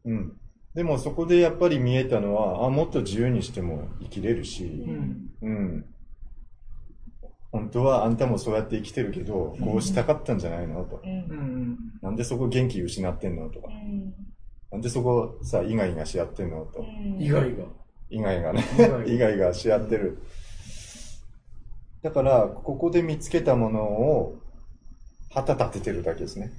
[0.04, 0.36] うん。
[0.74, 5.84] でもそこでやっぱり見えたのは、あ、もっと自由にしても生きれるし、うんうん。
[7.50, 10.84] 本当はあんたもそうやって生きてるけど、こうしたかったんじゃないの？
[10.84, 11.06] とう。
[11.06, 11.34] んう。
[11.34, 13.48] んなんでそこ元気失ってんの？
[13.50, 13.70] とかう。
[13.72, 14.14] ん。
[14.70, 16.64] なんでそこさ、イガイガし合ってんの？
[16.66, 16.84] と。
[17.18, 17.64] 意外が。
[18.08, 19.04] イガイガね意外。
[19.14, 20.22] イガイガし合ってる。
[22.02, 24.38] だから、ここで見つけたものを、
[25.32, 26.52] 旗立ててるだけですね。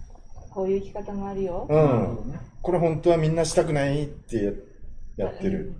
[0.54, 1.66] こういう生き方もあるよ。
[1.70, 2.32] うん。
[2.32, 4.54] ねこれ本当はみんなしたくないって
[5.18, 5.74] やってる。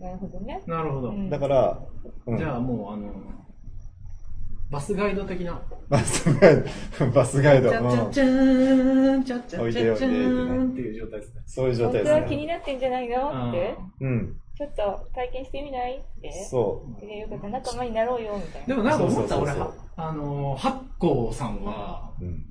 [0.00, 0.62] なるほどね。
[0.66, 1.10] なるほど。
[1.10, 1.78] うんだから、
[2.26, 3.12] うんじゃあもう、あの、
[4.70, 5.60] バスガイド的な。
[5.90, 6.56] バスガイ
[6.98, 7.68] ド、 バスガイド。
[7.70, 11.42] チャチャうんチャーン、チャチおいでおいでャチャチャーンっていう状態ですね。
[11.46, 12.36] そういう状態本当はですね。
[12.36, 13.48] 気になってんじゃないの？
[13.50, 13.76] って。
[14.00, 14.36] うん。
[14.56, 15.96] ちょっと体験してみない？
[15.98, 16.32] って。
[16.50, 17.00] そう。
[17.00, 18.66] でよかった、仲間になろうよ、みたいな。
[18.68, 19.52] でもなんか思った、俺
[19.96, 22.46] あの、八甲さんは、うん。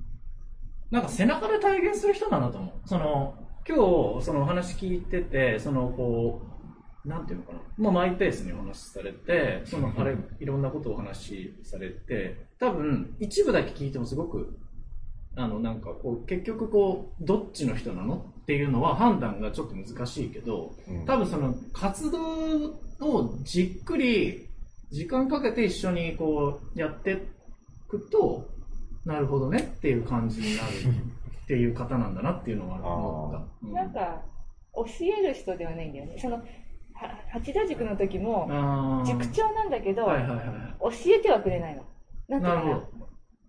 [0.91, 2.87] なんか背中で体現する人だなと思う。
[2.87, 3.35] その、
[3.67, 6.41] 今日、そのお話聞いてて、その、こ
[7.05, 7.59] う、なんていうのかな。
[7.77, 14.59] まあ、マイペースにお話しされて、その、あれ、いろんなことをお話しされて、多分、一部だけ聞いてもすごく、
[15.35, 22.19] あの、なんか、こう、結局、こう、どっちの人なのっていうのは判断がちょっと難しいけど、うん多分その活動
[22.99, 24.49] をじっくり
[24.91, 27.17] 時間かけて一緒にこうやってい
[27.87, 28.50] くと
[29.05, 30.67] なるほどねっていう感じになる
[31.43, 33.67] っていう方なんだなっていうのは思った。
[33.67, 34.21] うんなんか、
[34.73, 36.17] 教える人ではないんだよね。
[36.19, 36.41] その、は
[37.31, 40.45] 八田塾の時も、塾長なんだけど、はいはいはい。
[40.79, 41.83] 教えてはくれないの。
[42.29, 42.81] なんていうかな。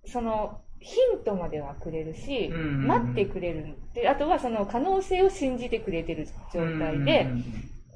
[0.07, 3.77] その、ヒントまではくれるし、うんうんうん待ってくれる。
[3.95, 7.45] で、あとはその可能性を信じてくれてる状態で、うんうん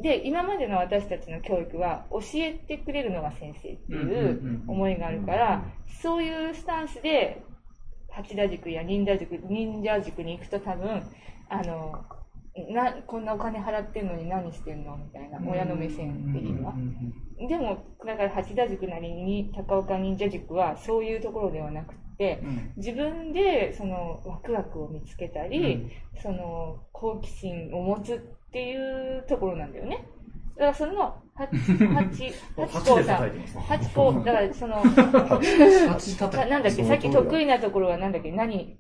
[0.01, 5.65] で、今までの私たちの教育は教えてくれるのが先生っていう思いがあるから、
[6.03, 7.43] そういうスタンスで、
[8.17, 11.03] 八田塾や忍者塾、忍者塾に行くと多分、
[11.49, 11.95] あの、
[12.71, 16.81] な、こんなお金払ってんのに何してんのみたいな、親の目線的にはうん。
[16.81, 17.77] うんうんでも、
[18.07, 25.87] だから八田塾なりに高岡忍者塾はそういうところではなくて、うん自分でそのワクワクを見つけたり、
[26.23, 28.19] その好奇心を持つっ
[28.53, 29.99] ていうところなんだよね。
[30.57, 33.31] だからその、八、八、八甲さん
[33.69, 33.89] 八。
[33.91, 38.79] 甲、だからその、八叩なんだっけ、さっき得意なところはなんだっけ、何、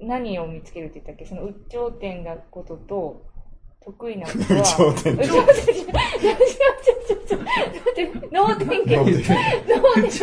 [0.00, 3.26] 何を見つけるって言ったっけその、うっ頂点なことと、
[3.84, 5.96] 得意なことは、頂点うっ頂点、違う違う違う違
[7.96, 8.96] う違う違う脳天気。
[8.96, 9.20] 脳天
[10.10, 10.22] 気。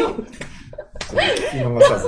[1.60, 2.08] 今がさず。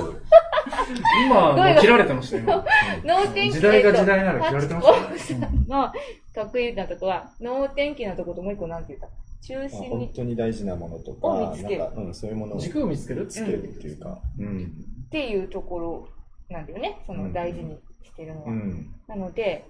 [1.26, 2.64] 今、もう切られてましたよ、今。
[3.04, 5.92] 脳天気時代が時代なら切られてましたねの
[6.34, 9.08] 得意なとこは、脳天気なとこともう一個なんて言った？
[9.46, 13.26] 中心本に当に大事なものとか、うん、そういうものを軸を見つける？
[13.26, 14.72] つけるっていうか、うん。
[15.06, 16.08] っていうところ
[16.48, 18.50] なんだよね、その大事にしてるのは。
[18.50, 18.94] うん。
[19.06, 19.66] なので、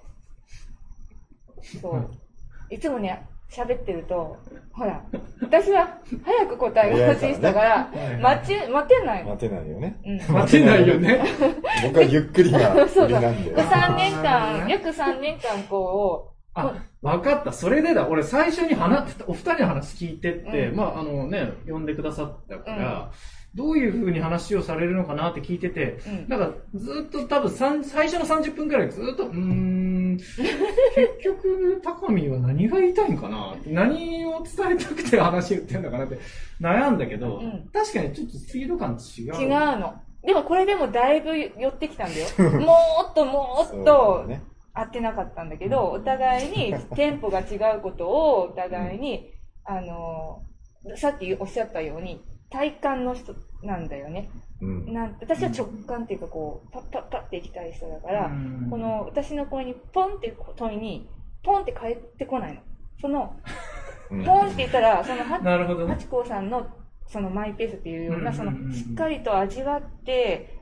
[1.81, 2.11] そう、
[2.71, 4.37] いつもね、喋ってると、
[4.73, 5.01] ほら、
[5.41, 9.31] 私は早く答えが欲しい人だから、はい待ち、待てないの。
[9.31, 10.01] 待てないよね。
[10.05, 10.19] うん。
[10.35, 11.25] 待てないよね。
[11.85, 13.55] 僕はゆっくりな そうりなんで。
[13.55, 17.53] 3年間、約3年間こあ、わかった。
[17.53, 18.09] それでだ。
[18.09, 23.11] 俺最初に話、お二人の話聞いてって、うんまあ、あのね、呼んでくださったから、
[23.55, 26.29] どういう風に話をされるのかなって聞いてて、う、うん。
[26.29, 27.51] なんかずっと多分
[27.85, 30.17] 最初の30分くらいずっと、うーん、
[30.95, 36.19] 結局、高見は何が言いたいんかな何を伝えたくて話言ってんのかなって
[36.61, 39.35] 悩んだけど、うん確かにちょっとスピード感違う。
[39.35, 39.49] 違う
[39.79, 39.95] の。
[40.23, 42.61] でもこれでもだいぶ寄ってきたんだよ。
[42.61, 42.77] も
[43.11, 44.27] っともっと。
[44.75, 49.33] 合ってなかったんだけど、お互いに テンポが違うことをお互いに、
[49.65, 50.43] あの、
[50.97, 52.21] さっきおっしゃったように、
[52.55, 54.31] 体感の人なんだよね。
[54.61, 54.93] うん。
[54.95, 61.09] なん私は直感っていうかこう、パッパッパッっていきたい人だから、うんこの私の声にポンって問いに、
[61.43, 62.61] ポンって返ってこないの。
[63.01, 63.35] その、
[64.11, 65.25] うんポンって言ったら、その。
[65.25, 66.65] ハチ公さんの
[67.09, 70.61] そのマイペースっていうような、うんそのしっかりと味わって、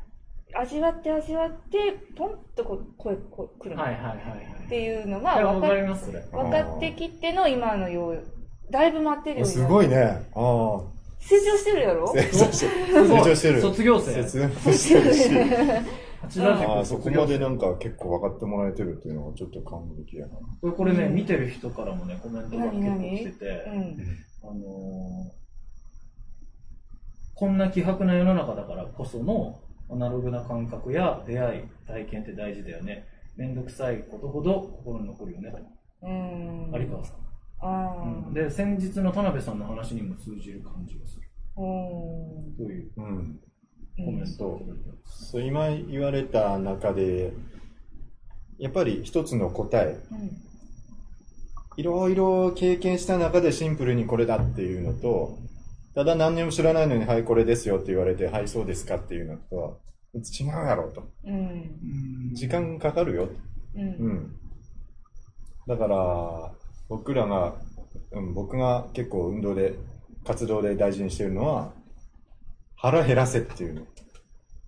[0.54, 3.20] 味わって味わって、ポンとこう声が
[3.58, 4.68] 来るの、はいはいはいっはい。
[4.70, 5.68] ていうのが分か。
[5.68, 8.24] 分かってきての今のよう、
[8.70, 10.26] だいぶ待ってるようにすごいね。
[10.34, 11.01] ああ。
[11.22, 12.12] 成長してるやろ？
[12.12, 12.72] 成長してる。
[12.92, 13.60] 成長してる。
[13.60, 14.94] 卒業生卒業し
[16.38, 20.34] ああ、そこまでなんか結構分かってもらえてるっていうのがちょっと感激やな。
[20.60, 23.96] これこれね、見てる人からもね、コメントが結構何来てて、うん。
[24.44, 25.42] あのー
[27.34, 29.58] こんな希薄な世の中だからこその
[29.90, 33.04] アナログな感覚や出会い、体験って大事だよね。
[33.36, 35.52] めんどくさいことほど心に残るよね。
[36.02, 36.70] うん。
[36.72, 37.16] 有川さん。
[38.32, 41.22] で、先日の田辺さんの話にも通じる感じがする。
[41.54, 41.62] と
[42.70, 42.90] いう？
[42.96, 43.40] うん。
[44.04, 44.56] コメントを？
[44.56, 45.30] いただいてます。
[45.32, 47.32] そう、今言われた中で、
[48.58, 50.42] やっぱり一つの答え、うん。
[51.76, 55.38] いろいろ経験した中でシンプルにこれだっていうのと、
[55.94, 59.76] ただ何にも知らないのに、はい、これですよって言われて、はい、そうですかっていうのとは、
[60.14, 61.08] 違うやろうと。
[61.24, 62.30] うん。
[62.34, 63.24] 時間かかるよ。
[63.24, 63.30] う。
[63.76, 64.36] うんん。
[65.66, 66.52] だから、
[66.88, 67.54] 僕らが、
[68.12, 69.74] うん、僕が結構運動で、
[70.24, 71.72] 活動で大事にしてるのは、
[72.76, 73.82] 腹減らせっていうの。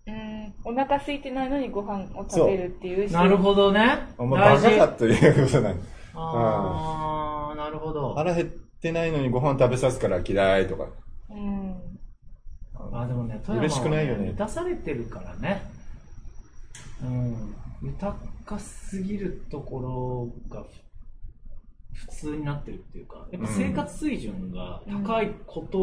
[0.07, 0.55] うん。
[0.65, 4.07] お腹空いてないのにご飯を食べるっていうなるほどね。
[4.19, 4.79] お前バ大事。
[4.79, 5.89] カかということなんです。
[6.15, 8.15] あー、なるほど。
[8.15, 10.87] 腹減ってないのにご飯食べさすから嫌いとか。
[11.31, 11.75] うん。
[12.93, 15.63] あ、でもね、富山は、嬉しくないよね満たされてるからね。
[17.03, 17.55] うん。
[17.83, 18.17] 豊
[18.47, 20.65] かすぎるところが
[21.95, 25.79] 普通になってるっていうか、やっぱ生活水準が高いこと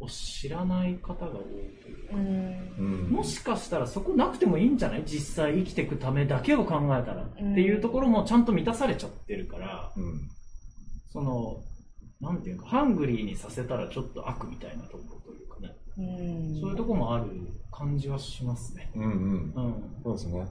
[0.00, 1.42] を知らない方が多い
[1.80, 3.06] というか、うん。
[3.06, 3.10] うん。
[3.10, 5.04] もしかしたらそこなくてもいいんじゃない？
[5.06, 10.28] 実際生きていくためだけを考えたら、っていうところもちゃんと満たされちゃってるから、うん。
[11.10, 11.62] その、
[12.20, 16.60] なんていうか、ハングリーにさせたらちょっと悪みたいなところというかね、うん。
[16.60, 17.26] そういうところもある
[17.70, 18.90] 感じはしますね。
[18.94, 19.10] うんうん。
[19.10, 20.02] うん。
[20.02, 20.46] そうですね。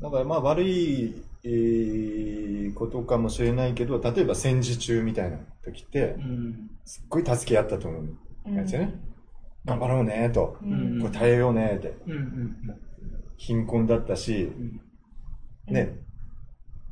[0.00, 6.70] だからまあ悪い、えーことかもしれないけど、例えば戦時中みたいな時ってう、ん。
[6.84, 8.94] すっごい助け合ったと思うやつよね。
[9.64, 10.56] 頑張ろうねと。
[10.62, 11.00] ううんん。
[11.00, 11.94] これ耐えようねって。
[12.06, 12.56] うんうん
[13.36, 14.44] 貧困だったし、
[15.68, 15.74] うん。
[15.74, 15.98] ね、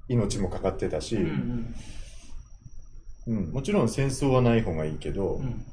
[0.08, 1.74] 命もかかってたし、うん
[3.26, 5.64] うんうん、もちろん戦争はない方がいいけど、うん。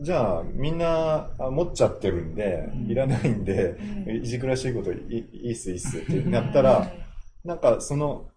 [0.00, 6.90] じゃあみんなあ持っちゃってるんで、うんいらないんで、うんいじくらしいこといいいいっすいいっすってなったら、
[7.48, 8.28] なんかその、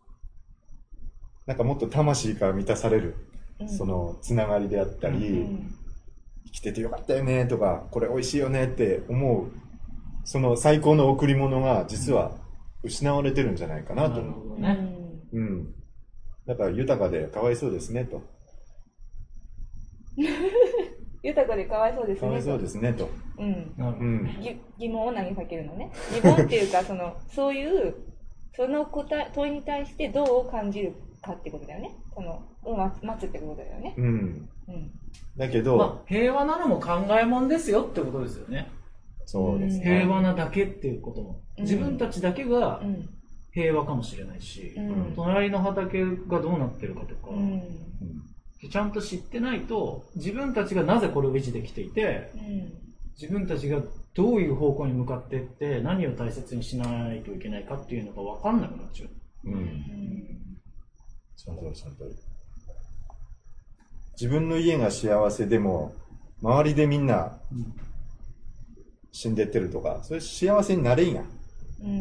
[1.45, 3.15] なんかもっと魂が満たされる、
[3.59, 5.75] うん、そのつながりであったり、うん、
[6.45, 9.51] 生きててよかったよねとか、これ美味しいよねって思う、
[10.23, 12.37] その最高の贈り物が実は
[12.83, 14.49] 失われてるんじゃないかなとなる思う。
[14.51, 14.95] ほどね。
[15.33, 15.73] うん。
[16.47, 18.21] だから豊かでかわいそうですねと。
[21.21, 22.21] 豊かでかわいそうですね。
[22.21, 23.09] かわいそうですねと。
[23.37, 23.73] うん。
[23.77, 24.39] うん。
[24.41, 25.91] ぎ疑問を投げかけるのね。
[26.15, 28.10] 疑問っていうか、その、そういう、
[28.55, 31.95] その答え、問いに対してどう感じるかってことだよね。
[32.13, 33.95] その、を待つ待つってことだよね。
[33.97, 34.49] うん。
[34.67, 34.91] うん。
[35.37, 38.69] だけど、まあ、平和なのも考えもんですよってことですよね。
[39.25, 39.83] そうですね。
[39.83, 41.29] 平和なだけっていうことも。
[41.57, 43.09] うん自分たちだけがうん。
[43.53, 47.37] 平和かもしれないし、うん隣の畑がどうなってるかとか、うん。
[47.37, 47.61] うん
[48.69, 52.73] ちゃんと知ってないと、自分たちがなぜこれを維持できていて、うん。
[53.19, 53.81] 自分たちが
[54.13, 59.09] どういう方向に向かっていって、何を大切にしないといけないかっていうのが分かんなくなっちゃう。
[59.49, 59.51] う。
[59.51, 60.59] うんん。
[61.35, 62.15] その通り、その通り。
[64.13, 65.93] 自分の家が幸せでも、
[66.41, 67.73] 周りでみんなうん
[69.11, 71.25] 死んでってるとか、それ幸せになれんやん。
[71.25, 71.27] う。
[71.83, 71.91] うん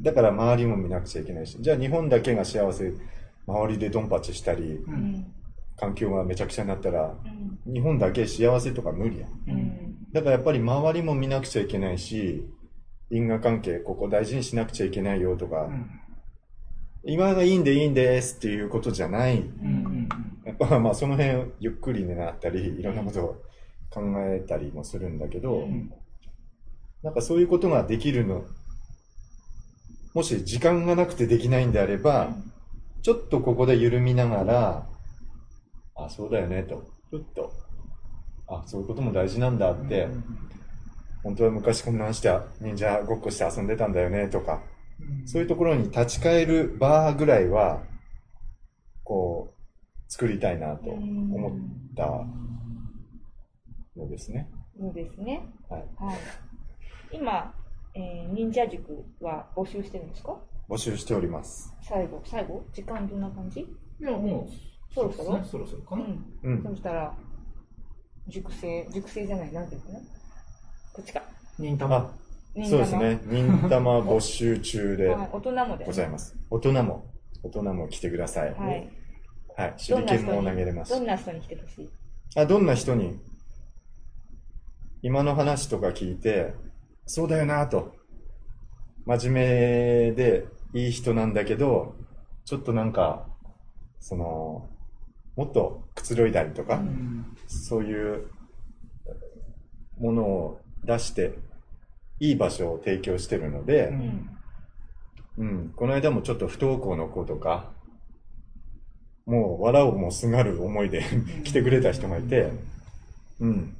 [0.00, 2.92] んだから周りも見なくちゃいけないし、じゃあ日本だけが幸せ、
[3.46, 5.32] 周りでドンパチしたり、ううんん。
[5.76, 7.16] 環境がめちゃくちゃになったら、
[7.66, 7.72] うん。
[7.72, 9.30] 日本だけ幸せとか無理やん。
[9.48, 9.85] うん。
[10.16, 12.48] だからやっぱり周りも見なくちゃいけないし、
[13.10, 15.90] 因果関係、ここ大事にしなくちゃいけないよとか、うん。
[17.04, 19.40] 今がいいんでいいんですっていうことじゃない。
[19.40, 20.08] うんうん
[20.46, 23.42] やっぱまあその辺ゆっくりになったり、いろんなことを
[23.90, 24.00] 考
[24.32, 25.92] えたりもするんだけど、うん。
[27.02, 28.44] なんかそういうことができるの、
[30.14, 32.30] もし時間がなくてできないんであれば、
[33.02, 34.86] ちょっとここで緩みながら、
[35.94, 37.65] あ、そうだよねと、ちょっと、
[38.48, 40.08] あ、そういうことも大事なんだって、
[41.22, 44.62] 本当は昔こんなんして忍者ごっこして遊んでたんだよねとか、
[45.00, 47.82] うんそういうところに立ち返る場ぐらいは、
[49.04, 52.24] こう、作りたいなと思った
[54.00, 54.48] のですね。
[54.80, 55.42] そうですね。
[55.68, 55.80] はい。
[55.98, 56.16] はい。
[57.12, 57.52] 今、
[57.94, 60.38] えー忍者塾は募集してるんですか？
[60.68, 61.74] 募集しております。
[61.82, 62.64] 最後、最後？
[62.72, 63.60] 時間どんな感じ？
[63.60, 63.66] い
[64.00, 65.36] や、もう、そろそろ？
[65.36, 66.04] うですねそろそろかな。
[66.04, 66.24] うん。
[66.42, 66.76] うんそ。
[66.76, 67.14] したら、
[68.28, 69.98] 熟成、熟成じゃない、なんていうのかな？
[70.92, 71.22] こっちか。
[71.58, 72.14] 忍たま。
[72.68, 73.20] そうですね。
[73.26, 76.36] 忍たま 募集中ではい、大人もです、ございます。
[76.50, 77.04] 大人も、
[77.42, 78.54] 大人も来てください。
[78.54, 78.90] はい。
[79.56, 79.74] はい。
[79.78, 81.00] 手裏剣も投げれますど。
[81.00, 81.90] んな人に来てほしい？
[82.36, 83.18] あ、どんな人に、
[85.02, 86.54] 今の話とか聞いて、
[87.06, 87.94] そうだよなと。
[89.04, 91.94] 真面目でいい人なんだけど、
[92.44, 93.28] ちょっとなんか、
[94.00, 94.68] その、
[95.36, 98.26] もっとくつろいだりとか、うんそういう
[99.98, 101.38] ものを出して、
[102.18, 104.36] いい場所を提供してるので、うん
[105.38, 107.70] うん、この間もちょっと不登校の子とか、
[109.26, 111.04] もう笑おうもすがる思いで
[111.44, 112.50] 来てくれた人がいて、
[113.40, 113.76] うん。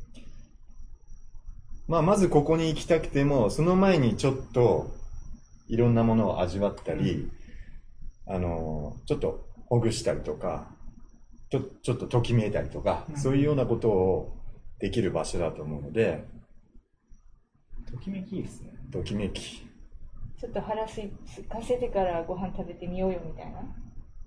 [1.88, 4.94] まあ、まずここに行きたくても、その前にちょっと
[5.68, 7.30] いろんなものを味わったり、
[8.26, 10.68] あの、ちょっとほぐしたりとか、
[11.50, 14.36] ちょちょっとときめいたりとか、うんそういうようなことを
[14.78, 16.24] できる場所だと思うので、
[17.90, 18.72] ときめきいいですね。
[18.92, 19.66] ときめき。
[20.38, 21.00] ちょっと腹す
[21.48, 23.60] かせてからご飯食べてみようよみたいな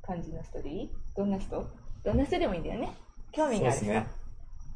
[0.01, 0.89] 感じの人でいい？
[1.15, 1.67] どんな人？
[2.03, 2.91] どんな人でもいいんだよね。
[3.31, 3.85] 興味がある人。
[3.85, 4.07] そうですね。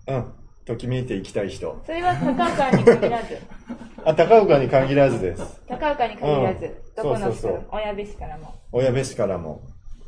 [0.08, 0.34] うん。
[0.66, 1.82] ときめいていきたい人。
[1.86, 3.38] それは高岡に限らず、
[4.06, 5.62] あ、高岡に限らずです。
[5.68, 9.62] 高岡に限らず、うんどこの人そうそうそう親部市からも、親部市からも。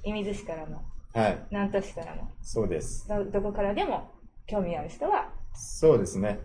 [0.06, 0.84] 射水市からも、
[1.16, 1.46] はい。
[1.50, 3.08] 南砺市からも、そうです。
[3.08, 4.12] どどこからでも
[4.48, 6.40] 興味ある人は、そうですね。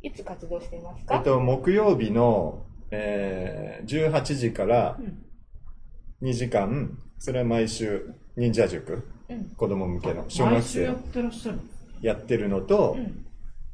[0.00, 6.28] いつ活動していますえかっと、木曜日の、えー、18時からうん。
[6.28, 9.44] 2時間、それは毎週忍者塾、うん。
[9.56, 11.60] 子供向けの小学生毎週やってらっしゃる
[12.00, 13.26] やってるのと、うん。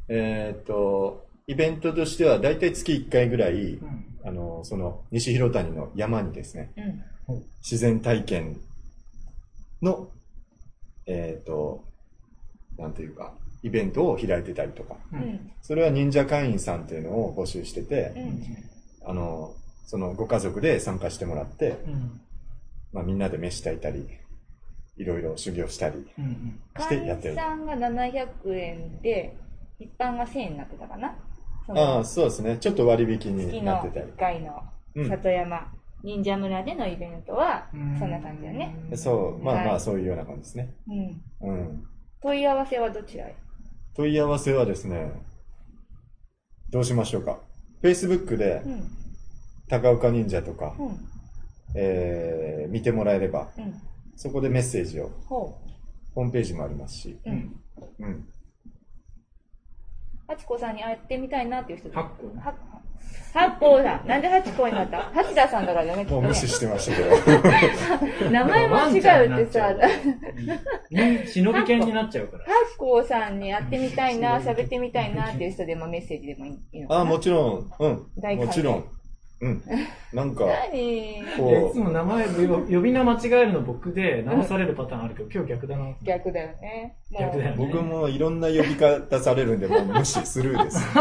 [0.09, 6.72] えーっと、イベントとしてはだいたい月1回ぐらい、うんあの、その西広谷の山にですね、
[7.28, 7.44] うん。
[7.60, 8.60] 自然体験
[9.82, 10.09] の、
[11.14, 11.84] えーっと、
[12.78, 15.51] なんていうか、イベントを開いてたりとか、ううんん。
[15.60, 18.43] それは忍者会員さんっていうのを募集してて、うん。
[19.05, 19.55] あの、
[19.86, 22.20] そのご家族で参加してもらって、うん
[22.93, 24.06] まあみんなで飯炊いたり、
[24.98, 26.06] いろいろ修行したり
[26.78, 27.34] してやってる。
[27.36, 29.34] 会員さんが700円で、
[29.78, 31.14] 一般が1000円になってたかな？
[31.66, 32.59] そああ、のそうですね。
[32.59, 34.16] ちょっと割引月になのってたり1。
[34.18, 34.62] 回の
[34.94, 35.72] うん里山、
[36.02, 38.74] 忍者村でのイベントは、うんそんな感じだね。
[38.94, 40.74] そう、まあまはいあそういうような感じですね。
[40.88, 41.48] うん。
[41.48, 41.84] うん。
[42.20, 43.36] 問い合わせはどちらへ？
[43.94, 45.12] 問い合わせはですね、
[46.70, 47.38] どうしましょうか。
[47.82, 48.82] Facebook でうん。
[49.68, 50.96] 高岡忍者とか、うん。
[51.74, 53.74] えー、見てもらえれば、うん。
[54.16, 55.58] そこでメッセージを、ほ
[56.14, 57.30] ホームページもありますし、う。
[57.30, 57.60] うん。
[58.00, 58.28] うん。
[60.26, 62.54] ハチコさんに会ってみたいなっていう人ハッコはハ
[63.34, 64.06] ッコさん。
[64.06, 65.10] なんでハチコになった？
[65.14, 66.34] 橋田さんだからねもう無。
[66.34, 68.28] 視してましたけど。
[68.30, 69.74] 名前も違うってさ、ハ
[70.90, 72.44] に忍び犬になっちゃうから。
[72.44, 77.00] ッコさんに会ってみたいな、喋ってみたいなっていう人でもメッセージでもいいのかな？
[77.00, 78.06] あ、もちろん、うん。
[78.18, 78.84] 大もちろん。
[79.40, 79.62] うん。
[80.12, 80.78] なんか、何？
[80.78, 85.86] いやいこつも名前呼呼び名間違えるの僕で直されるパターンあるけど、今日逆だな。
[86.02, 86.96] 逆だよね。
[87.18, 90.78] 逆だよう、僕もいろんな呼び方されるんで、もう無視、スルーです。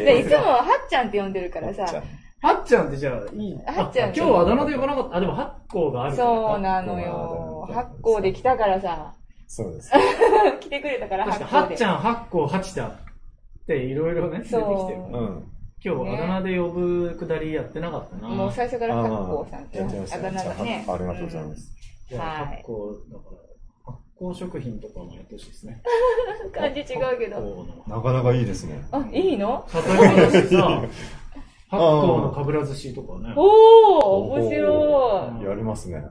[0.00, 2.02] でいつもはっちゃんって呼んでるからさ
[2.44, 3.56] はっちゃんってじゃあいい。
[3.64, 5.16] はっちゃんあ今日あだ名で呼ばなかった。
[5.16, 6.28] あ、でもはっこうがあるから。
[6.28, 7.68] そうなのよ。
[7.72, 9.14] 発行で来たからさ、
[9.46, 9.90] そうです。
[10.60, 11.72] 来てくれたから確か発行で。
[11.72, 15.50] はっちゃん、はっこう、はちだっていろいろね、出てきてるそうん。
[15.82, 18.28] 今日あだ名で呼ぶくだりやってなかったな。
[18.28, 20.84] もう最初から発行さんってあだ名がね。
[20.86, 21.72] ありがとうございます。
[22.14, 23.53] はいだから、
[24.18, 25.82] 発酵食品とかもやってほしいですね。
[26.52, 26.84] 感じ違
[27.14, 27.66] うけど。
[27.88, 28.82] なかなかいいですね。
[28.92, 29.66] あ、いいの？
[29.74, 30.82] 例えばだしさ、
[31.68, 36.04] 発酵のかぶら寿司とかね、おー、面白うんやりますね。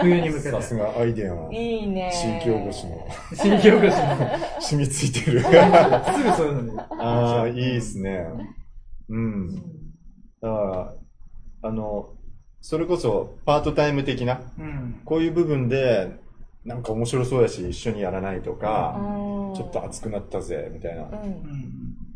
[0.00, 0.50] 冬に向けて。
[0.50, 1.56] さすがアイデアがい。
[1.56, 2.10] いいね。
[2.12, 4.28] 地域おこしの新規おこしの
[4.60, 5.40] 染みついてる。
[5.40, 5.52] すぐ
[6.32, 6.78] そういうのに。
[7.00, 8.26] ああ、いいですね。
[9.08, 9.54] うん。
[9.54, 9.60] だ
[10.42, 10.94] か
[11.62, 12.10] ら、あの、
[12.60, 15.00] それこそパートタイム的な、うん。
[15.04, 16.22] こういう部分で、
[16.64, 18.94] なんか面白そうやし、一緒にやらないとか、
[19.54, 21.08] ちちょっと熱くなったぜ、みたいな。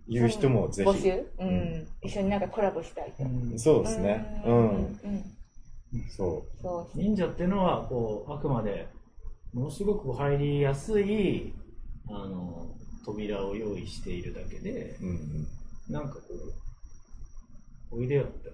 [0.07, 0.91] いう人もぜひ。
[0.91, 1.27] 募集？
[1.39, 1.87] うん。
[2.03, 3.25] 一緒になんかコラボしたいと。
[3.25, 4.43] うんそうですね。
[4.47, 4.51] う。
[4.51, 5.01] うんん。
[6.16, 6.99] そそう。
[6.99, 8.89] 忍者っていうのは、こう、あくまで、
[9.53, 11.53] ものすごく入りやすい、
[12.09, 12.66] あの、
[13.05, 15.07] 扉を用意しているだけでう。
[15.07, 15.47] う、ん
[15.91, 16.20] なんかこ
[17.93, 18.51] う、おいでよって。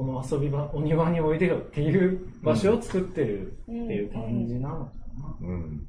[0.00, 5.36] この遊び場、お庭においでよっていう場所を作ってるっていう感じなのかな。
[5.42, 5.48] うん。
[5.52, 5.88] うん。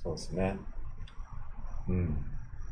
[0.00, 0.56] そうですね。
[1.88, 2.16] うん。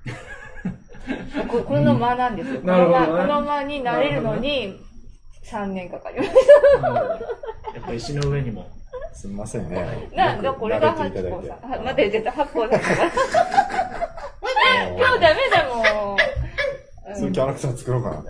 [1.50, 2.60] ここの間なんですよ。
[2.60, 4.80] こなるほどねこの間になれるのに
[5.42, 6.30] 3年かかりまし
[6.80, 7.18] なるほどや
[7.80, 8.70] っぱ石の上にも。
[9.12, 10.08] すみませんね。
[10.14, 10.36] た。
[10.36, 11.74] な、よくこれが八甲さん。
[11.74, 12.78] あ待って、絶対八甲さんだ
[14.96, 16.16] 今日ダメだもん。
[17.14, 18.24] そういうキャラクター作ろうかな。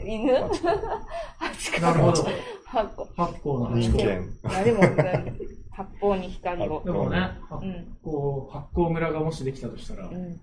[0.04, 0.32] 犬？
[0.32, 2.26] なるほど。
[2.64, 3.08] 八甲。
[3.16, 3.92] 発酵の人。
[3.92, 4.24] 間。
[4.44, 6.90] あでも、うん八方に光をで。
[6.90, 7.18] もね、
[7.50, 7.96] 発うん。
[8.02, 10.40] 酵、発酵村がもしできたとしたらう、ん。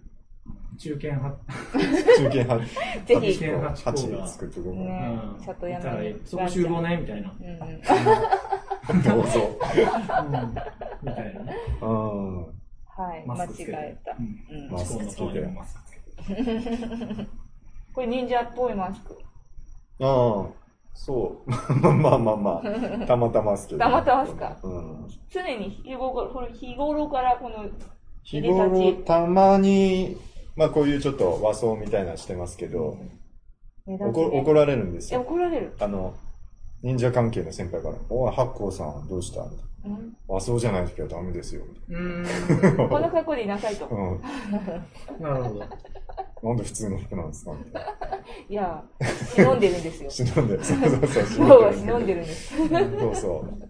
[0.78, 1.36] 中堅発
[2.18, 2.60] 中堅派、
[3.06, 3.40] ぜひ。
[3.40, 7.34] 中堅八8甲が、 作っておこうかねうん里山いたらにそこ集合ね、みたいな。
[9.12, 9.60] どうぞ。
[10.24, 10.56] うん
[11.10, 11.58] みたいなね。
[11.82, 12.38] うん。
[12.44, 13.24] はい。
[13.26, 14.16] 間違マスクつけてえた。
[14.72, 15.40] マスクつけて
[17.94, 19.18] これ忍者っぽいマスク。
[20.00, 20.48] ああ、
[20.94, 21.50] そう。
[21.80, 23.80] まあまあまあ、たまたまっすけど。
[23.80, 25.08] たまたまっすかうん。
[25.30, 27.66] 常に日頃日頃からこの
[28.24, 30.18] 日頃ち、たまに、
[30.56, 32.98] まあこういうちょっと和装みたいなのしてますけど、
[33.86, 35.22] 目立つね怒怒られるんですえ、よ。
[35.22, 35.76] 怒られる。
[35.80, 36.14] あの、
[36.82, 39.44] 忍者関係の先輩から、おい、八甲さん、どうした？
[39.44, 41.64] みたいなうん和装じゃないときはダメですよ。
[41.68, 42.88] みたいうーん。
[42.90, 43.88] この格好でいなさいと。
[43.88, 44.22] なうん。
[45.22, 45.60] なるほど。
[46.44, 47.54] なんで普通の服なんですか？
[47.54, 47.84] みたい
[48.50, 48.84] いや、
[49.36, 50.06] 忍んでるんですよ。
[50.08, 50.12] な。
[50.12, 52.58] 忍んで、そうそうそう、今日は忍んでるんです。
[52.58, 53.62] そうそう。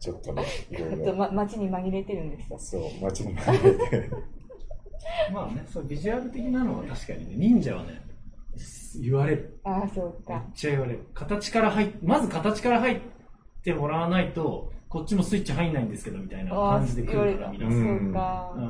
[0.00, 0.96] ちょっとね、いろいろ。
[0.96, 2.58] ちょっとま、街に紛れてるんですよ。
[2.58, 4.10] そう、街に紛れて。
[5.32, 8.00] まあね、そう、ビジュアル的なのは確かにね、忍者はね、
[9.00, 9.60] 言われる。
[9.64, 10.44] ああ、そうめっか。
[10.54, 11.00] ちゃ言われる。
[11.14, 13.00] 形から入っ、まず形から入っ
[13.64, 17.38] てもらわないと、こっちもスイッチ入んないんですけど、みたいなああ、感じで来言われた。
[17.38, 18.10] るから、皆そさん。
[18.10, 18.52] うか。
[18.56, 18.60] う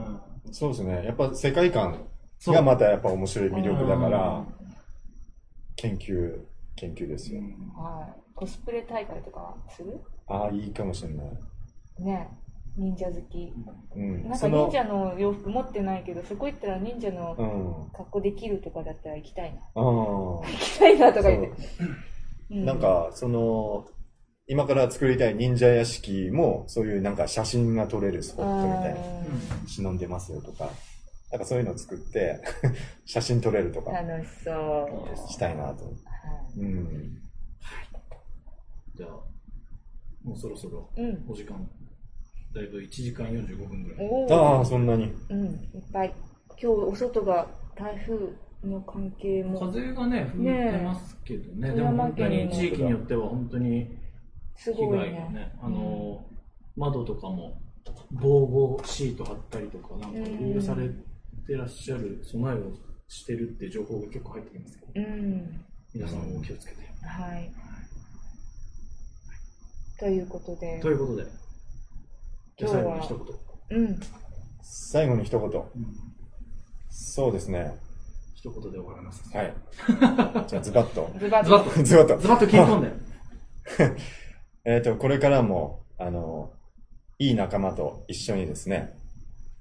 [0.51, 0.53] ん。
[0.53, 1.05] そうですね。
[1.05, 2.05] やっぱ世界観
[2.39, 4.45] そうがまたやっぱ面白い魅力だかうら、
[5.77, 6.40] 研究、
[6.77, 7.40] 研究ですよ。
[7.77, 8.20] はい。
[8.35, 10.01] コスプレ大会とかする？
[10.27, 11.27] ああ、いいかもしれない。
[12.05, 12.28] ね
[12.77, 13.53] 忍者好き。
[13.97, 14.28] うん。
[14.28, 17.43] なんか忍者の洋服持ってないけど、そこ行ったら忍者のう
[17.89, 17.90] ん。
[17.97, 19.61] 格好できるとかだったら行きたいな。
[19.74, 21.53] あ 行きたいなとか言って。
[22.51, 23.86] なん、か、その、
[24.51, 29.01] 今から作りたい忍者屋敷も、そういうなんか写真が撮れるスポットみたいな、
[29.66, 30.70] 忍んでますよとか、
[31.31, 32.41] なんかそういうのを作って、
[33.05, 34.51] 写真撮れるとか楽しそ
[35.12, 35.31] う。
[35.31, 35.85] したいなと。
[35.85, 37.19] はいうん。
[38.95, 39.11] じゃあ、
[40.25, 41.25] もうそろそろうん。
[41.29, 41.69] お時間、
[42.55, 44.09] だいぶ1時間45分ぐらい。
[44.11, 44.65] おああ、お。
[44.65, 45.12] そんなに。
[45.29, 45.45] うん。
[45.47, 46.15] いっぱい。
[46.51, 47.47] 今日お外が
[47.77, 48.16] 台風
[48.65, 53.98] の関係も風がね、吹いてますけどね、ねえでも本当に地域によっては本当に
[54.59, 55.05] す被ごいね。
[55.05, 56.24] 害がね、あの、
[56.76, 57.60] 窓とかも
[58.10, 60.89] 防護シート貼ったりとか、なんかいろいろされ
[61.47, 62.72] てらっしゃる、備えを
[63.09, 65.64] してるって情報が結構入ってきますけど、うん。
[65.94, 66.78] 皆さんもお気をつけて。
[67.06, 67.51] はい。
[69.98, 71.26] ということでと、いうことで、
[72.59, 73.09] じゃあ最後に一
[73.70, 73.78] 言。
[73.78, 74.01] うん。
[74.62, 75.48] 最後に一言。
[75.48, 76.18] うん
[76.90, 77.74] そうですね。
[78.35, 79.22] 一言で終わらます。
[79.36, 79.55] はい。
[80.48, 81.10] じゃあズバッと。
[81.18, 82.18] ズバッズバッと、ズバッと。
[82.18, 82.93] ズバッと切り込んで。
[84.69, 86.53] えっと、これからも、あの、
[87.19, 88.99] いい仲間と一緒にですね、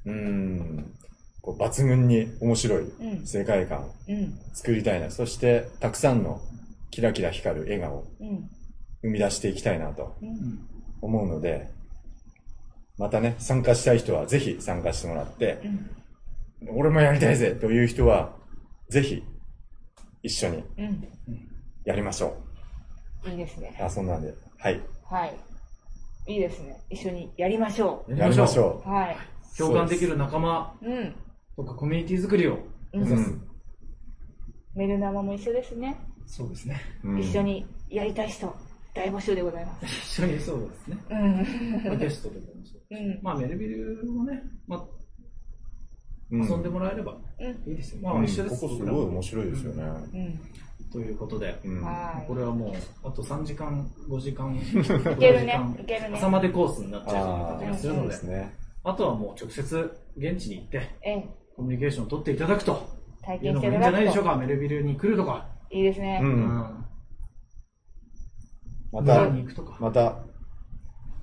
[0.04, 0.94] うーん、
[1.42, 3.26] こう抜群に面白いうん。
[3.26, 4.38] 世界観うん。
[4.52, 5.10] 作りたいな。
[5.10, 6.42] そして、たくさんの
[6.92, 8.50] キラキラ光る笑顔をうん。
[9.02, 10.60] 生み出していきたいなとうん。
[11.02, 11.70] 思うので、
[12.98, 15.62] またね、参加したい人はぜひ参加してもらって、
[16.62, 16.78] うん。
[16.78, 18.36] 俺もやりたいぜという人は、
[18.90, 19.24] ぜひ
[20.22, 21.08] 一緒にうん。
[21.86, 22.36] やりましょ
[23.26, 23.84] いいですねう。。
[23.86, 24.34] あ、そんなんで。
[24.58, 24.82] はい。
[25.10, 25.38] はい。
[26.34, 26.82] いいですね。
[26.90, 28.90] 一緒にやりましょやりましょう。
[28.90, 29.18] はい。
[29.58, 31.16] 共感できる仲間うん。
[31.56, 32.58] とかコミュニティ作りをう。
[32.94, 33.00] う。
[33.00, 33.30] 目指す。
[33.32, 33.42] ん。
[34.76, 35.98] メルナマも一緒ですね。
[36.26, 36.82] そうですね。
[37.04, 38.54] うん一緒にやりたい人、
[38.94, 39.86] 大募集でございます。
[39.86, 40.98] 一緒にそうですね。
[41.10, 41.84] うん。
[41.86, 42.82] まあゲストとかもそう。
[42.92, 43.20] うん。
[43.24, 44.86] まあ、メルビルもね、まあ、
[46.32, 47.72] うん遊んでもらえればうん。
[47.72, 48.02] いいですよ。
[48.02, 48.62] まあ、うん一緒です。
[48.62, 49.84] ここすごい面白いですよね。
[50.14, 50.40] うん。
[50.92, 51.84] ということで、うん。
[51.84, 52.28] はい。
[52.28, 52.74] これはもう、
[53.08, 54.64] あと3時間、5時間、い い
[55.18, 55.60] けるね。
[55.82, 56.30] いけるね朝。
[56.30, 58.54] までコースになっちゃうような感じがするのでそうで、すね。
[58.84, 61.30] あとはもう直接現地に行って、ええ。
[61.56, 62.88] コミュニケーションを取っていただくと
[63.22, 63.82] 体いうのもいいん験していただくと。
[63.82, 64.36] じゃないでしょうか。
[64.38, 66.20] メルビルに来るとか、いいですね。
[66.22, 66.26] う。
[66.26, 66.86] うんん、
[68.92, 69.32] ま村た。
[69.80, 70.18] また、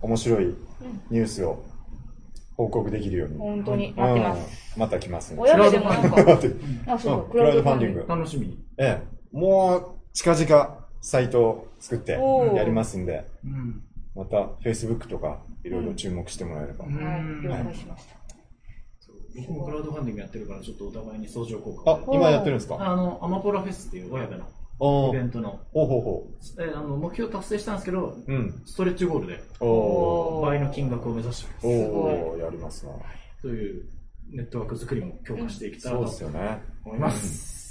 [0.02, 0.56] 面白いうん
[1.10, 1.62] ニュースを
[2.56, 3.38] 報告できるように。
[3.38, 4.38] 本当に待ってます。
[4.38, 5.40] うんまた来ますね。
[5.40, 6.56] 親でもなんか、 待って
[6.90, 8.04] あ、そううんか、クラウドファンディング。
[8.08, 8.58] 楽しみに。
[8.76, 9.13] ええ。
[9.34, 12.12] もう、近々、サイトを作って
[12.54, 13.82] やりますんで、うん。
[14.14, 16.84] また、Facebook とか、いろいろ注目してもらえれば。
[16.86, 18.16] うんはい、了解しました。
[19.36, 22.76] 僕もクラウドファンディングやってるから、ちょっとお互いに相乗効果あを。、今やってるんですか？
[22.78, 26.30] あの、アマポラフェスっていう親部のイベントの、ほうほうほ
[26.60, 28.32] えあの目標達成したんですけど、う。
[28.32, 28.62] うん。
[28.64, 30.46] ストレッチゴールでおー。
[30.46, 31.90] 倍の金額を目指しております。
[31.90, 32.92] おー、やりますな。
[33.42, 33.84] という
[34.30, 36.62] ネットワーク作りも強化していきたいそうとですよね。
[36.84, 37.63] 思います。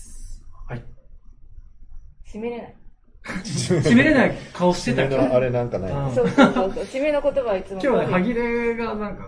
[2.39, 2.39] はい。
[2.39, 2.75] 締めれない。
[3.23, 5.91] 締めれない顔してたけど、締めのあれなんかない。
[5.91, 6.83] うんそうそうそうそう。
[6.83, 7.81] 締めの言葉はいつも。
[7.81, 9.27] 今日はね、歯切れがなんかね、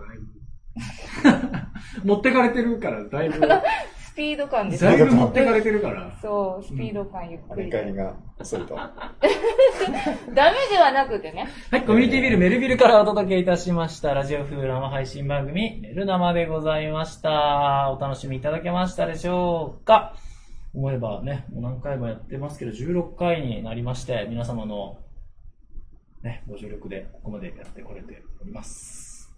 [2.03, 3.63] 持ってかれてるから、だいぶ、だ
[4.15, 6.09] スピード感ですいぶ持ってかれてるから。
[6.21, 7.71] そう、スピード感ゆっくりで。
[7.83, 8.75] 展開が遅いと。
[10.33, 11.47] ダメではなくてね。
[11.69, 17.93] はい、コミュニティビルメルビルからお届けいたしました、ラジオ風生配信番組、メル生でございました。
[17.97, 20.15] お楽しみいただけましたでしょうか？
[20.75, 24.97] 思えばね、もう何回もやってますけど、16回になりまして、皆様の、
[26.21, 29.33] ね、ご助力でここまでやってこれております。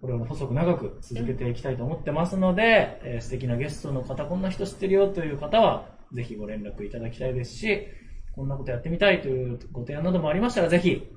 [0.00, 7.86] これを細く長く続けていきたいと思ってますので、えー素敵なゲストの方、こんな人知ってるよという方は、ぜひご連絡いただきたいですし、
[8.34, 11.10] こんなことやってみたいというご提案などもありましたら、ぜひ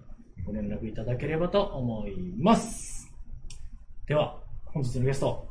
[0.46, 3.12] ご連絡いただければと思います。
[4.08, 5.50] では、本日のゲスト、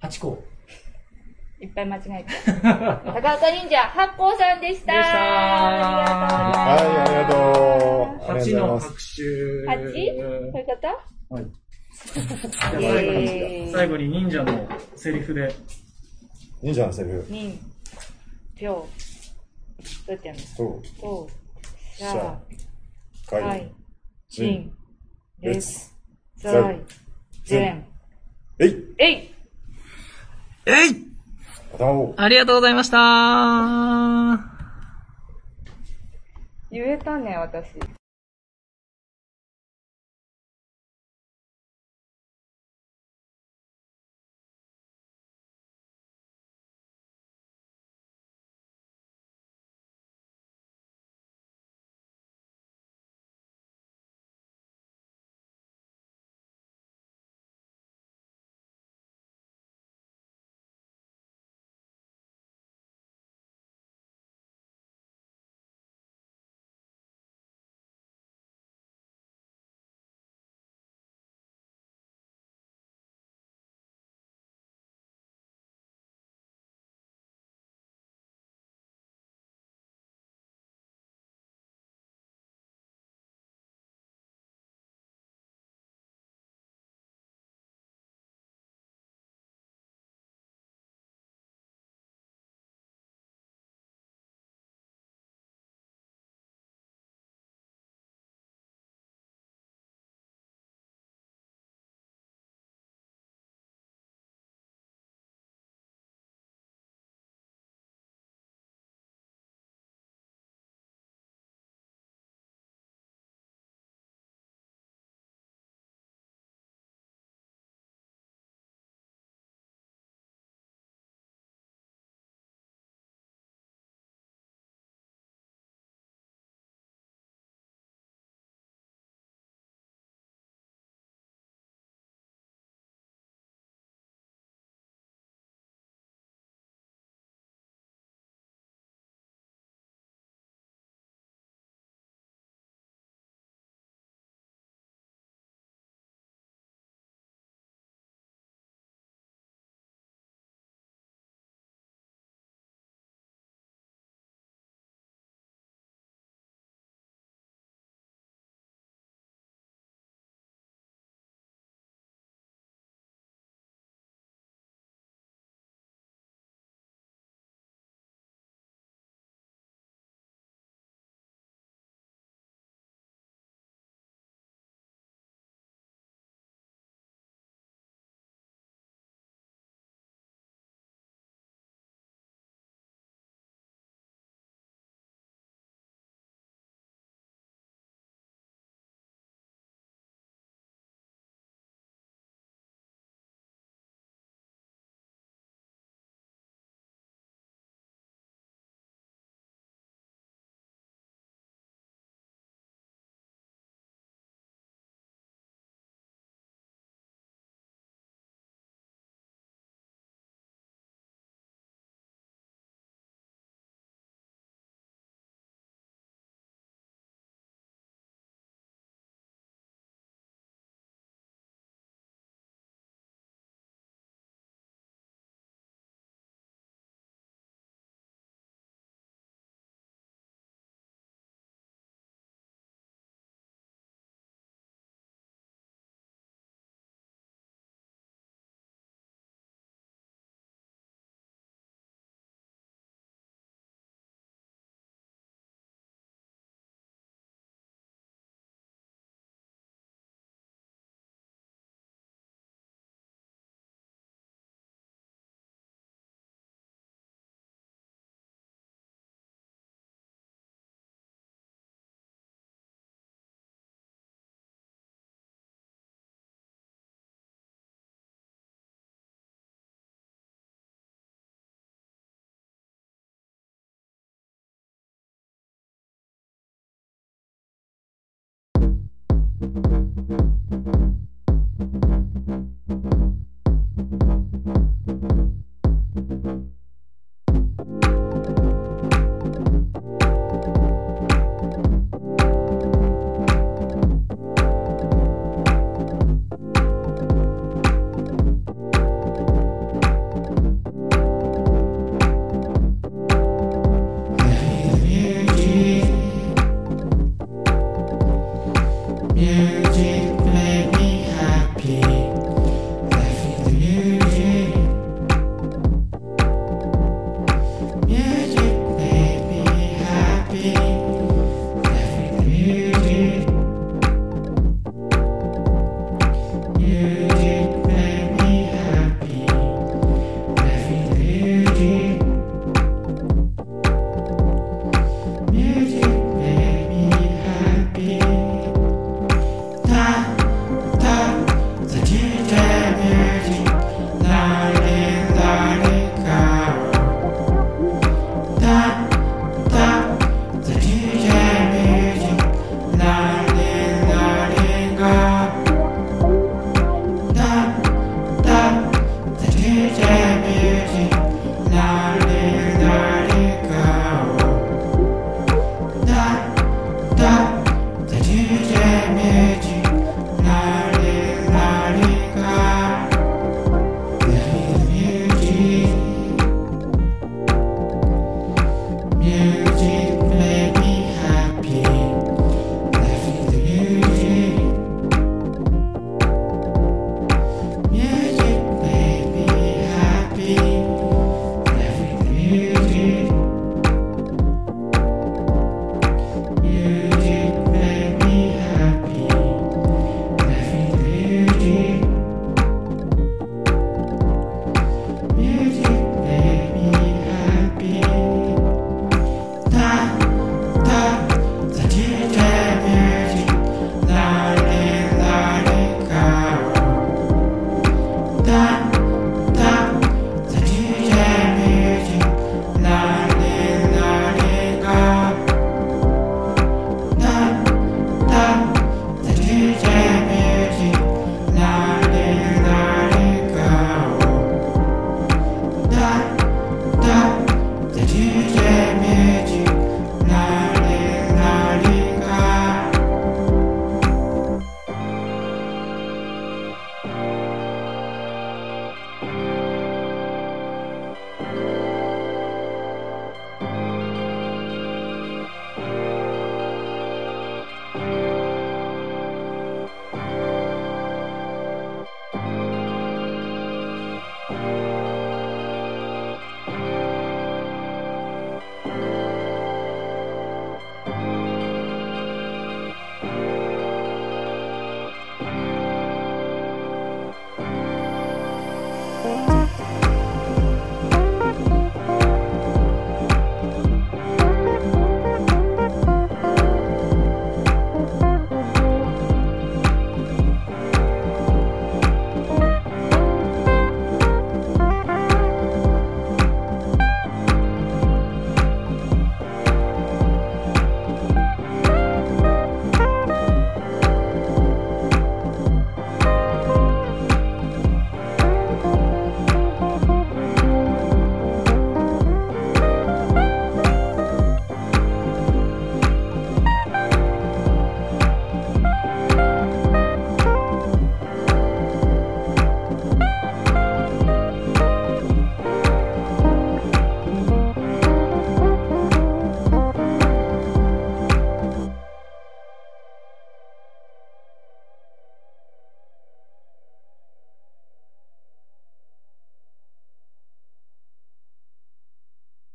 [0.00, 0.44] ハチ公
[1.60, 2.62] いっぱい間違えた。
[3.12, 4.92] 高岡忍者、八方さんでした。
[4.92, 5.14] でした
[5.66, 8.38] ありがとうございます。
[8.38, 8.38] はい、ありがとう。
[8.38, 8.54] 八？
[8.54, 8.78] の。
[8.78, 9.66] 拍手。
[9.66, 10.88] 八そういう方
[11.30, 11.46] はい。
[11.90, 15.52] 最後に、えー最後に忍者のセリフで、
[16.62, 17.26] 忍者のセリフ。
[17.28, 17.58] 忍、
[18.54, 20.06] ぴょう。
[20.06, 21.00] どうやってやるのそう。
[21.00, 21.28] と、
[21.94, 22.40] ししゃゃ、
[23.30, 23.60] かはい
[24.42, 24.72] ん、
[25.42, 25.92] れつ、
[26.36, 26.80] ざい、
[27.44, 27.84] ぜん。
[28.60, 29.34] えいえい
[30.66, 31.07] えい
[31.72, 32.14] また会おう。
[32.16, 32.98] ありがとうございました
[36.70, 37.97] 言えたね、私。